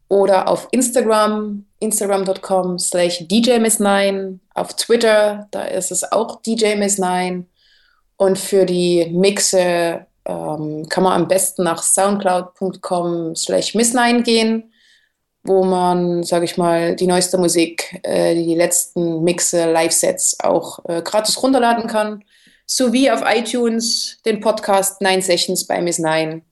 oder 0.09 0.46
auf 0.46 0.68
Instagram, 0.70 1.64
instagram.com 1.81 2.79
slash 2.79 3.23
djmiss9, 3.23 4.39
auf 4.55 4.75
Twitter, 4.75 5.49
da 5.51 5.65
ist 5.65 5.93
es 5.93 6.11
auch 6.11 6.43
djmiss9 6.43 7.45
und 8.17 8.39
für 8.39 8.65
die 8.65 9.11
Mixe 9.12 10.07
ähm, 10.25 10.89
kann 10.89 11.05
man 11.05 11.12
am 11.12 11.29
besten 11.29 11.65
nach 11.65 11.83
soundcloud.com 11.83 13.37
slash 13.37 13.75
miss9 13.75 14.23
gehen, 14.23 14.73
wo 15.45 15.65
man, 15.65 16.23
sage 16.25 16.45
ich 16.47 16.57
mal, 16.57 16.97
die 16.97 17.07
neueste 17.07 17.39
Musik, 17.39 18.01
äh, 18.03 18.35
die 18.35 18.55
letzten 18.55 19.23
Mixe, 19.23 19.71
Live-Sets 19.71 20.41
auch 20.41 20.81
äh, 20.87 21.03
gratis 21.03 21.41
runterladen 21.43 21.87
kann, 21.87 22.25
sowie 22.67 23.11
auf 23.11 23.23
iTunes 23.25 24.19
den 24.25 24.41
Podcast 24.41 25.01
9 25.03 25.23
Sessions 25.23 25.67
bei 25.67 25.79
Miss9 25.79 26.43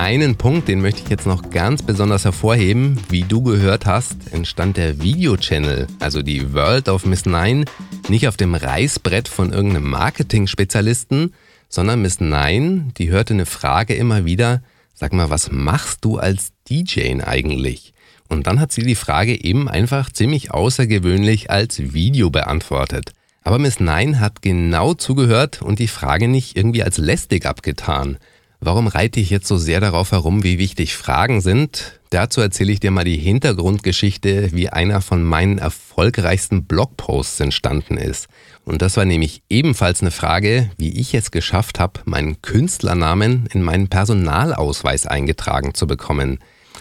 Einen 0.01 0.37
Punkt, 0.37 0.67
den 0.67 0.81
möchte 0.81 1.03
ich 1.03 1.11
jetzt 1.11 1.27
noch 1.27 1.51
ganz 1.51 1.83
besonders 1.83 2.25
hervorheben. 2.25 2.99
Wie 3.11 3.21
du 3.21 3.43
gehört 3.43 3.85
hast, 3.85 4.33
entstand 4.33 4.79
der 4.79 5.03
Video-Channel, 5.03 5.89
also 5.99 6.23
die 6.23 6.55
World 6.55 6.89
of 6.89 7.05
Miss 7.05 7.27
Nine, 7.27 7.67
nicht 8.09 8.27
auf 8.27 8.39
dem 8.39 8.55
Reißbrett 8.55 9.29
von 9.29 9.53
irgendeinem 9.53 9.91
Marketing-Spezialisten, 9.91 11.35
sondern 11.69 12.01
Miss 12.01 12.19
Nine, 12.19 12.93
die 12.97 13.11
hörte 13.11 13.35
eine 13.35 13.45
Frage 13.45 13.93
immer 13.93 14.25
wieder, 14.25 14.63
sag 14.95 15.13
mal, 15.13 15.29
was 15.29 15.53
machst 15.53 16.03
du 16.03 16.17
als 16.17 16.53
DJ 16.71 17.23
eigentlich? 17.23 17.93
Und 18.31 18.47
dann 18.47 18.59
hat 18.59 18.73
sie 18.73 18.83
die 18.83 18.95
Frage 18.95 19.45
eben 19.45 19.69
einfach 19.69 20.11
ziemlich 20.11 20.51
außergewöhnlich 20.51 21.51
als 21.51 21.93
Video 21.93 22.31
beantwortet. 22.31 23.13
Aber 23.43 23.59
Miss 23.59 23.81
Nine 23.81 24.19
hat 24.19 24.41
genau 24.41 24.95
zugehört 24.95 25.61
und 25.61 25.79
die 25.79 25.89
Frage 25.89 26.27
nicht 26.27 26.57
irgendwie 26.57 26.83
als 26.83 26.97
lästig 26.97 27.45
abgetan. 27.45 28.17
Warum 28.63 28.89
reite 28.89 29.21
ich 29.21 29.31
jetzt 29.31 29.49
so 29.49 29.57
sehr 29.57 29.81
darauf 29.81 30.13
herum, 30.13 30.43
wie 30.43 30.59
wichtig 30.59 30.95
Fragen 30.95 31.41
sind? 31.41 31.99
Dazu 32.11 32.43
erzähle 32.43 32.73
ich 32.73 32.81
dir 32.81 32.91
mal 32.91 33.05
die 33.05 33.17
Hintergrundgeschichte, 33.17 34.53
wie 34.53 34.69
einer 34.69 35.01
von 35.01 35.23
meinen 35.23 35.57
erfolgreichsten 35.57 36.65
Blogposts 36.65 37.41
entstanden 37.41 37.97
ist. 37.97 38.29
Und 38.67 38.83
das 38.83 38.99
war 38.99 39.07
nämlich 39.07 39.43
ebenfalls 39.49 40.03
eine 40.03 40.11
Frage, 40.11 40.71
wie 40.77 40.91
ich 41.01 41.15
es 41.15 41.31
geschafft 41.31 41.81
habe, 41.81 42.01
meinen 42.05 42.43
Künstlernamen 42.43 43.49
in 43.51 43.63
meinen 43.63 43.89
Personalausweis 43.89 45.07
eingetragen 45.07 45.73
zu 45.73 45.87
bekommen. 45.87 46.39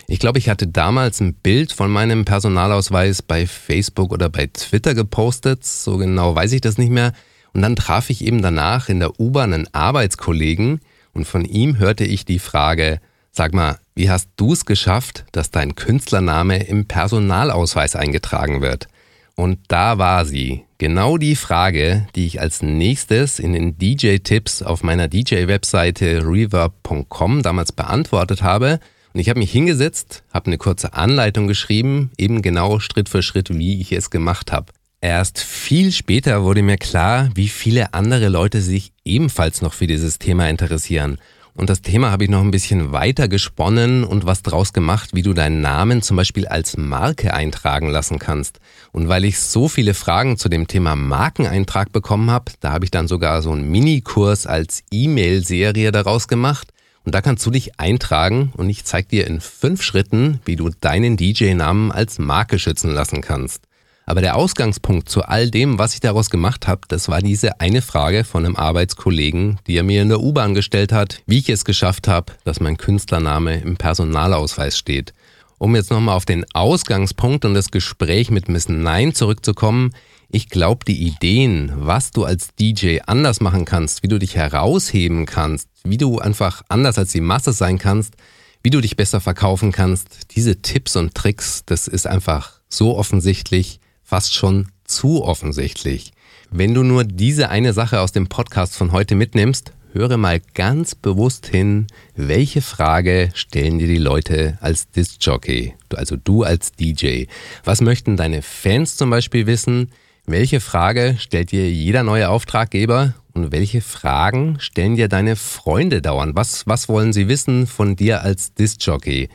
Ich 0.08 0.20
glaube, 0.20 0.40
ich 0.40 0.50
hatte 0.50 0.68
damals 0.68 1.22
ein 1.22 1.34
Bild 1.34 1.72
von 1.72 1.90
meinem 1.90 2.26
Personalausweis 2.26 3.22
bei 3.22 3.48
Facebook 3.48 4.12
oder 4.12 4.28
bei 4.28 4.48
Twitter 4.48 4.96
gepostet. 4.96 5.64
So 5.64 5.96
genau 5.96 6.36
weiß 6.36 6.52
ich 6.52 6.62
das 6.62 6.78
nicht 6.78 6.92
mehr. 6.92 7.14
Und 7.54 7.62
dann 7.62 7.78
traf 7.78 8.10
ich 8.10 8.26
eben 8.26 8.42
danach 8.42 8.90
in 8.90 9.00
der 9.00 9.18
U-Bahn 9.18 9.54
einen 9.54 9.74
Arbeitskollegen 9.74 10.82
und 11.14 11.26
von 11.26 11.46
ihm 11.46 11.78
hörte 11.78 12.04
ich 12.04 12.26
die 12.26 12.40
Frage, 12.40 13.00
sag 13.32 13.54
mal, 13.54 13.80
wie 13.96 14.10
hast 14.10 14.30
du 14.36 14.54
es 14.54 14.66
geschafft, 14.66 15.26
dass 15.32 15.52
dein 15.52 15.76
Künstlername 15.76 16.64
im 16.64 16.86
Personalausweis 16.86 17.96
eingetragen 17.96 18.62
wird? 18.62 18.88
Und 19.36 19.60
da 19.70 19.98
war 19.98 20.26
sie, 20.26 20.66
genau 20.80 21.18
die 21.18 21.36
Frage, 21.36 22.08
die 22.16 22.26
ich 22.26 22.42
als 22.42 22.62
nächstes 22.62 23.40
in 23.40 23.54
den 23.54 23.78
DJ-Tipps 23.78 24.62
auf 24.62 24.84
meiner 24.84 25.08
DJ-Webseite 25.08 26.24
reverb.com 26.26 27.42
damals 27.42 27.72
beantwortet 27.72 28.44
habe 28.44 28.80
und 29.14 29.20
ich 29.20 29.30
habe 29.30 29.40
mich 29.40 29.52
hingesetzt, 29.52 30.24
habe 30.34 30.48
eine 30.48 30.58
kurze 30.58 30.94
Anleitung 30.94 31.48
geschrieben, 31.48 32.12
eben 32.18 32.42
genau 32.42 32.80
Schritt 32.80 33.10
für 33.10 33.24
Schritt, 33.24 33.50
wie 33.58 33.82
ich 33.82 33.92
es 33.92 34.10
gemacht 34.10 34.52
habe. 34.52 34.72
Erst 35.02 35.40
viel 35.40 35.94
später 35.94 36.44
wurde 36.44 36.62
mir 36.62 36.78
klar, 36.78 37.30
wie 37.34 37.48
viele 37.48 37.94
andere 37.94 38.28
Leute 38.28 38.62
sich 38.62 38.92
ebenfalls 39.06 39.62
noch 39.62 39.74
für 39.74 39.88
dieses 39.88 40.20
Thema 40.20 40.50
interessieren. 40.50 41.20
Und 41.54 41.70
das 41.70 41.82
Thema 41.82 42.12
habe 42.12 42.26
ich 42.26 42.30
noch 42.30 42.42
ein 42.42 42.52
bisschen 42.52 42.92
weiter 42.92 43.30
gesponnen 43.30 44.04
und 44.04 44.26
was 44.26 44.44
draus 44.44 44.74
gemacht, 44.74 45.12
wie 45.14 45.22
du 45.22 45.34
deinen 45.34 45.62
Namen 45.62 46.02
zum 46.02 46.18
Beispiel 46.18 46.48
als 46.48 46.76
Marke 46.76 47.34
eintragen 47.34 47.90
lassen 47.90 48.20
kannst. 48.20 48.60
Und 48.92 49.08
weil 49.08 49.24
ich 49.24 49.40
so 49.40 49.70
viele 49.70 49.94
Fragen 49.94 50.38
zu 50.38 50.50
dem 50.50 50.68
Thema 50.68 50.98
Markeneintrag 50.98 51.94
bekommen 51.94 52.30
habe, 52.30 52.52
da 52.60 52.72
habe 52.74 52.84
ich 52.84 52.92
dann 52.92 53.08
sogar 53.08 53.42
so 53.42 53.52
einen 53.52 53.70
Minikurs 53.70 54.48
als 54.48 54.84
E-Mail-Serie 54.92 55.94
daraus 55.94 56.28
gemacht. 56.28 56.74
Und 57.06 57.16
da 57.16 57.22
kannst 57.22 57.46
du 57.46 57.52
dich 57.52 57.80
eintragen 57.80 58.52
und 58.58 58.70
ich 58.70 58.84
zeige 58.84 59.08
dir 59.08 59.28
in 59.28 59.40
fünf 59.40 59.82
Schritten, 59.82 60.42
wie 60.44 60.58
du 60.58 60.70
deinen 60.70 61.16
DJ-Namen 61.16 61.92
als 61.92 62.20
Marke 62.20 62.60
schützen 62.60 62.92
lassen 62.92 63.22
kannst. 63.22 63.69
Aber 64.10 64.22
der 64.22 64.38
Ausgangspunkt 64.38 65.08
zu 65.08 65.22
all 65.22 65.52
dem, 65.52 65.78
was 65.78 65.94
ich 65.94 66.00
daraus 66.00 66.32
gemacht 66.32 66.68
habe, 66.68 66.82
das 66.88 67.10
war 67.10 67.22
diese 67.22 67.62
eine 67.62 67.84
Frage 67.84 68.24
von 68.24 68.44
einem 68.44 68.56
Arbeitskollegen, 68.56 69.60
die 69.68 69.78
er 69.78 69.84
mir 69.84 70.02
in 70.02 70.10
der 70.10 70.20
U-Bahn 70.20 70.56
gestellt 70.56 70.92
hat, 70.92 71.22
wie 71.28 71.38
ich 71.38 71.48
es 71.48 71.64
geschafft 71.64 72.08
habe, 72.08 72.34
dass 72.44 72.60
mein 72.60 72.78
Künstlername 72.78 73.60
im 73.60 73.78
Personalausweis 73.78 74.80
steht. 74.80 75.14
Um 75.60 75.76
jetzt 75.76 75.92
nochmal 75.92 76.16
auf 76.16 76.26
den 76.26 76.44
Ausgangspunkt 76.56 77.46
und 77.46 77.54
das 77.54 77.70
Gespräch 77.70 78.32
mit 78.32 78.50
Miss 78.50 78.68
Nein 78.68 79.14
zurückzukommen, 79.14 79.94
ich 80.28 80.50
glaube, 80.50 80.86
die 80.86 81.06
Ideen, 81.06 81.72
was 81.76 82.10
du 82.10 82.24
als 82.24 82.56
DJ 82.60 83.02
anders 83.06 83.42
machen 83.42 83.66
kannst, 83.66 84.02
wie 84.02 84.08
du 84.08 84.18
dich 84.18 84.36
herausheben 84.36 85.28
kannst, 85.28 85.68
wie 85.84 85.98
du 85.98 86.18
einfach 86.18 86.64
anders 86.68 86.98
als 86.98 87.12
die 87.12 87.22
Masse 87.22 87.54
sein 87.54 87.78
kannst, 87.78 88.16
wie 88.64 88.72
du 88.72 88.82
dich 88.82 88.96
besser 88.96 89.22
verkaufen 89.22 89.72
kannst, 89.72 90.36
diese 90.36 90.64
Tipps 90.64 90.96
und 90.96 91.14
Tricks, 91.14 91.62
das 91.68 91.88
ist 91.88 92.08
einfach 92.08 92.54
so 92.70 92.98
offensichtlich, 92.98 93.80
fast 94.10 94.34
schon 94.34 94.70
zu 94.86 95.24
offensichtlich. 95.24 96.14
Wenn 96.50 96.74
du 96.74 96.82
nur 96.82 97.04
diese 97.04 97.50
eine 97.50 97.74
Sache 97.74 98.02
aus 98.02 98.12
dem 98.12 98.26
Podcast 98.26 98.76
von 98.76 98.92
heute 98.92 99.14
mitnimmst, 99.14 99.72
höre 99.94 100.18
mal 100.18 100.42
ganz 100.56 100.96
bewusst 100.96 101.46
hin, 101.46 101.86
welche 102.16 102.64
Frage 102.64 103.30
stellen 103.36 103.78
dir 103.78 103.86
die 103.86 104.00
Leute 104.00 104.58
als 104.62 104.90
Disc-Jockey, 104.90 105.76
also 105.96 106.16
du 106.16 106.42
als 106.42 106.72
DJ. 106.72 107.26
Was 107.64 107.82
möchten 107.82 108.18
deine 108.18 108.42
Fans 108.42 108.98
zum 108.98 109.12
Beispiel 109.12 109.46
wissen? 109.46 109.92
Welche 110.26 110.60
Frage 110.60 111.18
stellt 111.20 111.52
dir 111.52 111.72
jeder 111.72 112.02
neue 112.02 112.30
Auftraggeber 112.30 113.14
und 113.34 113.52
welche 113.52 113.82
Fragen 113.82 114.60
stellen 114.60 114.96
dir 114.96 115.08
deine 115.08 115.36
Freunde 115.36 116.02
dauernd? 116.02 116.36
Was, 116.36 116.66
was 116.66 116.90
wollen 116.90 117.14
sie 117.14 117.28
wissen 117.28 117.68
von 117.68 117.96
dir 117.96 118.24
als 118.24 118.56
Disc-Jockey? 118.56 119.30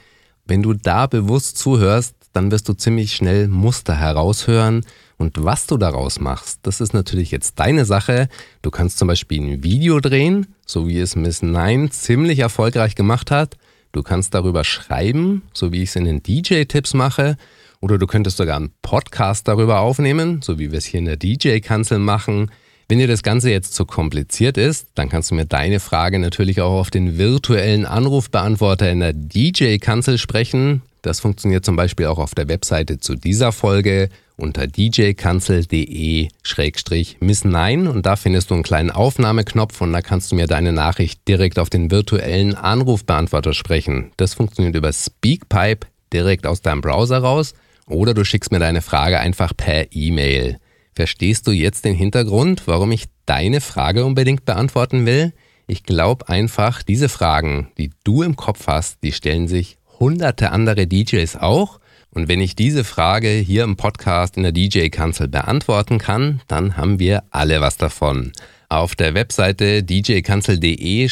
Wenn 0.46 0.64
du 0.64 0.74
da 0.74 1.06
bewusst 1.06 1.58
zuhörst, 1.58 2.23
dann 2.34 2.50
wirst 2.50 2.68
du 2.68 2.74
ziemlich 2.74 3.14
schnell 3.14 3.48
Muster 3.48 3.96
heraushören. 3.96 4.84
Und 5.16 5.42
was 5.42 5.66
du 5.66 5.76
daraus 5.76 6.20
machst, 6.20 6.58
das 6.62 6.80
ist 6.80 6.92
natürlich 6.92 7.30
jetzt 7.30 7.58
deine 7.58 7.84
Sache. 7.84 8.28
Du 8.60 8.70
kannst 8.70 8.98
zum 8.98 9.08
Beispiel 9.08 9.40
ein 9.40 9.62
Video 9.62 10.00
drehen, 10.00 10.48
so 10.66 10.88
wie 10.88 10.98
es 10.98 11.16
Miss 11.16 11.42
Nine 11.42 11.88
ziemlich 11.90 12.40
erfolgreich 12.40 12.96
gemacht 12.96 13.30
hat. 13.30 13.56
Du 13.92 14.02
kannst 14.02 14.34
darüber 14.34 14.64
schreiben, 14.64 15.42
so 15.54 15.70
wie 15.70 15.82
ich 15.82 15.90
es 15.90 15.96
in 15.96 16.04
den 16.04 16.22
DJ-Tipps 16.22 16.94
mache. 16.94 17.36
Oder 17.80 17.96
du 17.96 18.06
könntest 18.08 18.38
sogar 18.38 18.56
einen 18.56 18.72
Podcast 18.82 19.46
darüber 19.46 19.78
aufnehmen, 19.80 20.40
so 20.42 20.58
wie 20.58 20.72
wir 20.72 20.78
es 20.78 20.84
hier 20.84 20.98
in 20.98 21.04
der 21.04 21.16
DJ-Kanzel 21.16 22.00
machen. 22.00 22.50
Wenn 22.88 22.98
dir 22.98 23.06
das 23.06 23.22
Ganze 23.22 23.50
jetzt 23.50 23.74
zu 23.74 23.86
kompliziert 23.86 24.58
ist, 24.58 24.88
dann 24.96 25.08
kannst 25.08 25.30
du 25.30 25.36
mir 25.36 25.46
deine 25.46 25.78
Frage 25.78 26.18
natürlich 26.18 26.60
auch 26.60 26.80
auf 26.80 26.90
den 26.90 27.16
virtuellen 27.16 27.86
Anrufbeantworter 27.86 28.90
in 28.90 29.00
der 29.00 29.12
DJ-Kanzel 29.12 30.18
sprechen. 30.18 30.82
Das 31.04 31.20
funktioniert 31.20 31.64
zum 31.66 31.76
Beispiel 31.76 32.06
auch 32.06 32.18
auf 32.18 32.34
der 32.34 32.48
Webseite 32.48 32.98
zu 32.98 33.14
dieser 33.14 33.52
Folge 33.52 34.08
unter 34.36 34.66
djkanzel.de-miss 34.66 37.44
nein 37.44 37.86
und 37.86 38.06
da 38.06 38.16
findest 38.16 38.48
du 38.48 38.54
einen 38.54 38.62
kleinen 38.62 38.90
Aufnahmeknopf 38.90 39.82
und 39.82 39.92
da 39.92 40.00
kannst 40.00 40.32
du 40.32 40.36
mir 40.36 40.46
deine 40.46 40.72
Nachricht 40.72 41.28
direkt 41.28 41.58
auf 41.58 41.68
den 41.68 41.90
virtuellen 41.90 42.54
Anrufbeantworter 42.54 43.52
sprechen. 43.52 44.12
Das 44.16 44.32
funktioniert 44.32 44.76
über 44.76 44.94
Speakpipe 44.94 45.86
direkt 46.10 46.46
aus 46.46 46.62
deinem 46.62 46.80
Browser 46.80 47.18
raus 47.18 47.52
oder 47.86 48.14
du 48.14 48.24
schickst 48.24 48.50
mir 48.50 48.60
deine 48.60 48.80
Frage 48.80 49.20
einfach 49.20 49.54
per 49.54 49.92
E-Mail. 49.92 50.56
Verstehst 50.94 51.46
du 51.46 51.50
jetzt 51.50 51.84
den 51.84 51.96
Hintergrund, 51.96 52.62
warum 52.64 52.92
ich 52.92 53.04
deine 53.26 53.60
Frage 53.60 54.06
unbedingt 54.06 54.46
beantworten 54.46 55.04
will? 55.04 55.34
Ich 55.66 55.82
glaube 55.82 56.30
einfach, 56.30 56.82
diese 56.82 57.10
Fragen, 57.10 57.68
die 57.76 57.90
du 58.04 58.22
im 58.22 58.36
Kopf 58.36 58.68
hast, 58.68 59.02
die 59.02 59.12
stellen 59.12 59.48
sich 59.48 59.76
hunderte 60.04 60.52
andere 60.52 60.86
DJs 60.86 61.36
auch. 61.36 61.80
Und 62.10 62.28
wenn 62.28 62.38
ich 62.38 62.54
diese 62.54 62.84
Frage 62.84 63.30
hier 63.30 63.64
im 63.64 63.76
Podcast 63.76 64.36
in 64.36 64.42
der 64.42 64.52
DJ-Kanzel 64.52 65.28
beantworten 65.28 65.96
kann, 65.96 66.42
dann 66.46 66.76
haben 66.76 66.98
wir 66.98 67.22
alle 67.30 67.62
was 67.62 67.78
davon. 67.78 68.32
Auf 68.68 68.96
der 68.96 69.14
Webseite 69.14 69.82
djkanzel.de 69.82 71.08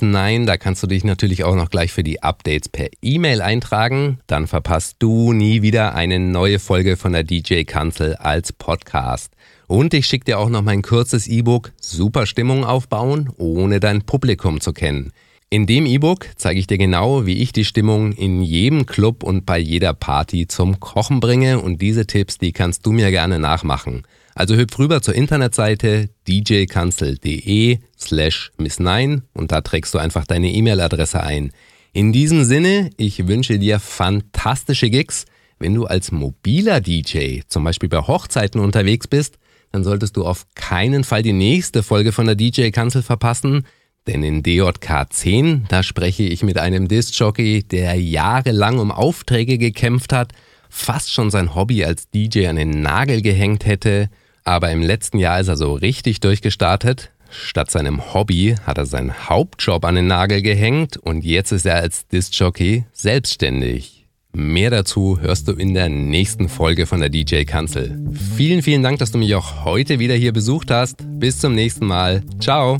Nein, 0.00 0.46
da 0.46 0.56
kannst 0.56 0.82
du 0.82 0.88
dich 0.88 1.04
natürlich 1.04 1.44
auch 1.44 1.54
noch 1.54 1.70
gleich 1.70 1.92
für 1.92 2.02
die 2.02 2.20
Updates 2.24 2.68
per 2.68 2.88
E-Mail 3.00 3.42
eintragen. 3.42 4.18
Dann 4.26 4.48
verpasst 4.48 4.96
du 4.98 5.32
nie 5.32 5.62
wieder 5.62 5.94
eine 5.94 6.18
neue 6.18 6.58
Folge 6.58 6.96
von 6.96 7.12
der 7.12 7.22
DJ 7.22 7.62
Kanzel 7.62 8.16
als 8.16 8.52
Podcast. 8.52 9.34
Und 9.68 9.94
ich 9.94 10.08
schicke 10.08 10.24
dir 10.24 10.40
auch 10.40 10.48
noch 10.48 10.62
mein 10.62 10.82
kurzes 10.82 11.28
E-Book 11.28 11.72
Super 11.80 12.26
Stimmung 12.26 12.64
aufbauen, 12.64 13.30
ohne 13.36 13.78
dein 13.78 14.02
Publikum 14.02 14.60
zu 14.60 14.72
kennen. 14.72 15.12
In 15.48 15.66
dem 15.66 15.86
E-Book 15.86 16.26
zeige 16.34 16.58
ich 16.58 16.66
dir 16.66 16.76
genau, 16.76 17.24
wie 17.24 17.40
ich 17.40 17.52
die 17.52 17.64
Stimmung 17.64 18.10
in 18.12 18.42
jedem 18.42 18.84
Club 18.84 19.22
und 19.22 19.46
bei 19.46 19.58
jeder 19.58 19.94
Party 19.94 20.48
zum 20.48 20.80
Kochen 20.80 21.20
bringe 21.20 21.60
und 21.60 21.80
diese 21.80 22.04
Tipps, 22.04 22.38
die 22.38 22.50
kannst 22.50 22.84
du 22.84 22.90
mir 22.90 23.12
gerne 23.12 23.38
nachmachen. 23.38 24.02
Also 24.34 24.56
hüpf 24.56 24.76
rüber 24.76 25.02
zur 25.02 25.14
Internetseite 25.14 26.10
djkanzel.de 26.26 27.78
slash 27.96 28.50
miss9 28.58 29.22
und 29.34 29.52
da 29.52 29.60
trägst 29.60 29.94
du 29.94 29.98
einfach 29.98 30.26
deine 30.26 30.52
E-Mail-Adresse 30.52 31.22
ein. 31.22 31.52
In 31.92 32.12
diesem 32.12 32.44
Sinne, 32.44 32.90
ich 32.96 33.28
wünsche 33.28 33.60
dir 33.60 33.78
fantastische 33.78 34.90
Gigs. 34.90 35.26
Wenn 35.60 35.74
du 35.74 35.86
als 35.86 36.10
mobiler 36.10 36.80
DJ 36.80 37.42
zum 37.46 37.62
Beispiel 37.62 37.88
bei 37.88 38.00
Hochzeiten 38.00 38.60
unterwegs 38.60 39.06
bist, 39.06 39.38
dann 39.70 39.84
solltest 39.84 40.16
du 40.16 40.24
auf 40.24 40.46
keinen 40.56 41.04
Fall 41.04 41.22
die 41.22 41.32
nächste 41.32 41.84
Folge 41.84 42.10
von 42.10 42.26
der 42.26 42.34
DJ-Kanzel 42.34 43.02
verpassen. 43.02 43.64
Denn 44.06 44.22
in 44.22 44.42
DJK 44.42 45.06
10, 45.10 45.64
da 45.68 45.82
spreche 45.82 46.22
ich 46.22 46.42
mit 46.42 46.58
einem 46.58 46.88
Disc-Jockey, 46.88 47.64
der 47.64 47.94
jahrelang 48.00 48.78
um 48.78 48.92
Aufträge 48.92 49.58
gekämpft 49.58 50.12
hat, 50.12 50.32
fast 50.68 51.12
schon 51.12 51.30
sein 51.30 51.54
Hobby 51.54 51.84
als 51.84 52.08
DJ 52.10 52.46
an 52.46 52.56
den 52.56 52.82
Nagel 52.82 53.22
gehängt 53.22 53.66
hätte, 53.66 54.08
aber 54.44 54.70
im 54.70 54.82
letzten 54.82 55.18
Jahr 55.18 55.40
ist 55.40 55.48
er 55.48 55.56
so 55.56 55.74
richtig 55.74 56.20
durchgestartet. 56.20 57.10
Statt 57.30 57.70
seinem 57.70 58.14
Hobby 58.14 58.54
hat 58.64 58.78
er 58.78 58.86
seinen 58.86 59.28
Hauptjob 59.28 59.84
an 59.84 59.96
den 59.96 60.06
Nagel 60.06 60.42
gehängt 60.42 60.96
und 60.96 61.24
jetzt 61.24 61.50
ist 61.50 61.66
er 61.66 61.76
als 61.76 62.06
Disc-Jockey 62.06 62.84
selbstständig. 62.92 64.06
Mehr 64.32 64.70
dazu 64.70 65.18
hörst 65.20 65.48
du 65.48 65.52
in 65.52 65.72
der 65.74 65.88
nächsten 65.88 66.48
Folge 66.48 66.86
von 66.86 67.00
der 67.00 67.08
DJ 67.08 67.44
Kanzel. 67.44 67.98
Vielen, 68.36 68.62
vielen 68.62 68.82
Dank, 68.82 68.98
dass 68.98 69.10
du 69.10 69.18
mich 69.18 69.34
auch 69.34 69.64
heute 69.64 69.98
wieder 69.98 70.14
hier 70.14 70.32
besucht 70.32 70.70
hast. 70.70 70.98
Bis 71.18 71.38
zum 71.38 71.54
nächsten 71.54 71.86
Mal. 71.86 72.22
Ciao. 72.38 72.78